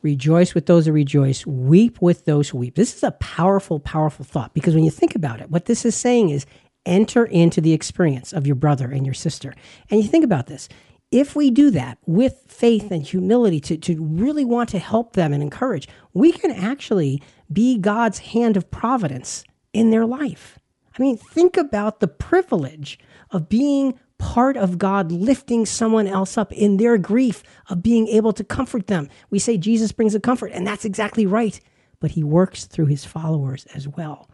Rejoice 0.00 0.54
with 0.54 0.66
those 0.66 0.86
who 0.86 0.92
rejoice, 0.92 1.44
weep 1.44 2.00
with 2.00 2.24
those 2.24 2.48
who 2.48 2.58
weep. 2.58 2.76
This 2.76 2.96
is 2.96 3.02
a 3.02 3.10
powerful, 3.12 3.80
powerful 3.80 4.24
thought 4.24 4.54
because 4.54 4.74
when 4.74 4.84
you 4.84 4.90
think 4.90 5.14
about 5.14 5.40
it, 5.40 5.50
what 5.50 5.66
this 5.66 5.84
is 5.84 5.94
saying 5.94 6.30
is 6.30 6.46
enter 6.88 7.24
into 7.24 7.60
the 7.60 7.72
experience 7.72 8.32
of 8.32 8.46
your 8.46 8.56
brother 8.56 8.90
and 8.90 9.06
your 9.06 9.14
sister. 9.14 9.54
And 9.90 10.02
you 10.02 10.08
think 10.08 10.24
about 10.24 10.46
this. 10.46 10.68
If 11.10 11.36
we 11.36 11.50
do 11.50 11.70
that 11.70 11.98
with 12.06 12.44
faith 12.48 12.90
and 12.90 13.02
humility 13.02 13.60
to, 13.60 13.76
to 13.78 14.04
really 14.04 14.44
want 14.44 14.68
to 14.70 14.78
help 14.78 15.14
them 15.14 15.32
and 15.32 15.42
encourage, 15.42 15.88
we 16.12 16.32
can 16.32 16.50
actually 16.50 17.22
be 17.50 17.78
God's 17.78 18.18
hand 18.18 18.56
of 18.56 18.70
providence 18.70 19.44
in 19.72 19.90
their 19.90 20.04
life. 20.04 20.58
I 20.98 21.02
mean, 21.02 21.16
think 21.16 21.56
about 21.56 22.00
the 22.00 22.08
privilege 22.08 22.98
of 23.30 23.48
being 23.48 23.98
part 24.18 24.56
of 24.56 24.78
God 24.78 25.12
lifting 25.12 25.64
someone 25.64 26.08
else 26.08 26.36
up 26.36 26.52
in 26.52 26.76
their 26.76 26.98
grief, 26.98 27.42
of 27.70 27.82
being 27.82 28.08
able 28.08 28.32
to 28.32 28.44
comfort 28.44 28.88
them. 28.88 29.08
We 29.30 29.38
say 29.38 29.56
Jesus 29.56 29.92
brings 29.92 30.14
a 30.14 30.20
comfort, 30.20 30.50
and 30.52 30.66
that's 30.66 30.84
exactly 30.84 31.24
right, 31.24 31.58
but 32.00 32.10
he 32.10 32.24
works 32.24 32.64
through 32.64 32.86
his 32.86 33.04
followers 33.04 33.64
as 33.74 33.86
well. 33.86 34.28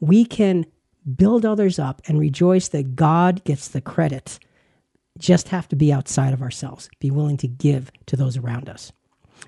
We 0.00 0.24
can 0.24 0.66
build 1.14 1.44
others 1.44 1.78
up, 1.78 2.02
and 2.06 2.18
rejoice 2.18 2.68
that 2.68 2.96
God 2.96 3.44
gets 3.44 3.68
the 3.68 3.80
credit. 3.80 4.38
Just 5.18 5.48
have 5.48 5.68
to 5.68 5.76
be 5.76 5.92
outside 5.92 6.32
of 6.32 6.42
ourselves, 6.42 6.88
be 7.00 7.10
willing 7.10 7.36
to 7.38 7.48
give 7.48 7.90
to 8.06 8.16
those 8.16 8.36
around 8.36 8.68
us. 8.68 8.92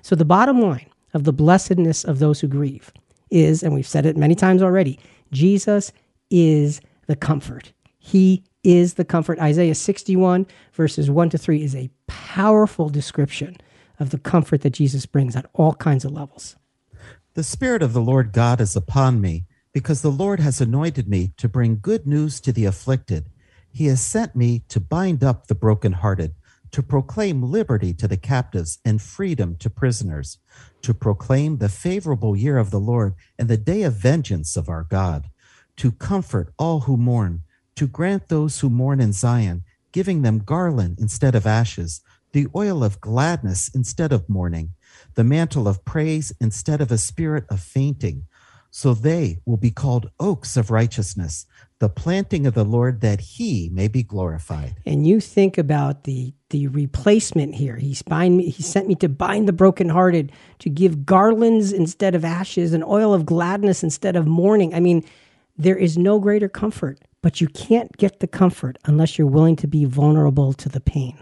So, 0.01 0.15
the 0.15 0.25
bottom 0.25 0.61
line 0.61 0.89
of 1.13 1.23
the 1.23 1.33
blessedness 1.33 2.03
of 2.03 2.19
those 2.19 2.39
who 2.39 2.47
grieve 2.47 2.91
is, 3.29 3.63
and 3.63 3.73
we've 3.73 3.87
said 3.87 4.05
it 4.05 4.17
many 4.17 4.35
times 4.35 4.61
already, 4.61 4.99
Jesus 5.31 5.91
is 6.29 6.81
the 7.07 7.15
comfort. 7.15 7.73
He 7.97 8.43
is 8.63 8.95
the 8.95 9.05
comfort. 9.05 9.39
Isaiah 9.39 9.75
61, 9.75 10.47
verses 10.73 11.09
1 11.09 11.29
to 11.31 11.37
3, 11.37 11.63
is 11.63 11.75
a 11.75 11.89
powerful 12.07 12.89
description 12.89 13.57
of 13.99 14.09
the 14.09 14.19
comfort 14.19 14.61
that 14.61 14.71
Jesus 14.71 15.05
brings 15.05 15.35
at 15.35 15.49
all 15.53 15.73
kinds 15.73 16.05
of 16.05 16.11
levels. 16.11 16.55
The 17.33 17.43
Spirit 17.43 17.83
of 17.83 17.93
the 17.93 18.01
Lord 18.01 18.31
God 18.31 18.59
is 18.59 18.75
upon 18.75 19.21
me, 19.21 19.45
because 19.79 20.01
the 20.01 20.11
Lord 20.11 20.41
has 20.41 20.59
anointed 20.59 21.07
me 21.07 21.31
to 21.37 21.47
bring 21.47 21.79
good 21.79 22.05
news 22.05 22.41
to 22.41 22.51
the 22.51 22.65
afflicted. 22.65 23.29
He 23.71 23.85
has 23.85 24.01
sent 24.01 24.35
me 24.35 24.63
to 24.67 24.81
bind 24.81 25.23
up 25.23 25.47
the 25.47 25.55
brokenhearted, 25.55 26.33
to 26.71 26.83
proclaim 26.83 27.41
liberty 27.41 27.93
to 27.93 28.05
the 28.05 28.17
captives 28.17 28.79
and 28.83 29.01
freedom 29.01 29.55
to 29.59 29.69
prisoners, 29.69 30.37
to 30.81 30.93
proclaim 30.93 31.59
the 31.59 31.69
favorable 31.69 32.35
year 32.35 32.57
of 32.57 32.71
the 32.71 32.79
Lord 32.79 33.15
and 33.37 33.47
the 33.47 33.55
day 33.55 33.83
of 33.83 33.93
vengeance 33.93 34.57
of 34.57 34.67
our 34.67 34.83
God, 34.83 35.29
to 35.77 35.93
comfort 35.93 36.53
all 36.59 36.81
who 36.81 36.97
mourn, 36.97 37.43
to 37.77 37.87
grant 37.87 38.27
those 38.27 38.59
who 38.59 38.69
mourn 38.69 38.99
in 38.99 39.13
Zion, 39.13 39.63
giving 39.93 40.23
them 40.23 40.39
garland 40.39 40.97
instead 40.99 41.35
of 41.35 41.47
ashes, 41.47 42.01
the 42.33 42.47
oil 42.53 42.83
of 42.83 42.99
gladness 42.99 43.71
instead 43.73 44.11
of 44.11 44.27
mourning, 44.27 44.71
the 45.15 45.23
mantle 45.23 45.69
of 45.69 45.85
praise 45.85 46.33
instead 46.41 46.81
of 46.81 46.91
a 46.91 46.97
spirit 46.97 47.45
of 47.49 47.61
fainting. 47.61 48.25
So 48.71 48.93
they 48.93 49.39
will 49.45 49.57
be 49.57 49.71
called 49.71 50.11
oaks 50.19 50.55
of 50.55 50.69
righteousness, 50.69 51.45
the 51.79 51.89
planting 51.89 52.45
of 52.45 52.53
the 52.53 52.63
Lord 52.63 53.01
that 53.01 53.19
he 53.19 53.69
may 53.71 53.87
be 53.87 54.03
glorified. 54.03 54.75
And 54.85 55.07
you 55.07 55.19
think 55.19 55.57
about 55.57 56.03
the 56.03 56.33
the 56.49 56.67
replacement 56.67 57.53
here. 57.55 57.75
He's 57.75 58.01
bind 58.01 58.37
me, 58.37 58.49
he 58.49 58.63
sent 58.63 58.87
me 58.87 58.95
to 58.95 59.09
bind 59.09 59.47
the 59.47 59.53
brokenhearted, 59.53 60.31
to 60.59 60.69
give 60.69 61.05
garlands 61.05 61.71
instead 61.71 62.15
of 62.15 62.25
ashes, 62.25 62.73
and 62.73 62.83
oil 62.83 63.13
of 63.13 63.25
gladness 63.25 63.83
instead 63.83 64.15
of 64.15 64.25
mourning. 64.25 64.73
I 64.73 64.79
mean, 64.79 65.05
there 65.57 65.77
is 65.77 65.97
no 65.97 66.19
greater 66.19 66.49
comfort, 66.49 66.99
but 67.21 67.39
you 67.39 67.47
can't 67.49 67.95
get 67.97 68.19
the 68.19 68.27
comfort 68.27 68.77
unless 68.85 69.17
you're 69.17 69.27
willing 69.27 69.57
to 69.57 69.67
be 69.67 69.85
vulnerable 69.85 70.53
to 70.53 70.69
the 70.69 70.79
pain. 70.79 71.19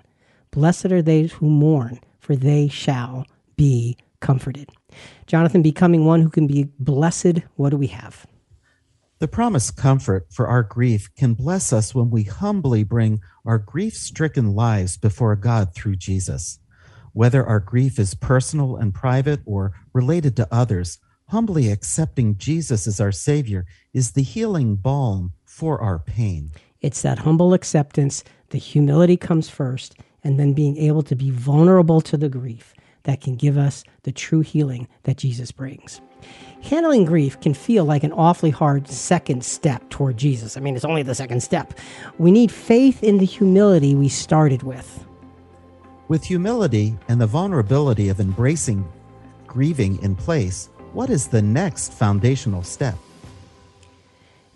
Blessed 0.52 0.92
are 0.94 1.02
they 1.02 1.24
who 1.24 1.50
mourn, 1.50 2.00
for 2.20 2.36
they 2.36 2.68
shall 2.68 3.26
be 3.58 3.98
comforted. 4.22 4.70
Jonathan, 5.26 5.62
becoming 5.62 6.06
one 6.06 6.22
who 6.22 6.30
can 6.30 6.48
be 6.48 6.70
blessed, 6.80 7.40
what 7.56 7.70
do 7.70 7.78
we 7.78 7.88
have? 7.88 8.26
The 9.20 9.28
promised 9.28 9.76
comfort 9.76 10.28
for 10.32 10.48
our 10.48 10.62
grief 10.62 11.10
can 11.16 11.34
bless 11.34 11.74
us 11.74 11.96
when 11.96 12.12
we 12.12 12.24
humbly 12.24 12.84
bring 12.84 13.20
our 13.46 13.58
grief 13.58 13.96
stricken 13.96 14.54
lives 14.54 14.96
before 14.96 15.36
God 15.36 15.74
through 15.74 15.96
Jesus. 15.96 16.60
Whether 17.14 17.44
our 17.44 17.60
grief 17.60 17.98
is 17.98 18.14
personal 18.14 18.76
and 18.76 18.94
private 18.94 19.40
or 19.46 19.74
related 19.92 20.36
to 20.36 20.48
others, 20.52 21.00
humbly 21.30 21.72
accepting 21.72 22.38
Jesus 22.38 22.86
as 22.86 23.02
our 23.02 23.12
Savior 23.12 23.66
is 23.92 24.12
the 24.12 24.22
healing 24.22 24.76
balm 24.76 25.34
for 25.46 25.82
our 25.82 25.98
pain. 25.98 26.52
It's 26.82 27.02
that 27.02 27.20
humble 27.20 27.56
acceptance, 27.56 28.24
the 28.50 28.60
humility 28.60 29.18
comes 29.18 29.50
first, 29.50 29.96
and 30.24 30.40
then 30.40 30.54
being 30.54 30.78
able 30.78 31.02
to 31.02 31.16
be 31.16 31.32
vulnerable 31.32 32.02
to 32.02 32.18
the 32.18 32.30
grief 32.30 32.76
that 33.08 33.22
can 33.22 33.36
give 33.36 33.58
us 33.58 33.86
the 34.04 34.12
true 34.12 34.42
healing 34.42 34.86
that 35.04 35.16
Jesus 35.16 35.50
brings. 35.50 36.02
Handling 36.62 37.06
grief 37.06 37.40
can 37.40 37.54
feel 37.54 37.86
like 37.86 38.04
an 38.04 38.12
awfully 38.12 38.50
hard 38.50 38.90
second 38.90 39.46
step 39.46 39.90
toward 39.90 40.18
Jesus. 40.18 40.58
I 40.58 40.60
mean, 40.60 40.76
it's 40.76 40.84
only 40.84 41.04
the 41.04 41.16
second 41.16 41.42
step. 41.42 41.74
We 42.18 42.32
need 42.32 42.52
faith 42.52 43.02
in 43.02 43.18
the 43.18 43.26
humility 43.26 43.96
we 43.96 44.10
started 44.10 44.62
with. 44.62 45.06
With 46.10 46.26
humility 46.26 46.98
and 47.08 47.22
the 47.22 47.28
vulnerability 47.28 48.10
of 48.10 48.20
embracing 48.20 48.86
grieving 49.48 50.04
in 50.04 50.14
place, 50.18 50.70
what 50.92 51.10
is 51.10 51.30
the 51.30 51.42
next 51.42 51.94
foundational 51.94 52.62
step? 52.62 52.98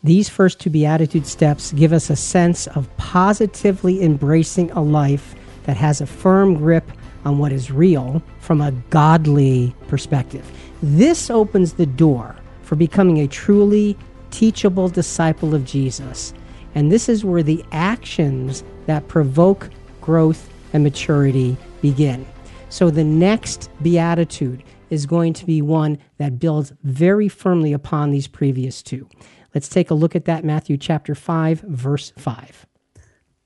These 0.04 0.28
first 0.28 0.60
two 0.60 0.70
Beatitude 0.70 1.26
steps 1.26 1.72
give 1.72 1.94
us 1.94 2.10
a 2.10 2.18
sense 2.18 2.68
of 2.68 2.90
positively 2.98 4.04
embracing 4.04 4.72
a 4.72 4.82
life 4.82 5.36
that 5.64 5.78
has 5.78 6.02
a 6.02 6.06
firm 6.06 6.56
grip 6.56 6.92
on 7.26 7.38
what 7.38 7.52
is 7.52 7.72
real 7.72 8.22
from 8.40 8.62
a 8.62 8.72
godly 8.90 9.76
perspective. 9.88 10.50
This 10.82 11.30
opens 11.30 11.74
the 11.74 11.86
door 11.86 12.36
for 12.64 12.76
becoming 12.76 13.20
a 13.20 13.28
truly 13.28 13.98
teachable 14.32 14.90
disciple 14.90 15.54
of 15.54 15.66
Jesus. 15.66 16.34
And 16.74 16.92
this 16.92 17.10
is 17.10 17.26
where 17.26 17.44
the 17.44 17.64
actions 17.72 18.64
that 18.86 19.08
provoke 19.08 19.70
growth 20.00 20.50
and 20.74 20.84
maturity 20.84 21.58
begin. 21.82 22.26
So 22.70 22.90
the 22.90 23.04
next 23.04 23.70
beatitude 23.82 24.64
is 24.90 25.06
going 25.06 25.34
to 25.34 25.46
be 25.46 25.62
one 25.62 25.98
that 26.18 26.40
builds 26.40 26.74
very 26.84 27.28
firmly 27.28 27.74
upon 27.74 28.12
these 28.12 28.28
previous 28.28 28.82
two. 28.82 29.08
Let's 29.54 29.70
take 29.70 29.90
a 29.90 29.96
look 29.96 30.16
at 30.16 30.26
that 30.26 30.46
Matthew 30.46 30.78
chapter 30.78 31.14
5 31.14 31.62
verse 31.62 32.14
5. 32.18 32.66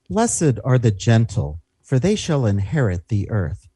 Blessed 0.09 0.59
are 0.63 0.77
the 0.77 0.91
gentle, 0.91 1.61
for 1.85 1.99
they 1.99 2.15
shall 2.15 2.45
inherit 2.45 3.07
the 3.07 3.29
earth. 3.29 3.69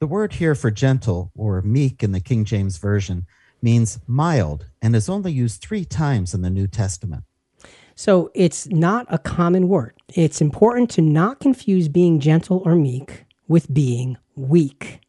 The 0.00 0.06
word 0.06 0.34
here 0.34 0.54
for 0.54 0.70
gentle, 0.70 1.30
or 1.34 1.62
meek 1.62 2.02
in 2.02 2.12
the 2.12 2.20
King 2.20 2.44
James 2.44 2.76
Version, 2.76 3.24
means 3.62 4.00
mild 4.06 4.66
and 4.82 4.94
is 4.94 5.08
only 5.08 5.32
used 5.32 5.62
three 5.62 5.84
times 5.84 6.34
in 6.34 6.42
the 6.42 6.50
New 6.50 6.66
Testament. 6.66 7.24
So 7.94 8.30
it's 8.34 8.66
not 8.66 9.06
a 9.08 9.18
common 9.18 9.68
word. 9.68 9.94
It's 10.08 10.42
important 10.42 10.90
to 10.90 11.00
not 11.00 11.40
confuse 11.40 11.88
being 11.88 12.20
gentle 12.20 12.62
or 12.66 12.74
meek 12.74 13.24
with 13.48 13.72
being 13.72 14.18
weak. 14.34 15.00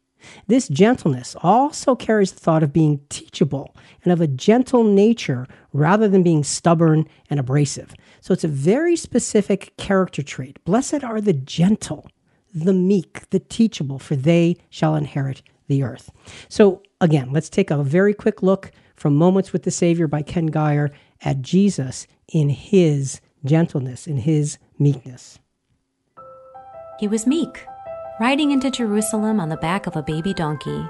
This 0.46 0.68
gentleness 0.68 1.36
also 1.42 1.94
carries 1.94 2.32
the 2.32 2.40
thought 2.40 2.62
of 2.62 2.72
being 2.72 3.00
teachable 3.08 3.76
and 4.04 4.12
of 4.12 4.20
a 4.20 4.26
gentle 4.26 4.84
nature 4.84 5.46
rather 5.72 6.08
than 6.08 6.22
being 6.22 6.44
stubborn 6.44 7.06
and 7.28 7.38
abrasive. 7.38 7.94
So 8.20 8.32
it's 8.32 8.44
a 8.44 8.48
very 8.48 8.96
specific 8.96 9.76
character 9.76 10.22
trait. 10.22 10.62
Blessed 10.64 11.04
are 11.04 11.20
the 11.20 11.34
gentle 11.34 12.08
the 12.54 12.72
meek, 12.72 13.28
the 13.30 13.38
teachable, 13.40 13.98
for 13.98 14.16
they 14.16 14.56
shall 14.70 14.94
inherit 14.94 15.42
the 15.68 15.82
earth. 15.82 16.10
So, 16.48 16.82
again, 17.00 17.30
let's 17.32 17.48
take 17.48 17.70
a 17.70 17.82
very 17.82 18.14
quick 18.14 18.42
look 18.42 18.72
from 18.96 19.14
Moments 19.14 19.52
with 19.52 19.62
the 19.62 19.70
Savior 19.70 20.06
by 20.06 20.22
Ken 20.22 20.46
Gire 20.46 20.90
at 21.22 21.42
Jesus 21.42 22.06
in 22.32 22.48
his 22.48 23.20
gentleness, 23.44 24.06
in 24.06 24.18
his 24.18 24.58
meekness. 24.78 25.38
He 26.98 27.06
was 27.06 27.26
meek, 27.26 27.64
riding 28.20 28.50
into 28.50 28.70
Jerusalem 28.70 29.38
on 29.38 29.48
the 29.48 29.56
back 29.56 29.86
of 29.86 29.94
a 29.94 30.02
baby 30.02 30.34
donkey, 30.34 30.84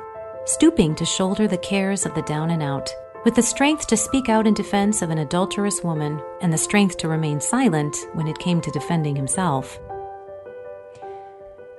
stooping 0.46 0.94
to 0.94 1.04
shoulder 1.04 1.46
the 1.46 1.58
cares 1.58 2.06
of 2.06 2.14
the 2.14 2.22
down 2.22 2.50
and 2.50 2.62
out, 2.62 2.90
with 3.24 3.34
the 3.34 3.42
strength 3.42 3.86
to 3.88 3.96
speak 3.96 4.28
out 4.28 4.46
in 4.46 4.54
defense 4.54 5.02
of 5.02 5.10
an 5.10 5.18
adulterous 5.18 5.82
woman 5.82 6.22
and 6.40 6.52
the 6.52 6.58
strength 6.58 6.96
to 6.98 7.08
remain 7.08 7.40
silent 7.40 7.94
when 8.14 8.26
it 8.26 8.38
came 8.38 8.60
to 8.62 8.70
defending 8.70 9.16
himself. 9.16 9.78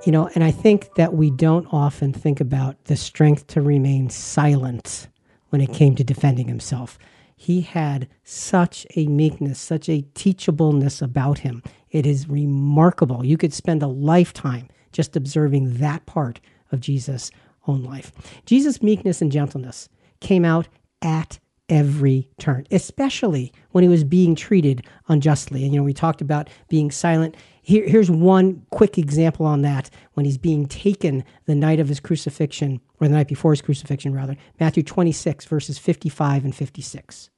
You 0.05 0.13
know, 0.13 0.29
and 0.33 0.43
I 0.43 0.51
think 0.51 0.95
that 0.95 1.13
we 1.13 1.29
don't 1.29 1.67
often 1.73 2.13
think 2.13 2.39
about 2.39 2.85
the 2.85 2.95
strength 2.95 3.47
to 3.47 3.61
remain 3.61 4.09
silent 4.09 5.09
when 5.49 5.61
it 5.61 5.73
came 5.73 5.95
to 5.95 6.03
defending 6.03 6.47
himself. 6.47 6.97
He 7.35 7.61
had 7.61 8.07
such 8.23 8.87
a 8.95 9.07
meekness, 9.07 9.59
such 9.59 9.89
a 9.89 10.03
teachableness 10.13 11.01
about 11.01 11.39
him. 11.39 11.61
It 11.91 12.05
is 12.05 12.29
remarkable. 12.29 13.25
You 13.25 13.37
could 13.37 13.53
spend 13.53 13.83
a 13.83 13.87
lifetime 13.87 14.69
just 14.91 15.15
observing 15.15 15.75
that 15.79 16.05
part 16.05 16.39
of 16.71 16.79
Jesus' 16.79 17.29
own 17.67 17.83
life. 17.83 18.11
Jesus' 18.45 18.81
meekness 18.81 19.21
and 19.21 19.31
gentleness 19.31 19.89
came 20.21 20.45
out 20.45 20.67
at 21.01 21.39
every 21.69 22.29
turn, 22.39 22.65
especially 22.71 23.53
when 23.71 23.83
he 23.83 23.87
was 23.87 24.03
being 24.03 24.35
treated 24.35 24.85
unjustly. 25.07 25.63
And, 25.63 25.73
you 25.73 25.79
know, 25.79 25.83
we 25.83 25.93
talked 25.93 26.21
about 26.21 26.49
being 26.67 26.89
silent. 26.89 27.35
Here, 27.69 27.87
here's 27.87 28.09
one 28.09 28.65
quick 28.71 28.97
example 28.97 29.45
on 29.45 29.61
that 29.61 29.91
when 30.15 30.25
he's 30.25 30.39
being 30.39 30.65
taken 30.65 31.23
the 31.45 31.53
night 31.53 31.79
of 31.79 31.87
his 31.87 31.99
crucifixion, 31.99 32.81
or 32.99 33.07
the 33.07 33.13
night 33.13 33.27
before 33.27 33.51
his 33.51 33.61
crucifixion, 33.61 34.11
rather. 34.11 34.37
Matthew 34.59 34.81
26, 34.81 35.45
verses 35.45 35.77
55 35.77 36.45
and 36.45 36.55
56. 36.55 37.29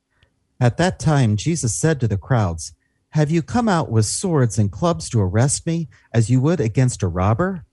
At 0.57 0.77
that 0.77 0.99
time, 0.99 1.35
Jesus 1.35 1.75
said 1.75 1.99
to 1.99 2.07
the 2.07 2.15
crowds, 2.15 2.71
Have 3.09 3.29
you 3.29 3.41
come 3.41 3.67
out 3.67 3.91
with 3.91 4.05
swords 4.05 4.57
and 4.57 4.71
clubs 4.71 5.09
to 5.09 5.19
arrest 5.19 5.67
me, 5.67 5.89
as 6.13 6.29
you 6.29 6.39
would 6.39 6.61
against 6.61 7.03
a 7.03 7.09
robber? 7.09 7.65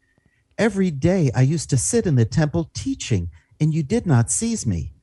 Every 0.59 0.91
day 0.91 1.31
I 1.37 1.43
used 1.43 1.71
to 1.71 1.77
sit 1.77 2.09
in 2.09 2.17
the 2.17 2.25
temple 2.25 2.73
teaching, 2.75 3.31
and 3.61 3.73
you 3.73 3.85
did 3.85 4.05
not 4.05 4.33
seize 4.33 4.67
me. 4.67 4.95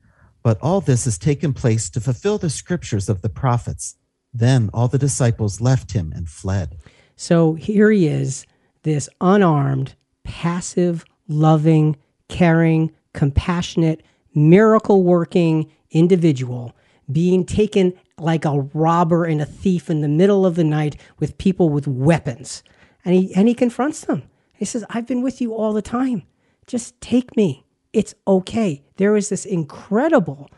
But 0.42 0.60
all 0.60 0.82
this 0.82 1.06
has 1.06 1.16
taken 1.16 1.54
place 1.54 1.88
to 1.88 2.02
fulfill 2.02 2.36
the 2.36 2.50
scriptures 2.50 3.08
of 3.08 3.22
the 3.22 3.30
prophets. 3.30 3.96
Then 4.34 4.68
all 4.74 4.88
the 4.88 4.98
disciples 4.98 5.62
left 5.62 5.92
him 5.92 6.12
and 6.14 6.28
fled. 6.28 6.76
So 7.16 7.54
here 7.54 7.90
he 7.90 8.06
is, 8.06 8.46
this 8.82 9.08
unarmed, 9.20 9.94
passive, 10.22 11.04
loving, 11.28 11.96
caring, 12.28 12.92
compassionate, 13.12 14.02
miracle 14.34 15.02
working 15.02 15.70
individual 15.90 16.76
being 17.10 17.44
taken 17.44 17.94
like 18.18 18.44
a 18.44 18.60
robber 18.74 19.24
and 19.24 19.40
a 19.40 19.46
thief 19.46 19.88
in 19.88 20.00
the 20.00 20.08
middle 20.08 20.44
of 20.44 20.56
the 20.56 20.64
night 20.64 20.96
with 21.18 21.38
people 21.38 21.68
with 21.68 21.86
weapons. 21.86 22.62
And 23.04 23.14
he, 23.14 23.34
and 23.34 23.46
he 23.48 23.54
confronts 23.54 24.02
them. 24.02 24.24
He 24.52 24.64
says, 24.64 24.84
I've 24.90 25.06
been 25.06 25.22
with 25.22 25.40
you 25.40 25.54
all 25.54 25.72
the 25.72 25.82
time. 25.82 26.22
Just 26.66 27.00
take 27.00 27.36
me. 27.36 27.64
It's 27.92 28.14
okay. 28.26 28.82
There 28.96 29.16
is 29.16 29.28
this 29.28 29.44
incredible 29.44 30.50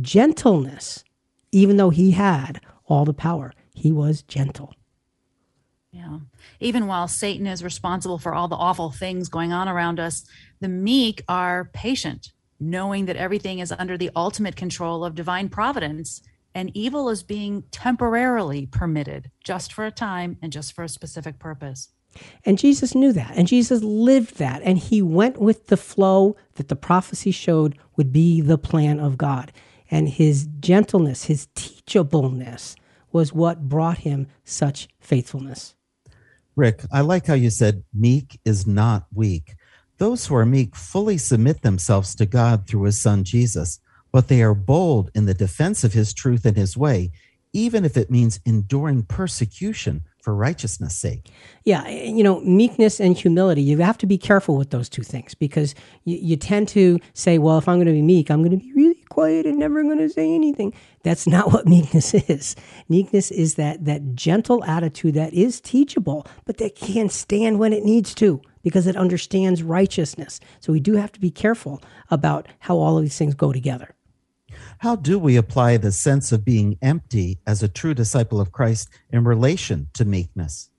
gentleness, 0.00 1.04
even 1.52 1.76
though 1.76 1.90
he 1.90 2.12
had 2.12 2.60
all 2.86 3.04
the 3.04 3.14
power. 3.14 3.52
He 3.74 3.92
was 3.92 4.22
gentle. 4.22 4.74
Yeah. 5.92 6.20
Even 6.58 6.86
while 6.86 7.06
Satan 7.06 7.46
is 7.46 7.62
responsible 7.62 8.18
for 8.18 8.34
all 8.34 8.48
the 8.48 8.56
awful 8.56 8.90
things 8.90 9.28
going 9.28 9.52
on 9.52 9.68
around 9.68 10.00
us, 10.00 10.24
the 10.60 10.68
meek 10.68 11.22
are 11.28 11.70
patient, 11.74 12.32
knowing 12.58 13.04
that 13.06 13.16
everything 13.16 13.58
is 13.58 13.72
under 13.72 13.98
the 13.98 14.10
ultimate 14.16 14.56
control 14.56 15.04
of 15.04 15.14
divine 15.14 15.50
providence 15.50 16.22
and 16.54 16.70
evil 16.74 17.08
is 17.08 17.22
being 17.22 17.64
temporarily 17.70 18.66
permitted 18.66 19.30
just 19.42 19.72
for 19.72 19.84
a 19.84 19.90
time 19.90 20.36
and 20.42 20.52
just 20.52 20.74
for 20.74 20.84
a 20.84 20.88
specific 20.88 21.38
purpose. 21.38 21.88
And 22.44 22.58
Jesus 22.58 22.94
knew 22.94 23.12
that, 23.12 23.32
and 23.36 23.48
Jesus 23.48 23.82
lived 23.82 24.36
that, 24.36 24.60
and 24.62 24.76
he 24.76 25.00
went 25.00 25.40
with 25.40 25.68
the 25.68 25.78
flow 25.78 26.36
that 26.56 26.68
the 26.68 26.76
prophecy 26.76 27.30
showed 27.30 27.78
would 27.96 28.12
be 28.12 28.42
the 28.42 28.58
plan 28.58 29.00
of 29.00 29.16
God. 29.16 29.50
And 29.90 30.08
his 30.08 30.46
gentleness, 30.60 31.24
his 31.24 31.48
teachableness, 31.54 32.76
was 33.12 33.32
what 33.32 33.68
brought 33.68 33.98
him 33.98 34.26
such 34.44 34.88
faithfulness. 35.00 35.74
Rick, 36.54 36.82
I 36.92 37.00
like 37.00 37.26
how 37.26 37.34
you 37.34 37.50
said 37.50 37.82
meek 37.94 38.38
is 38.44 38.66
not 38.66 39.06
weak. 39.12 39.54
Those 39.98 40.26
who 40.26 40.34
are 40.34 40.44
meek 40.44 40.76
fully 40.76 41.16
submit 41.16 41.62
themselves 41.62 42.14
to 42.16 42.26
God 42.26 42.66
through 42.66 42.82
his 42.84 43.00
son 43.00 43.24
Jesus, 43.24 43.80
but 44.12 44.28
they 44.28 44.42
are 44.42 44.54
bold 44.54 45.10
in 45.14 45.26
the 45.26 45.34
defense 45.34 45.82
of 45.84 45.94
his 45.94 46.12
truth 46.12 46.44
and 46.44 46.56
his 46.56 46.76
way, 46.76 47.10
even 47.52 47.84
if 47.84 47.96
it 47.96 48.10
means 48.10 48.40
enduring 48.44 49.04
persecution 49.04 50.04
for 50.22 50.34
righteousness' 50.34 50.96
sake. 50.96 51.30
Yeah, 51.64 51.86
you 51.88 52.22
know, 52.22 52.40
meekness 52.42 53.00
and 53.00 53.16
humility, 53.16 53.60
you 53.60 53.78
have 53.78 53.98
to 53.98 54.06
be 54.06 54.16
careful 54.16 54.56
with 54.56 54.70
those 54.70 54.88
two 54.88 55.02
things 55.02 55.34
because 55.34 55.74
you, 56.04 56.16
you 56.16 56.36
tend 56.36 56.68
to 56.68 57.00
say, 57.12 57.38
well, 57.38 57.58
if 57.58 57.68
I'm 57.68 57.76
going 57.76 57.86
to 57.86 57.92
be 57.92 58.02
meek, 58.02 58.30
I'm 58.30 58.38
going 58.40 58.56
to 58.56 58.64
be 58.64 58.72
really 58.72 59.02
quiet 59.08 59.46
and 59.46 59.58
never 59.58 59.82
going 59.82 59.98
to 59.98 60.08
say 60.08 60.32
anything. 60.32 60.72
That's 61.02 61.26
not 61.26 61.46
what 61.52 61.66
meekness 61.66 62.14
is. 62.14 62.54
Meekness 62.88 63.32
is 63.32 63.56
that 63.56 63.84
that 63.84 64.14
gentle 64.14 64.64
attitude 64.64 65.14
that 65.14 65.34
is 65.34 65.60
teachable, 65.60 66.24
but 66.44 66.58
that 66.58 66.76
can 66.76 67.08
stand 67.08 67.58
when 67.58 67.72
it 67.72 67.84
needs 67.84 68.14
to 68.14 68.40
because 68.62 68.86
it 68.86 68.96
understands 68.96 69.64
righteousness. 69.64 70.38
So 70.60 70.72
we 70.72 70.78
do 70.78 70.94
have 70.94 71.10
to 71.12 71.20
be 71.20 71.32
careful 71.32 71.82
about 72.12 72.46
how 72.60 72.76
all 72.76 72.96
of 72.96 73.02
these 73.02 73.18
things 73.18 73.34
go 73.34 73.52
together. 73.52 73.96
How 74.82 74.96
do 74.96 75.16
we 75.16 75.36
apply 75.36 75.76
the 75.76 75.92
sense 75.92 76.32
of 76.32 76.44
being 76.44 76.76
empty 76.82 77.38
as 77.46 77.62
a 77.62 77.68
true 77.68 77.94
disciple 77.94 78.40
of 78.40 78.50
Christ 78.50 78.88
in 79.12 79.22
relation 79.22 79.86
to 79.94 80.04
meekness? 80.04 80.70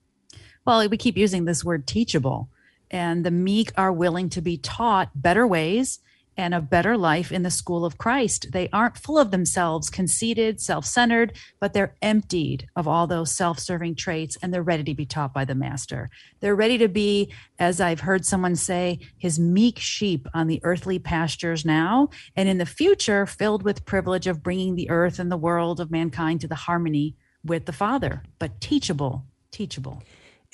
Well, 0.65 0.89
we 0.89 0.97
keep 0.97 1.15
using 1.15 1.45
this 1.45 1.63
word 1.63 1.87
teachable, 1.87 2.49
and 2.91 3.25
the 3.25 3.31
meek 3.31 3.71
are 3.77 3.93
willing 3.93 4.27
to 4.31 4.41
be 4.41 4.57
taught 4.57 5.09
better 5.15 5.47
ways 5.47 5.99
and 6.38 6.53
a 6.53 6.61
better 6.61 6.97
life 6.97 7.31
in 7.31 7.43
the 7.43 7.51
school 7.51 7.86
of 7.86 7.97
Christ. 7.97 8.47
They 8.51 8.69
aren't 8.71 8.97
full 8.97 9.17
of 9.17 9.31
themselves, 9.31 9.89
conceited, 9.89 10.59
self 10.59 10.86
centered, 10.86 11.34
but 11.59 11.73
they're 11.73 11.95
emptied 12.01 12.67
of 12.75 12.88
all 12.88 13.07
those 13.07 13.36
self 13.36 13.59
serving 13.59 13.95
traits 13.95 14.38
and 14.41 14.53
they're 14.53 14.63
ready 14.63 14.84
to 14.84 14.95
be 14.95 15.05
taught 15.05 15.34
by 15.34 15.45
the 15.45 15.55
master. 15.55 16.09
They're 16.39 16.55
ready 16.55 16.77
to 16.79 16.88
be, 16.88 17.31
as 17.59 17.79
I've 17.79 18.01
heard 18.01 18.25
someone 18.25 18.55
say, 18.55 18.99
his 19.17 19.39
meek 19.39 19.79
sheep 19.79 20.27
on 20.34 20.47
the 20.47 20.59
earthly 20.63 20.99
pastures 20.99 21.65
now, 21.65 22.09
and 22.36 22.49
in 22.49 22.57
the 22.57 22.65
future, 22.65 23.25
filled 23.25 23.63
with 23.63 23.86
privilege 23.86 24.27
of 24.27 24.43
bringing 24.43 24.75
the 24.75 24.89
earth 24.89 25.19
and 25.19 25.31
the 25.31 25.38
world 25.38 25.79
of 25.79 25.91
mankind 25.91 26.41
to 26.41 26.47
the 26.47 26.55
harmony 26.55 27.15
with 27.43 27.65
the 27.65 27.73
Father, 27.73 28.23
but 28.39 28.61
teachable, 28.61 29.25
teachable. 29.51 30.01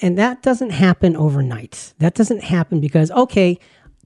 And 0.02 0.18
that 0.18 0.42
doesn't 0.42 0.70
happen 0.70 1.16
overnight. 1.16 1.94
That 2.00 2.16
doesn't 2.16 2.44
happen 2.44 2.80
because, 2.80 3.12
okay, 3.12 3.60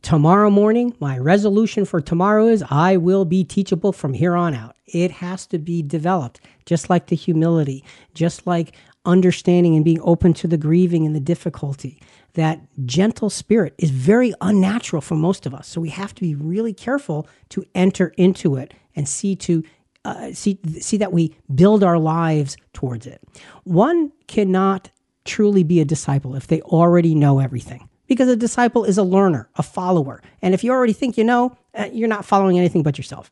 tomorrow 0.03 0.49
morning, 0.49 0.95
my 0.99 1.17
resolution 1.17 1.85
for 1.85 2.01
tomorrow 2.01 2.45
is 2.47 2.63
I 2.69 2.97
will 2.97 3.25
be 3.25 3.43
teachable 3.43 3.93
from 3.93 4.13
here 4.13 4.35
on 4.35 4.53
out. 4.53 4.75
It 4.85 5.09
has 5.09 5.47
to 5.47 5.57
be 5.57 5.81
developed, 5.81 6.41
just 6.65 6.89
like 6.89 7.07
the 7.07 7.15
humility, 7.15 7.83
just 8.13 8.45
like 8.45 8.75
understanding 9.05 9.75
and 9.75 9.83
being 9.83 10.01
open 10.01 10.33
to 10.33 10.47
the 10.47 10.57
grieving 10.57 11.05
and 11.05 11.15
the 11.15 11.19
difficulty. 11.19 11.99
That 12.33 12.61
gentle 12.85 13.29
spirit 13.29 13.73
is 13.77 13.89
very 13.89 14.33
unnatural 14.41 15.01
for 15.01 15.15
most 15.15 15.45
of 15.45 15.53
us. 15.53 15.67
So 15.67 15.81
we 15.81 15.89
have 15.89 16.13
to 16.15 16.21
be 16.21 16.35
really 16.35 16.73
careful 16.73 17.27
to 17.49 17.65
enter 17.73 18.13
into 18.17 18.55
it 18.55 18.73
and 18.95 19.07
see 19.07 19.35
to 19.37 19.63
uh, 20.05 20.33
see 20.33 20.59
see 20.81 20.97
that 20.97 21.13
we 21.13 21.33
build 21.55 21.81
our 21.81 21.97
lives 21.97 22.57
towards 22.73 23.07
it. 23.07 23.21
One 23.63 24.11
cannot 24.27 24.89
truly 25.23 25.63
be 25.63 25.79
a 25.79 25.85
disciple 25.85 26.35
if 26.35 26.47
they 26.47 26.61
already 26.61 27.15
know 27.15 27.39
everything 27.39 27.87
because 28.13 28.29
a 28.29 28.35
disciple 28.35 28.85
is 28.85 28.97
a 28.97 29.03
learner, 29.03 29.49
a 29.55 29.63
follower. 29.63 30.21
And 30.41 30.53
if 30.53 30.63
you 30.63 30.71
already 30.71 30.93
think 30.93 31.17
you 31.17 31.23
know, 31.23 31.57
uh, 31.73 31.89
you're 31.91 32.07
not 32.07 32.25
following 32.25 32.57
anything 32.57 32.83
but 32.83 32.97
yourself. 32.97 33.29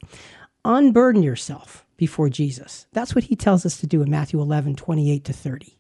Unburden 0.66 1.24
yourself 1.24 1.86
before 1.98 2.30
Jesus. 2.30 2.88
That's 2.92 3.14
what 3.14 3.26
he 3.26 3.36
tells 3.36 3.66
us 3.66 3.78
to 3.80 3.88
do 3.88 4.02
in 4.02 4.10
Matthew 4.10 4.42
11, 4.42 4.76
28 4.76 5.24
to 5.26 5.34
30. 5.34 5.78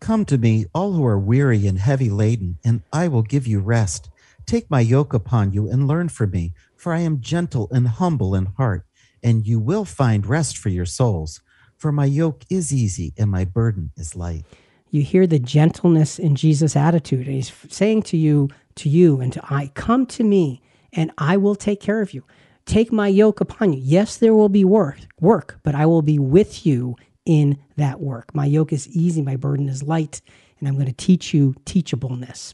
Come 0.00 0.24
to 0.24 0.38
me, 0.38 0.66
all 0.74 0.92
who 0.92 1.04
are 1.06 1.18
weary 1.18 1.66
and 1.66 1.78
heavy 1.78 2.10
laden, 2.10 2.58
and 2.64 2.82
I 2.92 3.08
will 3.08 3.22
give 3.22 3.46
you 3.46 3.60
rest. 3.60 4.08
Take 4.46 4.70
my 4.70 4.80
yoke 4.80 5.12
upon 5.12 5.52
you 5.52 5.68
and 5.68 5.86
learn 5.86 6.08
from 6.08 6.30
me, 6.30 6.54
for 6.76 6.92
I 6.92 7.00
am 7.00 7.20
gentle 7.20 7.68
and 7.70 7.86
humble 7.86 8.34
in 8.34 8.46
heart, 8.46 8.84
and 9.22 9.46
you 9.46 9.58
will 9.58 9.84
find 9.84 10.26
rest 10.26 10.58
for 10.58 10.68
your 10.68 10.86
souls. 10.86 11.40
For 11.76 11.92
my 11.92 12.06
yoke 12.06 12.44
is 12.50 12.72
easy 12.72 13.12
and 13.16 13.30
my 13.30 13.44
burden 13.44 13.92
is 13.96 14.16
light 14.16 14.44
you 14.92 15.02
hear 15.02 15.26
the 15.26 15.38
gentleness 15.38 16.18
in 16.18 16.36
Jesus' 16.36 16.76
attitude. 16.76 17.26
And 17.26 17.34
he's 17.34 17.52
saying 17.68 18.02
to 18.04 18.16
you, 18.16 18.50
to 18.76 18.88
you 18.88 19.20
and 19.20 19.32
to 19.32 19.40
I, 19.42 19.72
come 19.74 20.06
to 20.06 20.22
me 20.22 20.62
and 20.92 21.10
I 21.18 21.38
will 21.38 21.54
take 21.54 21.80
care 21.80 22.02
of 22.02 22.14
you. 22.14 22.24
Take 22.66 22.92
my 22.92 23.08
yoke 23.08 23.40
upon 23.40 23.72
you. 23.72 23.80
Yes, 23.82 24.18
there 24.18 24.34
will 24.34 24.50
be 24.50 24.64
work, 24.64 24.98
work, 25.18 25.58
but 25.62 25.74
I 25.74 25.86
will 25.86 26.02
be 26.02 26.18
with 26.18 26.64
you 26.64 26.94
in 27.24 27.58
that 27.76 28.00
work. 28.00 28.34
My 28.34 28.44
yoke 28.44 28.72
is 28.72 28.86
easy, 28.88 29.22
my 29.22 29.34
burden 29.36 29.68
is 29.68 29.82
light, 29.82 30.20
and 30.60 30.68
I'm 30.68 30.74
going 30.74 30.86
to 30.86 30.92
teach 30.92 31.32
you 31.32 31.54
teachableness. 31.64 32.52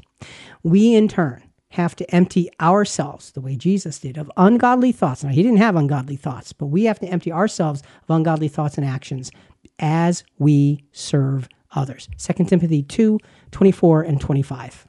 We 0.63 0.95
in 0.95 1.09
turn 1.09 1.43
have 1.73 1.97
to 1.97 2.15
empty 2.15 2.49
ourselves 2.61 3.33
the 3.33 3.41
way 3.41 3.57
Jesus 3.57 3.99
did 3.99 4.17
of 4.17 4.31
ungodly 4.37 4.93
thoughts. 4.93 5.25
Now, 5.25 5.31
he 5.31 5.43
didn't 5.43 5.59
have 5.59 5.77
ungodly 5.77 6.17
thoughts, 6.17 6.53
but 6.53 6.67
we 6.67 6.85
have 6.85 7.01
to 7.01 7.07
empty 7.07 7.33
ourselves 7.33 7.83
of 8.09 8.15
ungodly 8.15 8.49
thoughts 8.49 8.79
and 8.79 8.87
actions 8.87 9.31
as 9.79 10.25
we 10.39 10.85
serve 10.93 11.49
others. 11.75 12.09
2 12.19 12.45
Timothy 12.45 12.83
2 12.83 13.19
24 13.51 14.03
and 14.03 14.21
25. 14.21 14.87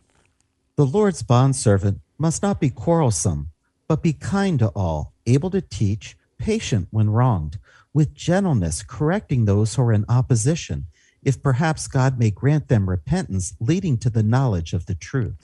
The 0.76 0.86
Lord's 0.86 1.24
bondservant 1.24 2.00
must 2.18 2.42
not 2.42 2.60
be 2.60 2.70
quarrelsome, 2.70 3.52
but 3.88 4.04
be 4.04 4.14
kind 4.14 4.60
to 4.60 4.70
all, 4.70 5.14
able 5.26 5.50
to 5.50 5.62
teach, 5.62 6.16
patient 6.38 6.88
when 6.92 7.10
wronged, 7.10 7.58
with 7.94 8.14
gentleness 8.14 8.84
correcting 8.84 9.46
those 9.46 9.76
who 9.76 9.82
are 9.82 9.94
in 9.94 10.06
opposition, 10.08 10.86
if 11.24 11.42
perhaps 11.42 11.88
God 11.88 12.18
may 12.18 12.32
grant 12.32 12.68
them 12.68 12.90
repentance 12.90 13.56
leading 13.60 13.98
to 13.98 14.10
the 14.10 14.24
knowledge 14.24 14.74
of 14.74 14.86
the 14.86 14.96
truth. 14.96 15.36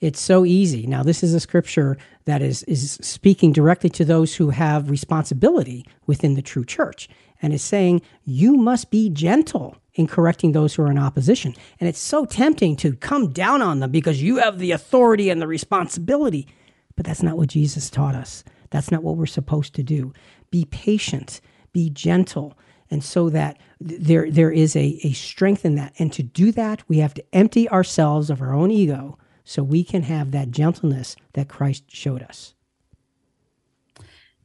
It's 0.00 0.20
so 0.20 0.44
easy. 0.44 0.86
Now, 0.86 1.02
this 1.02 1.22
is 1.22 1.32
a 1.32 1.40
scripture 1.40 1.96
that 2.26 2.42
is, 2.42 2.62
is 2.64 2.98
speaking 3.00 3.52
directly 3.52 3.88
to 3.90 4.04
those 4.04 4.34
who 4.34 4.50
have 4.50 4.90
responsibility 4.90 5.86
within 6.06 6.34
the 6.34 6.42
true 6.42 6.64
church 6.64 7.08
and 7.40 7.54
is 7.54 7.62
saying, 7.62 8.02
You 8.24 8.56
must 8.56 8.90
be 8.90 9.08
gentle 9.08 9.78
in 9.94 10.06
correcting 10.06 10.52
those 10.52 10.74
who 10.74 10.82
are 10.82 10.90
in 10.90 10.98
opposition. 10.98 11.54
And 11.78 11.88
it's 11.88 12.00
so 12.00 12.24
tempting 12.24 12.76
to 12.76 12.96
come 12.96 13.32
down 13.32 13.62
on 13.62 13.80
them 13.80 13.90
because 13.90 14.22
you 14.22 14.38
have 14.38 14.58
the 14.58 14.72
authority 14.72 15.30
and 15.30 15.40
the 15.40 15.46
responsibility. 15.46 16.48
But 16.96 17.06
that's 17.06 17.22
not 17.22 17.36
what 17.36 17.48
Jesus 17.48 17.90
taught 17.90 18.14
us. 18.14 18.44
That's 18.70 18.90
not 18.90 19.02
what 19.02 19.16
we're 19.16 19.26
supposed 19.26 19.74
to 19.74 19.82
do. 19.82 20.12
Be 20.50 20.64
patient, 20.64 21.40
be 21.72 21.90
gentle. 21.90 22.58
And 22.90 23.02
so 23.02 23.30
that 23.30 23.58
there, 23.80 24.30
there 24.30 24.50
is 24.50 24.76
a, 24.76 24.98
a 25.04 25.12
strength 25.12 25.64
in 25.64 25.76
that. 25.76 25.94
And 25.98 26.12
to 26.12 26.22
do 26.22 26.52
that, 26.52 26.82
we 26.88 26.98
have 26.98 27.14
to 27.14 27.24
empty 27.32 27.68
ourselves 27.68 28.30
of 28.30 28.42
our 28.42 28.52
own 28.52 28.70
ego 28.70 29.18
so 29.44 29.62
we 29.62 29.84
can 29.84 30.02
have 30.02 30.30
that 30.32 30.50
gentleness 30.50 31.16
that 31.34 31.48
Christ 31.48 31.84
showed 31.88 32.22
us. 32.22 32.54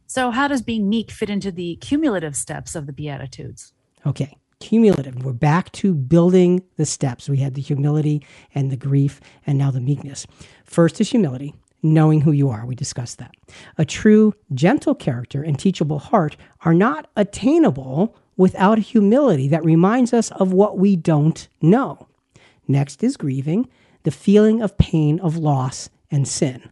So, 0.05 0.31
how 0.31 0.47
does 0.47 0.63
being 0.63 0.89
meek 0.89 1.11
fit 1.11 1.29
into 1.29 1.51
the 1.51 1.75
cumulative 1.75 2.35
steps 2.35 2.75
of 2.75 2.87
the 2.87 2.93
Beatitudes? 2.93 3.73
Okay 4.05 4.35
cumulative. 4.59 5.23
We're 5.23 5.33
back 5.33 5.71
to 5.73 5.93
building 5.93 6.63
the 6.77 6.85
steps. 6.85 7.29
We 7.29 7.37
had 7.37 7.55
the 7.55 7.61
humility 7.61 8.25
and 8.53 8.71
the 8.71 8.77
grief, 8.77 9.19
and 9.45 9.57
now 9.57 9.71
the 9.71 9.81
meekness. 9.81 10.27
First 10.65 10.99
is 11.01 11.09
humility, 11.09 11.55
knowing 11.81 12.21
who 12.21 12.31
you 12.31 12.49
are. 12.49 12.65
We 12.65 12.75
discussed 12.75 13.17
that. 13.19 13.31
A 13.77 13.85
true, 13.85 14.33
gentle 14.53 14.95
character 14.95 15.41
and 15.41 15.57
teachable 15.57 15.99
heart 15.99 16.37
are 16.61 16.73
not 16.73 17.09
attainable 17.15 18.15
without 18.37 18.79
humility 18.79 19.47
that 19.49 19.65
reminds 19.65 20.13
us 20.13 20.31
of 20.31 20.53
what 20.53 20.77
we 20.77 20.95
don't 20.95 21.47
know. 21.61 22.07
Next 22.67 23.03
is 23.03 23.17
grieving, 23.17 23.67
the 24.03 24.11
feeling 24.11 24.61
of 24.61 24.77
pain, 24.77 25.19
of 25.19 25.37
loss, 25.37 25.89
and 26.11 26.27
sin. 26.27 26.69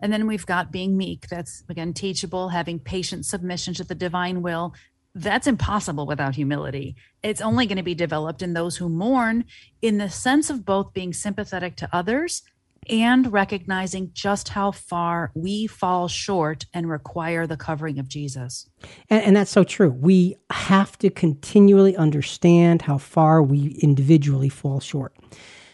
And 0.00 0.12
then 0.12 0.26
we've 0.26 0.44
got 0.44 0.72
being 0.72 0.96
meek. 0.96 1.28
That's 1.28 1.64
again 1.68 1.94
teachable, 1.94 2.50
having 2.50 2.78
patient 2.78 3.24
submission 3.24 3.72
to 3.74 3.84
the 3.84 3.94
divine 3.94 4.42
will, 4.42 4.74
that's 5.14 5.46
impossible 5.46 6.06
without 6.06 6.34
humility. 6.34 6.96
It's 7.22 7.40
only 7.40 7.66
going 7.66 7.78
to 7.78 7.84
be 7.84 7.94
developed 7.94 8.42
in 8.42 8.52
those 8.52 8.76
who 8.76 8.88
mourn 8.88 9.44
in 9.80 9.98
the 9.98 10.10
sense 10.10 10.50
of 10.50 10.64
both 10.64 10.92
being 10.92 11.12
sympathetic 11.12 11.76
to 11.76 11.88
others 11.92 12.42
and 12.88 13.32
recognizing 13.32 14.10
just 14.12 14.50
how 14.50 14.70
far 14.70 15.30
we 15.34 15.66
fall 15.66 16.08
short 16.08 16.66
and 16.74 16.88
require 16.88 17.46
the 17.46 17.56
covering 17.56 17.98
of 17.98 18.08
Jesus. 18.08 18.68
And, 19.08 19.22
and, 19.22 19.36
that's 19.36 19.50
so 19.50 19.64
true. 19.64 19.90
We 19.90 20.36
have 20.50 20.98
to 20.98 21.10
continually 21.10 21.96
understand 21.96 22.82
how 22.82 22.98
far 22.98 23.42
we 23.42 23.78
individually 23.80 24.50
fall 24.50 24.80
short. 24.80 25.16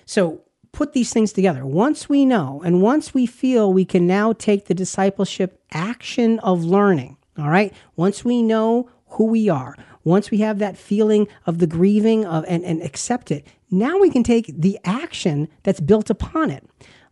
So 0.05 0.43
put 0.72 0.93
these 0.93 1.12
things 1.12 1.32
together. 1.32 1.66
Once 1.66 2.09
we 2.09 2.24
know, 2.24 2.62
and 2.64 2.80
once 2.80 3.12
we 3.12 3.26
feel 3.26 3.72
we 3.72 3.84
can 3.84 4.07
now 4.07 4.32
take 4.32 4.66
the 4.66 4.74
discipleship 4.74 5.61
action 5.72 6.38
of 6.41 6.64
learning, 6.64 7.16
all 7.38 7.49
right? 7.49 7.72
Once 7.97 8.24
we 8.24 8.43
know 8.43 8.88
who 9.13 9.27
we 9.27 9.49
are, 9.49 9.77
once 10.05 10.31
we 10.31 10.39
have 10.39 10.59
that 10.59 10.77
feeling 10.77 11.29
of 11.47 11.59
the 11.59 11.67
grieving 11.67 12.25
of, 12.25 12.45
and, 12.49 12.65
and 12.65 12.83
accept 12.83 13.31
it, 13.31 13.47
now 13.71 13.99
we 13.99 14.11
can 14.11 14.23
take 14.23 14.53
the 14.57 14.79
action 14.85 15.49
that's 15.63 15.81
built 15.81 16.11
upon 16.11 16.51
it. 16.51 16.65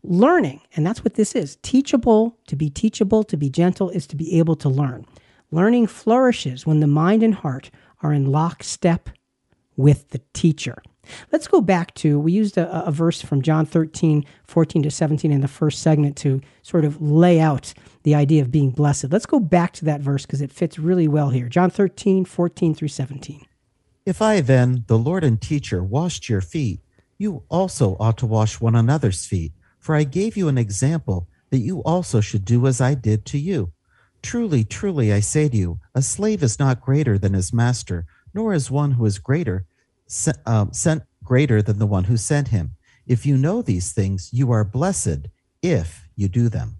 Learning, 0.02 0.60
and 0.74 0.86
that's 0.86 1.04
what 1.04 1.14
this 1.14 1.34
is 1.34 1.56
teachable, 1.62 2.38
to 2.46 2.56
be 2.56 2.70
teachable, 2.70 3.24
to 3.24 3.36
be 3.36 3.50
gentle, 3.50 3.90
is 3.90 4.06
to 4.06 4.16
be 4.16 4.38
able 4.38 4.56
to 4.56 4.68
learn. 4.68 5.04
Learning 5.50 5.86
flourishes 5.86 6.66
when 6.66 6.80
the 6.80 6.86
mind 6.86 7.22
and 7.22 7.34
heart 7.34 7.70
are 8.02 8.12
in 8.12 8.26
lockstep 8.26 9.10
with 9.76 10.10
the 10.10 10.20
teacher. 10.32 10.82
Let's 11.32 11.48
go 11.48 11.60
back 11.60 11.94
to, 11.96 12.18
we 12.18 12.32
used 12.32 12.56
a, 12.56 12.86
a, 12.86 12.90
verse 12.90 13.20
from 13.20 13.42
John 13.42 13.66
13, 13.66 14.24
14 14.44 14.82
to 14.82 14.90
17 14.90 15.32
in 15.32 15.40
the 15.40 15.48
first 15.48 15.82
segment 15.82 16.16
to 16.18 16.40
sort 16.62 16.84
of 16.84 17.00
lay 17.00 17.40
out 17.40 17.74
the 18.02 18.14
idea 18.14 18.42
of 18.42 18.50
being 18.50 18.70
blessed. 18.70 19.10
Let's 19.10 19.26
go 19.26 19.40
back 19.40 19.72
to 19.74 19.84
that 19.86 20.00
verse 20.00 20.26
because 20.26 20.40
it 20.40 20.52
fits 20.52 20.78
really 20.78 21.08
well 21.08 21.30
here. 21.30 21.48
John 21.48 21.70
13, 21.70 22.24
14 22.24 22.74
through 22.74 22.88
17. 22.88 23.46
If 24.06 24.22
I 24.22 24.40
then, 24.40 24.84
the 24.86 24.98
Lord 24.98 25.24
and 25.24 25.40
teacher, 25.40 25.82
washed 25.82 26.28
your 26.28 26.40
feet, 26.40 26.80
you 27.18 27.42
also 27.48 27.96
ought 27.98 28.16
to 28.18 28.26
wash 28.26 28.60
one 28.60 28.74
another's 28.74 29.26
feet. 29.26 29.52
For 29.78 29.94
I 29.94 30.04
gave 30.04 30.36
you 30.36 30.48
an 30.48 30.58
example 30.58 31.28
that 31.50 31.58
you 31.58 31.82
also 31.82 32.20
should 32.20 32.44
do 32.44 32.66
as 32.66 32.80
I 32.80 32.94
did 32.94 33.24
to 33.26 33.38
you. 33.38 33.72
Truly, 34.22 34.64
truly, 34.64 35.12
I 35.12 35.20
say 35.20 35.48
to 35.48 35.56
you, 35.56 35.80
a 35.94 36.02
slave 36.02 36.42
is 36.42 36.58
not 36.58 36.80
greater 36.80 37.18
than 37.18 37.34
his 37.34 37.52
master, 37.52 38.06
nor 38.34 38.52
is 38.52 38.70
one 38.70 38.92
who 38.92 39.06
is 39.06 39.18
greater 39.18 39.66
um, 40.46 40.72
sent 40.72 41.02
greater 41.22 41.62
than 41.62 41.78
the 41.78 41.86
one 41.86 42.04
who 42.04 42.16
sent 42.16 42.48
him. 42.48 42.76
If 43.06 43.24
you 43.26 43.36
know 43.36 43.62
these 43.62 43.92
things, 43.92 44.30
you 44.32 44.50
are 44.52 44.64
blessed 44.64 45.28
if 45.62 46.08
you 46.14 46.28
do 46.28 46.48
them. 46.48 46.78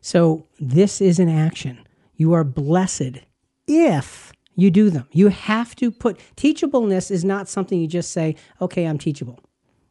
So 0.00 0.46
this 0.60 1.00
is 1.00 1.18
an 1.18 1.28
action. 1.28 1.86
You 2.16 2.32
are 2.34 2.44
blessed 2.44 3.20
if 3.66 4.32
you 4.54 4.70
do 4.70 4.90
them. 4.90 5.08
You 5.12 5.28
have 5.28 5.74
to 5.76 5.90
put 5.90 6.20
teachableness 6.36 7.10
is 7.10 7.24
not 7.24 7.48
something 7.48 7.80
you 7.80 7.86
just 7.86 8.12
say, 8.12 8.36
okay, 8.60 8.84
I'm 8.84 8.98
teachable. 8.98 9.40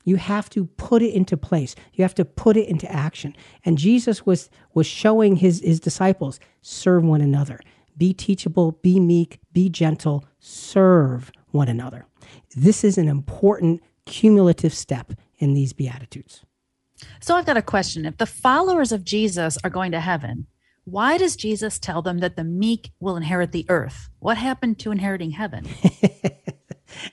You 0.06 0.18
have 0.18 0.50
to 0.52 0.66
put 0.66 1.02
it 1.02 1.14
into 1.14 1.38
place. 1.38 1.76
You 1.94 2.04
have 2.04 2.16
to 2.16 2.26
put 2.26 2.58
it 2.58 2.68
into 2.68 2.92
action. 2.92 3.36
And 3.64 3.78
Jesus 3.78 4.26
was 4.26 4.50
was 4.74 4.86
showing 4.86 5.38
his 5.38 5.62
his 5.62 5.80
disciples 5.80 6.40
serve 6.62 7.04
one 7.04 7.22
another. 7.22 7.60
Be 7.98 8.14
teachable, 8.14 8.74
be 8.82 9.00
meek, 9.00 9.40
be 9.54 9.70
gentle, 9.70 10.26
serve 10.40 11.32
one 11.54 11.70
another. 11.70 12.06
This 12.56 12.84
is 12.84 12.98
an 12.98 13.08
important 13.08 13.82
cumulative 14.06 14.74
step 14.74 15.14
in 15.38 15.54
these 15.54 15.74
beatitudes. 15.74 16.44
So 17.20 17.36
I've 17.36 17.46
got 17.46 17.58
a 17.58 17.62
question. 17.62 18.06
If 18.06 18.18
the 18.18 18.26
followers 18.26 18.92
of 18.92 19.04
Jesus 19.04 19.58
are 19.64 19.70
going 19.70 19.92
to 19.92 20.00
heaven, 20.00 20.48
why 20.86 21.18
does 21.18 21.36
Jesus 21.36 21.80
tell 21.80 22.02
them 22.02 22.20
that 22.20 22.36
the 22.36 22.44
meek 22.44 22.92
will 23.00 23.16
inherit 23.16 23.52
the 23.52 23.66
earth? 23.70 24.10
What 24.20 24.38
happened 24.38 24.80
to 24.80 24.92
inheriting 24.92 25.32
heaven? 25.32 25.68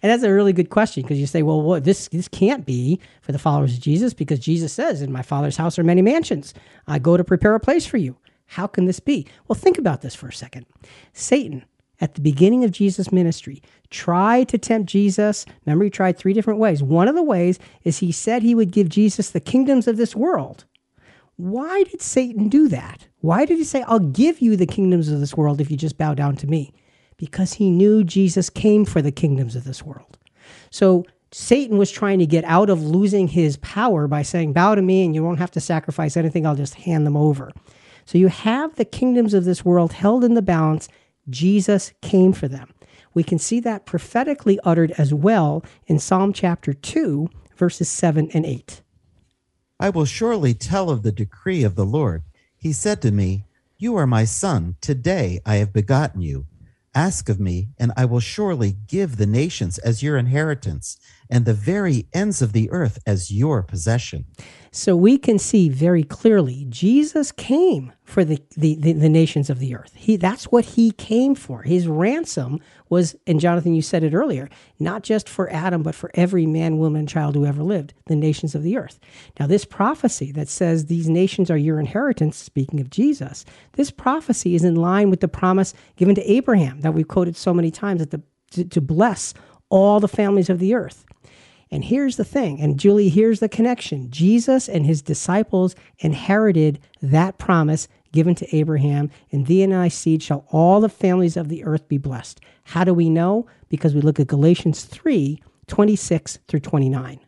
And 0.02 0.10
that's 0.10 0.22
a 0.22 0.32
really 0.32 0.52
good 0.52 0.70
question 0.70 1.02
because 1.02 1.18
you 1.18 1.26
say, 1.26 1.42
well, 1.42 1.62
what, 1.62 1.84
this 1.84 2.08
this 2.08 2.28
can't 2.28 2.66
be 2.66 3.00
for 3.22 3.32
the 3.32 3.38
followers 3.38 3.74
of 3.74 3.80
Jesus 3.80 4.14
because 4.14 4.38
Jesus 4.38 4.72
says, 4.72 5.02
"In 5.02 5.12
my 5.12 5.22
Father's 5.22 5.56
house 5.56 5.78
are 5.78 5.84
many 5.84 6.02
mansions. 6.02 6.54
I 6.86 6.98
go 6.98 7.16
to 7.16 7.24
prepare 7.24 7.54
a 7.54 7.60
place 7.60 7.86
for 7.86 7.96
you." 7.96 8.16
How 8.46 8.66
can 8.66 8.86
this 8.86 8.98
be? 8.98 9.28
Well, 9.46 9.56
think 9.56 9.78
about 9.78 10.00
this 10.00 10.14
for 10.14 10.26
a 10.26 10.32
second. 10.32 10.66
Satan, 11.12 11.64
at 12.00 12.14
the 12.14 12.20
beginning 12.20 12.64
of 12.64 12.70
Jesus' 12.70 13.12
ministry, 13.12 13.62
tried 13.90 14.48
to 14.48 14.58
tempt 14.58 14.88
Jesus. 14.88 15.44
Remember, 15.66 15.84
he 15.84 15.90
tried 15.90 16.16
three 16.16 16.32
different 16.32 16.60
ways. 16.60 16.82
One 16.82 17.08
of 17.08 17.14
the 17.14 17.22
ways 17.22 17.58
is 17.84 17.98
he 17.98 18.12
said 18.12 18.42
he 18.42 18.54
would 18.54 18.72
give 18.72 18.88
Jesus 18.88 19.30
the 19.30 19.40
kingdoms 19.40 19.86
of 19.86 19.96
this 19.96 20.16
world. 20.16 20.64
Why 21.36 21.84
did 21.84 22.02
Satan 22.02 22.48
do 22.48 22.68
that? 22.68 23.06
Why 23.20 23.44
did 23.44 23.58
he 23.58 23.64
say, 23.64 23.82
I'll 23.82 23.98
give 23.98 24.40
you 24.40 24.56
the 24.56 24.66
kingdoms 24.66 25.08
of 25.08 25.20
this 25.20 25.36
world 25.36 25.60
if 25.60 25.70
you 25.70 25.76
just 25.76 25.98
bow 25.98 26.14
down 26.14 26.36
to 26.36 26.46
me? 26.46 26.72
because 27.20 27.52
he 27.52 27.70
knew 27.70 28.02
Jesus 28.02 28.48
came 28.48 28.86
for 28.86 29.02
the 29.02 29.12
kingdoms 29.12 29.54
of 29.54 29.64
this 29.64 29.82
world. 29.82 30.16
So 30.70 31.04
Satan 31.32 31.76
was 31.76 31.90
trying 31.90 32.18
to 32.18 32.26
get 32.26 32.44
out 32.44 32.70
of 32.70 32.82
losing 32.82 33.28
his 33.28 33.58
power 33.58 34.08
by 34.08 34.22
saying, 34.22 34.54
Bow 34.54 34.74
to 34.74 34.80
me 34.80 35.04
and 35.04 35.14
you 35.14 35.22
won't 35.22 35.38
have 35.38 35.50
to 35.50 35.60
sacrifice 35.60 36.16
anything, 36.16 36.46
I'll 36.46 36.56
just 36.56 36.74
hand 36.74 37.06
them 37.06 37.18
over. 37.18 37.52
So 38.06 38.16
you 38.16 38.28
have 38.28 38.74
the 38.76 38.86
kingdoms 38.86 39.34
of 39.34 39.44
this 39.44 39.66
world 39.66 39.92
held 39.92 40.24
in 40.24 40.32
the 40.32 40.40
balance. 40.40 40.88
Jesus 41.30 41.92
came 42.02 42.32
for 42.32 42.48
them. 42.48 42.74
We 43.14 43.22
can 43.22 43.38
see 43.38 43.60
that 43.60 43.86
prophetically 43.86 44.58
uttered 44.64 44.92
as 44.92 45.12
well 45.12 45.64
in 45.86 45.98
Psalm 45.98 46.32
chapter 46.32 46.72
2, 46.72 47.28
verses 47.56 47.88
7 47.88 48.30
and 48.32 48.46
8. 48.46 48.82
I 49.78 49.90
will 49.90 50.04
surely 50.04 50.54
tell 50.54 50.90
of 50.90 51.02
the 51.02 51.12
decree 51.12 51.64
of 51.64 51.74
the 51.74 51.86
Lord. 51.86 52.22
He 52.56 52.72
said 52.72 53.00
to 53.02 53.10
me, 53.10 53.44
You 53.78 53.96
are 53.96 54.06
my 54.06 54.24
son. 54.24 54.76
Today 54.80 55.40
I 55.46 55.56
have 55.56 55.72
begotten 55.72 56.20
you. 56.20 56.46
Ask 56.94 57.28
of 57.28 57.38
me, 57.40 57.68
and 57.78 57.92
I 57.96 58.04
will 58.04 58.20
surely 58.20 58.76
give 58.86 59.16
the 59.16 59.26
nations 59.26 59.78
as 59.78 60.02
your 60.02 60.18
inheritance, 60.18 60.98
and 61.30 61.44
the 61.44 61.54
very 61.54 62.06
ends 62.12 62.42
of 62.42 62.52
the 62.52 62.70
earth 62.70 62.98
as 63.06 63.30
your 63.30 63.62
possession. 63.62 64.24
So 64.72 64.94
we 64.94 65.18
can 65.18 65.38
see 65.38 65.68
very 65.68 66.04
clearly 66.04 66.64
Jesus 66.68 67.32
came 67.32 67.92
for 68.04 68.24
the, 68.24 68.40
the, 68.56 68.76
the, 68.76 68.92
the, 68.92 69.08
nations 69.08 69.50
of 69.50 69.58
the 69.58 69.74
earth. 69.74 69.92
He, 69.96 70.16
that's 70.16 70.44
what 70.44 70.64
he 70.64 70.92
came 70.92 71.34
for. 71.34 71.62
His 71.62 71.88
ransom 71.88 72.60
was, 72.88 73.16
and 73.26 73.40
Jonathan, 73.40 73.74
you 73.74 73.82
said 73.82 74.04
it 74.04 74.14
earlier, 74.14 74.48
not 74.78 75.02
just 75.02 75.28
for 75.28 75.50
Adam, 75.52 75.82
but 75.82 75.96
for 75.96 76.10
every 76.14 76.46
man, 76.46 76.78
woman, 76.78 77.00
and 77.00 77.08
child 77.08 77.34
who 77.34 77.46
ever 77.46 77.62
lived, 77.62 77.94
the 78.06 78.14
nations 78.14 78.54
of 78.54 78.62
the 78.62 78.76
earth. 78.76 79.00
Now, 79.38 79.48
this 79.48 79.64
prophecy 79.64 80.30
that 80.32 80.48
says 80.48 80.86
these 80.86 81.08
nations 81.08 81.50
are 81.50 81.56
your 81.56 81.80
inheritance, 81.80 82.36
speaking 82.36 82.80
of 82.80 82.90
Jesus, 82.90 83.44
this 83.72 83.90
prophecy 83.90 84.54
is 84.54 84.64
in 84.64 84.76
line 84.76 85.10
with 85.10 85.20
the 85.20 85.28
promise 85.28 85.74
given 85.96 86.14
to 86.14 86.30
Abraham 86.30 86.80
that 86.80 86.94
we've 86.94 87.08
quoted 87.08 87.36
so 87.36 87.52
many 87.52 87.72
times 87.72 88.00
that 88.00 88.10
the, 88.10 88.22
to, 88.52 88.64
to 88.64 88.80
bless 88.80 89.34
all 89.70 90.00
the 90.00 90.08
families 90.08 90.50
of 90.50 90.58
the 90.58 90.74
earth. 90.74 91.04
And 91.72 91.84
here's 91.84 92.16
the 92.16 92.24
thing, 92.24 92.60
and 92.60 92.78
Julie, 92.78 93.08
here's 93.08 93.40
the 93.40 93.48
connection 93.48 94.10
Jesus 94.10 94.68
and 94.68 94.84
his 94.84 95.02
disciples 95.02 95.76
inherited 96.00 96.80
that 97.00 97.38
promise 97.38 97.86
given 98.12 98.34
to 98.34 98.56
Abraham. 98.56 99.10
In 99.30 99.44
thee 99.44 99.62
and 99.62 99.72
thy 99.72 99.88
seed 99.88 100.22
shall 100.22 100.44
all 100.50 100.80
the 100.80 100.88
families 100.88 101.36
of 101.36 101.48
the 101.48 101.64
earth 101.64 101.86
be 101.88 101.96
blessed. 101.96 102.40
How 102.64 102.82
do 102.82 102.92
we 102.92 103.08
know? 103.08 103.46
Because 103.68 103.94
we 103.94 104.00
look 104.00 104.18
at 104.20 104.26
Galatians 104.26 104.84
3 104.84 105.40
26 105.68 106.40
through 106.48 106.60
29. 106.60 107.20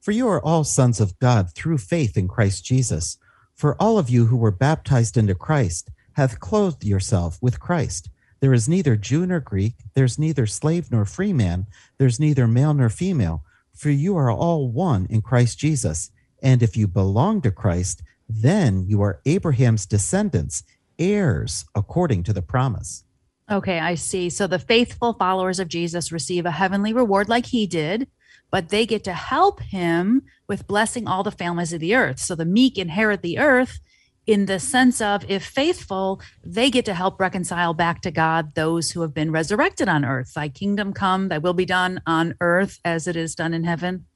For 0.00 0.10
you 0.10 0.26
are 0.26 0.44
all 0.44 0.64
sons 0.64 0.98
of 0.98 1.16
God 1.20 1.54
through 1.54 1.78
faith 1.78 2.16
in 2.16 2.26
Christ 2.26 2.64
Jesus. 2.64 3.16
For 3.54 3.80
all 3.80 3.96
of 3.98 4.10
you 4.10 4.26
who 4.26 4.36
were 4.36 4.50
baptized 4.50 5.16
into 5.16 5.36
Christ 5.36 5.90
hath 6.14 6.40
clothed 6.40 6.84
yourself 6.84 7.38
with 7.40 7.60
Christ. 7.60 8.10
There 8.40 8.54
is 8.54 8.68
neither 8.68 8.96
Jew 8.96 9.26
nor 9.26 9.40
Greek, 9.40 9.74
there's 9.94 10.18
neither 10.18 10.46
slave 10.46 10.90
nor 10.90 11.04
free 11.04 11.32
man, 11.32 11.66
there's 11.98 12.18
neither 12.18 12.46
male 12.46 12.74
nor 12.74 12.88
female 12.88 13.44
for 13.80 13.88
you 13.90 14.14
are 14.16 14.30
all 14.30 14.68
one 14.68 15.06
in 15.08 15.22
Christ 15.22 15.58
Jesus. 15.58 16.10
And 16.42 16.62
if 16.62 16.76
you 16.76 16.86
belong 16.86 17.40
to 17.42 17.50
Christ, 17.50 18.02
then 18.28 18.84
you 18.86 19.00
are 19.00 19.22
Abraham's 19.24 19.86
descendants, 19.86 20.62
heirs 20.98 21.64
according 21.74 22.24
to 22.24 22.34
the 22.34 22.42
promise. 22.42 23.04
Okay, 23.50 23.80
I 23.80 23.94
see. 23.94 24.28
So 24.28 24.46
the 24.46 24.58
faithful 24.58 25.14
followers 25.14 25.58
of 25.58 25.68
Jesus 25.68 26.12
receive 26.12 26.44
a 26.44 26.50
heavenly 26.50 26.92
reward 26.92 27.30
like 27.30 27.46
he 27.46 27.66
did, 27.66 28.06
but 28.50 28.68
they 28.68 28.84
get 28.84 29.02
to 29.04 29.14
help 29.14 29.60
him 29.60 30.22
with 30.46 30.66
blessing 30.66 31.08
all 31.08 31.22
the 31.22 31.30
families 31.30 31.72
of 31.72 31.80
the 31.80 31.94
earth. 31.94 32.18
So 32.18 32.34
the 32.34 32.44
meek 32.44 32.76
inherit 32.76 33.22
the 33.22 33.38
earth 33.38 33.80
in 34.26 34.46
the 34.46 34.60
sense 34.60 35.00
of 35.00 35.28
if 35.28 35.44
faithful, 35.44 36.20
they 36.44 36.70
get 36.70 36.84
to 36.84 36.94
help 36.94 37.18
reconcile 37.18 37.74
back 37.74 38.00
to 38.02 38.10
God 38.10 38.54
those 38.54 38.90
who 38.90 39.00
have 39.02 39.14
been 39.14 39.32
resurrected 39.32 39.88
on 39.88 40.04
earth. 40.04 40.34
Thy 40.34 40.48
kingdom 40.48 40.92
come, 40.92 41.28
thy 41.28 41.38
will 41.38 41.54
be 41.54 41.66
done 41.66 42.00
on 42.06 42.34
earth 42.40 42.78
as 42.84 43.06
it 43.06 43.16
is 43.16 43.34
done 43.34 43.54
in 43.54 43.64
heaven. 43.64 44.06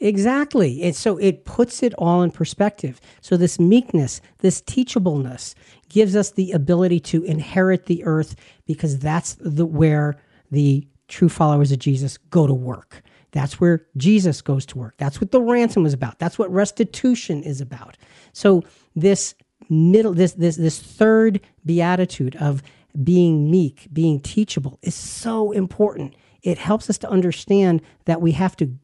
Exactly. 0.00 0.82
And 0.82 0.96
so 0.96 1.16
it 1.18 1.44
puts 1.44 1.82
it 1.82 1.94
all 1.96 2.22
in 2.22 2.32
perspective. 2.32 3.00
So 3.20 3.36
this 3.36 3.60
meekness, 3.60 4.20
this 4.38 4.60
teachableness 4.60 5.54
gives 5.88 6.16
us 6.16 6.32
the 6.32 6.50
ability 6.52 6.98
to 7.00 7.22
inherit 7.22 7.86
the 7.86 8.04
earth 8.04 8.34
because 8.66 8.98
that's 8.98 9.34
the 9.34 9.64
where 9.64 10.16
the 10.50 10.86
true 11.06 11.28
followers 11.28 11.70
of 11.70 11.78
Jesus 11.78 12.18
go 12.18 12.46
to 12.46 12.54
work. 12.54 13.02
That's 13.30 13.60
where 13.60 13.86
Jesus 13.96 14.42
goes 14.42 14.66
to 14.66 14.78
work. 14.78 14.94
That's 14.98 15.20
what 15.20 15.30
the 15.30 15.40
ransom 15.40 15.86
is 15.86 15.94
about. 15.94 16.18
That's 16.18 16.38
what 16.38 16.52
restitution 16.52 17.42
is 17.42 17.60
about. 17.60 17.96
So 18.32 18.62
this 18.94 19.34
middle 19.72 20.12
this 20.12 20.32
this 20.32 20.56
this 20.56 20.80
third 20.80 21.40
beatitude 21.64 22.36
of 22.36 22.62
being 23.02 23.50
meek, 23.50 23.88
being 23.92 24.20
teachable 24.20 24.78
is 24.82 24.94
so 24.94 25.50
important. 25.52 26.14
It 26.42 26.58
helps 26.58 26.90
us 26.90 26.98
to 26.98 27.08
understand 27.08 27.80
that 28.04 28.20
we 28.20 28.32
have 28.32 28.56
to 28.56 28.74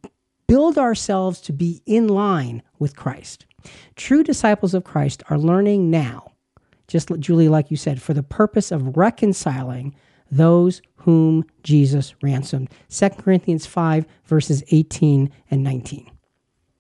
build 0.47 0.79
ourselves 0.79 1.41
to 1.43 1.53
be 1.53 1.83
in 1.85 2.09
line 2.09 2.63
with 2.79 2.97
Christ. 2.97 3.45
True 3.97 4.23
disciples 4.23 4.73
of 4.73 4.85
Christ 4.85 5.23
are 5.29 5.39
learning 5.39 5.91
now, 5.91 6.33
just 6.87 7.11
Julie, 7.19 7.49
like 7.49 7.71
you 7.71 7.77
said, 7.77 8.01
for 8.01 8.15
the 8.15 8.23
purpose 8.23 8.73
of 8.73 8.97
reconciling 8.97 9.95
those 10.31 10.81
whom 10.97 11.45
Jesus 11.63 12.15
ransomed. 12.23 12.71
2 12.91 13.11
Corinthians 13.11 13.67
5, 13.67 14.07
verses 14.25 14.63
18 14.71 15.31
and 15.51 15.63
19. 15.63 16.11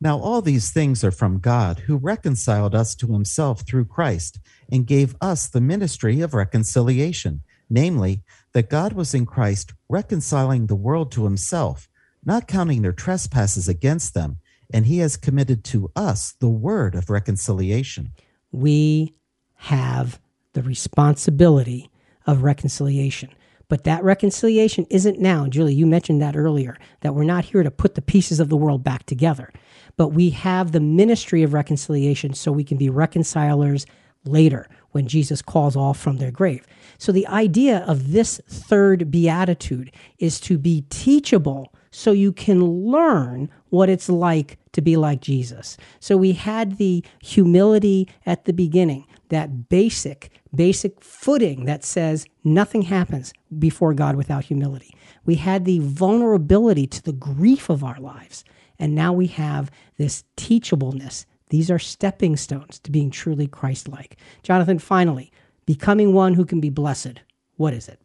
Now, 0.00 0.18
all 0.18 0.42
these 0.42 0.70
things 0.70 1.02
are 1.02 1.10
from 1.10 1.40
God, 1.40 1.80
who 1.80 1.96
reconciled 1.96 2.74
us 2.74 2.94
to 2.96 3.12
himself 3.12 3.62
through 3.62 3.86
Christ 3.86 4.38
and 4.70 4.86
gave 4.86 5.16
us 5.20 5.48
the 5.48 5.60
ministry 5.60 6.20
of 6.20 6.34
reconciliation, 6.34 7.40
namely, 7.68 8.22
that 8.52 8.70
God 8.70 8.92
was 8.92 9.12
in 9.12 9.26
Christ 9.26 9.74
reconciling 9.88 10.66
the 10.66 10.76
world 10.76 11.10
to 11.12 11.24
himself, 11.24 11.88
not 12.24 12.46
counting 12.46 12.82
their 12.82 12.92
trespasses 12.92 13.68
against 13.68 14.14
them, 14.14 14.38
and 14.72 14.86
he 14.86 14.98
has 14.98 15.16
committed 15.16 15.64
to 15.64 15.90
us 15.96 16.34
the 16.38 16.48
word 16.48 16.94
of 16.94 17.10
reconciliation. 17.10 18.12
We 18.52 19.14
have 19.54 20.20
the 20.52 20.62
responsibility 20.62 21.90
of 22.26 22.44
reconciliation. 22.44 23.30
But 23.68 23.84
that 23.84 24.02
reconciliation 24.02 24.86
isn't 24.88 25.20
now. 25.20 25.46
Julie, 25.46 25.74
you 25.74 25.86
mentioned 25.86 26.22
that 26.22 26.36
earlier, 26.36 26.78
that 27.00 27.14
we're 27.14 27.24
not 27.24 27.46
here 27.46 27.62
to 27.62 27.70
put 27.70 27.94
the 27.94 28.02
pieces 28.02 28.40
of 28.40 28.48
the 28.48 28.56
world 28.56 28.82
back 28.82 29.04
together, 29.04 29.52
but 29.98 30.08
we 30.14 30.30
have 30.30 30.72
the 30.72 30.80
ministry 30.80 31.42
of 31.42 31.52
reconciliation 31.52 32.32
so 32.32 32.50
we 32.50 32.64
can 32.64 32.78
be 32.78 32.88
reconcilers 32.88 33.84
later 34.24 34.68
when 34.92 35.06
Jesus 35.06 35.42
calls 35.42 35.76
all 35.76 35.92
from 35.92 36.16
their 36.16 36.30
grave. 36.30 36.66
So 36.98 37.12
the 37.12 37.26
idea 37.26 37.84
of 37.86 38.12
this 38.12 38.40
third 38.48 39.10
beatitude 39.10 39.90
is 40.18 40.40
to 40.40 40.56
be 40.56 40.84
teachable 40.88 41.74
so 41.90 42.12
you 42.12 42.32
can 42.32 42.62
learn 42.62 43.50
what 43.70 43.88
it's 43.88 44.08
like 44.08 44.58
to 44.72 44.80
be 44.80 44.96
like 44.96 45.20
Jesus. 45.20 45.76
So 46.00 46.16
we 46.16 46.32
had 46.32 46.78
the 46.78 47.04
humility 47.20 48.08
at 48.24 48.44
the 48.44 48.52
beginning, 48.52 49.04
that 49.30 49.68
basic, 49.68 50.30
basic 50.54 51.02
footing 51.02 51.64
that 51.64 51.84
says 51.84 52.24
nothing 52.44 52.82
happens 52.82 53.32
before 53.58 53.94
God 53.94 54.14
without 54.16 54.44
humility. 54.44 54.94
We 55.24 55.36
had 55.36 55.64
the 55.64 55.80
vulnerability 55.80 56.86
to 56.86 57.02
the 57.02 57.12
grief 57.12 57.68
of 57.68 57.82
our 57.82 57.98
lives. 57.98 58.44
And 58.78 58.94
now 58.94 59.12
we 59.12 59.26
have 59.28 59.70
this 59.96 60.24
teachableness. 60.36 61.26
These 61.50 61.70
are 61.70 61.78
stepping 61.78 62.36
stones 62.36 62.78
to 62.80 62.90
being 62.90 63.10
truly 63.10 63.46
Christ 63.46 63.88
like. 63.88 64.18
Jonathan, 64.42 64.78
finally, 64.78 65.32
becoming 65.66 66.12
one 66.12 66.34
who 66.34 66.44
can 66.44 66.60
be 66.60 66.70
blessed. 66.70 67.20
What 67.56 67.74
is 67.74 67.88
it? 67.88 68.00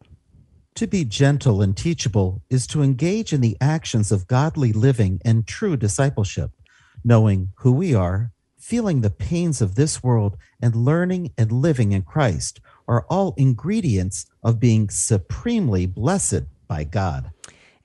To 0.76 0.86
be 0.88 1.04
gentle 1.04 1.62
and 1.62 1.76
teachable 1.76 2.42
is 2.50 2.66
to 2.68 2.82
engage 2.82 3.32
in 3.32 3.40
the 3.40 3.56
actions 3.60 4.10
of 4.10 4.26
godly 4.26 4.72
living 4.72 5.20
and 5.24 5.46
true 5.46 5.76
discipleship, 5.76 6.50
knowing 7.04 7.52
who 7.58 7.70
we 7.70 7.94
are, 7.94 8.32
feeling 8.58 9.00
the 9.00 9.10
pains 9.10 9.62
of 9.62 9.76
this 9.76 10.02
world, 10.02 10.36
and 10.60 10.74
learning 10.74 11.30
and 11.38 11.52
living 11.52 11.92
in 11.92 12.02
Christ 12.02 12.60
are 12.88 13.06
all 13.08 13.34
ingredients 13.36 14.26
of 14.42 14.58
being 14.58 14.88
supremely 14.88 15.86
blessed 15.86 16.42
by 16.66 16.82
God. 16.84 17.30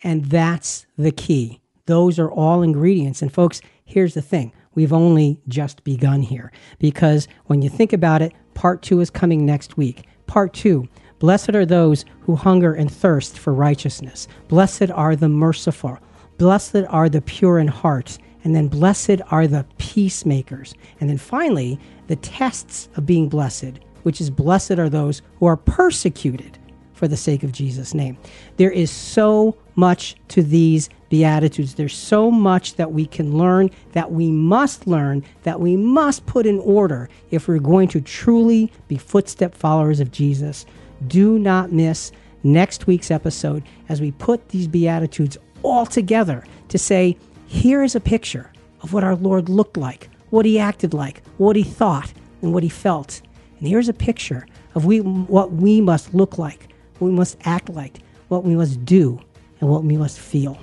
And 0.03 0.25
that's 0.25 0.85
the 0.97 1.11
key. 1.11 1.61
Those 1.89 2.19
are 2.19 2.29
all 2.29 2.61
ingredients. 2.61 3.23
And 3.23 3.33
folks, 3.33 3.61
here's 3.83 4.13
the 4.13 4.21
thing 4.21 4.53
we've 4.75 4.93
only 4.93 5.41
just 5.47 5.83
begun 5.83 6.21
here 6.21 6.51
because 6.77 7.27
when 7.47 7.63
you 7.63 7.69
think 7.69 7.93
about 7.93 8.21
it, 8.21 8.31
part 8.53 8.83
two 8.83 8.99
is 8.99 9.09
coming 9.09 9.43
next 9.43 9.75
week. 9.75 10.05
Part 10.27 10.53
two 10.53 10.87
Blessed 11.17 11.55
are 11.55 11.65
those 11.65 12.05
who 12.21 12.35
hunger 12.35 12.75
and 12.75 12.91
thirst 12.91 13.39
for 13.39 13.55
righteousness. 13.55 14.27
Blessed 14.49 14.91
are 14.91 15.15
the 15.15 15.29
merciful. 15.29 15.97
Blessed 16.37 16.85
are 16.89 17.09
the 17.09 17.21
pure 17.21 17.57
in 17.57 17.67
heart. 17.67 18.19
And 18.43 18.55
then 18.55 18.67
blessed 18.67 19.21
are 19.31 19.47
the 19.47 19.65
peacemakers. 19.79 20.75
And 20.99 21.09
then 21.09 21.17
finally, 21.17 21.79
the 22.05 22.17
tests 22.17 22.87
of 22.97 23.07
being 23.07 23.29
blessed, 23.29 23.79
which 24.03 24.21
is 24.21 24.29
blessed 24.29 24.77
are 24.77 24.89
those 24.89 25.23
who 25.39 25.47
are 25.47 25.57
persecuted 25.57 26.59
for 26.93 27.07
the 27.07 27.17
sake 27.17 27.41
of 27.41 27.51
Jesus' 27.51 27.95
name. 27.95 28.15
There 28.57 28.69
is 28.69 28.91
so 28.91 29.57
much 29.75 30.17
to 30.27 30.43
these 30.43 30.87
Beatitudes. 31.09 31.73
There's 31.73 31.95
so 31.95 32.31
much 32.31 32.75
that 32.75 32.91
we 32.91 33.05
can 33.05 33.37
learn, 33.37 33.71
that 33.93 34.11
we 34.11 34.31
must 34.31 34.87
learn, 34.87 35.23
that 35.43 35.59
we 35.59 35.75
must 35.75 36.25
put 36.25 36.45
in 36.45 36.59
order 36.59 37.09
if 37.31 37.47
we're 37.47 37.59
going 37.59 37.87
to 37.89 38.01
truly 38.01 38.71
be 38.87 38.97
footstep 38.97 39.55
followers 39.55 39.99
of 39.99 40.11
Jesus. 40.11 40.65
Do 41.07 41.39
not 41.39 41.71
miss 41.71 42.11
next 42.43 42.87
week's 42.87 43.11
episode 43.11 43.63
as 43.89 44.01
we 44.01 44.11
put 44.11 44.49
these 44.49 44.67
Beatitudes 44.67 45.37
all 45.63 45.85
together 45.85 46.45
to 46.69 46.77
say, 46.77 47.17
here 47.47 47.83
is 47.83 47.95
a 47.95 47.99
picture 47.99 48.51
of 48.81 48.93
what 48.93 49.03
our 49.03 49.15
Lord 49.15 49.49
looked 49.49 49.77
like, 49.77 50.09
what 50.29 50.45
he 50.45 50.59
acted 50.59 50.93
like, 50.93 51.23
what 51.37 51.55
he 51.55 51.63
thought, 51.63 52.13
and 52.41 52.53
what 52.53 52.63
he 52.63 52.69
felt. 52.69 53.21
And 53.59 53.67
here's 53.67 53.89
a 53.89 53.93
picture 53.93 54.45
of 54.75 54.85
we, 54.85 55.01
what 55.01 55.51
we 55.51 55.81
must 55.81 56.13
look 56.13 56.37
like, 56.37 56.71
what 56.99 57.09
we 57.09 57.13
must 57.15 57.37
act 57.43 57.69
like, 57.69 57.97
what 58.27 58.43
we 58.43 58.55
must 58.55 58.85
do, 58.85 59.19
and 59.59 59.69
what 59.69 59.83
we 59.83 59.97
must 59.97 60.19
feel. 60.19 60.59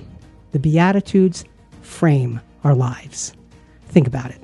The 0.57 0.71
Beatitudes 0.71 1.45
frame 1.83 2.41
our 2.65 2.75
lives. 2.75 3.35
Think 3.89 4.07
about 4.07 4.31
it. 4.31 4.41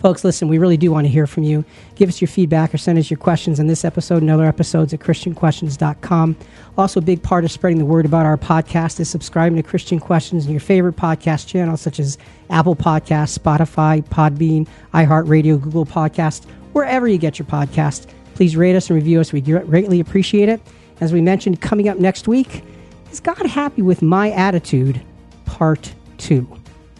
Folks, 0.00 0.24
listen, 0.24 0.48
we 0.48 0.58
really 0.58 0.76
do 0.76 0.90
want 0.90 1.04
to 1.04 1.08
hear 1.08 1.28
from 1.28 1.44
you. 1.44 1.64
Give 1.94 2.08
us 2.08 2.20
your 2.20 2.26
feedback 2.26 2.74
or 2.74 2.78
send 2.78 2.98
us 2.98 3.08
your 3.08 3.18
questions 3.18 3.60
on 3.60 3.68
this 3.68 3.84
episode 3.84 4.20
and 4.20 4.28
other 4.32 4.46
episodes 4.46 4.92
at 4.92 4.98
ChristianQuestions.com. 4.98 6.36
Also, 6.76 6.98
a 6.98 7.02
big 7.04 7.22
part 7.22 7.44
of 7.44 7.52
spreading 7.52 7.78
the 7.78 7.84
word 7.84 8.04
about 8.04 8.26
our 8.26 8.36
podcast 8.36 8.98
is 8.98 9.08
subscribing 9.08 9.62
to 9.62 9.62
Christian 9.62 10.00
Questions 10.00 10.46
in 10.46 10.50
your 10.50 10.58
favorite 10.58 10.96
podcast 10.96 11.46
channels 11.46 11.80
such 11.80 12.00
as 12.00 12.18
Apple 12.48 12.74
Podcasts, 12.74 13.38
Spotify, 13.38 14.02
Podbean, 14.08 14.66
iHeartRadio, 14.92 15.62
Google 15.62 15.86
Podcasts, 15.86 16.46
wherever 16.72 17.06
you 17.06 17.16
get 17.16 17.38
your 17.38 17.46
podcast. 17.46 18.08
Please 18.34 18.56
rate 18.56 18.74
us 18.74 18.90
and 18.90 18.96
review 18.96 19.20
us. 19.20 19.32
We 19.32 19.40
greatly 19.40 20.00
appreciate 20.00 20.48
it. 20.48 20.60
As 21.00 21.12
we 21.12 21.20
mentioned, 21.20 21.60
coming 21.60 21.88
up 21.88 21.98
next 21.98 22.26
week, 22.26 22.64
is 23.10 23.20
God 23.20 23.46
happy 23.46 23.82
with 23.82 24.02
my 24.02 24.30
attitude? 24.30 25.00
Part 25.44 25.92
two. 26.18 26.46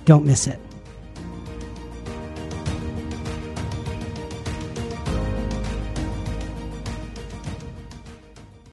Don't 0.04 0.24
miss 0.24 0.46
it. 0.46 0.58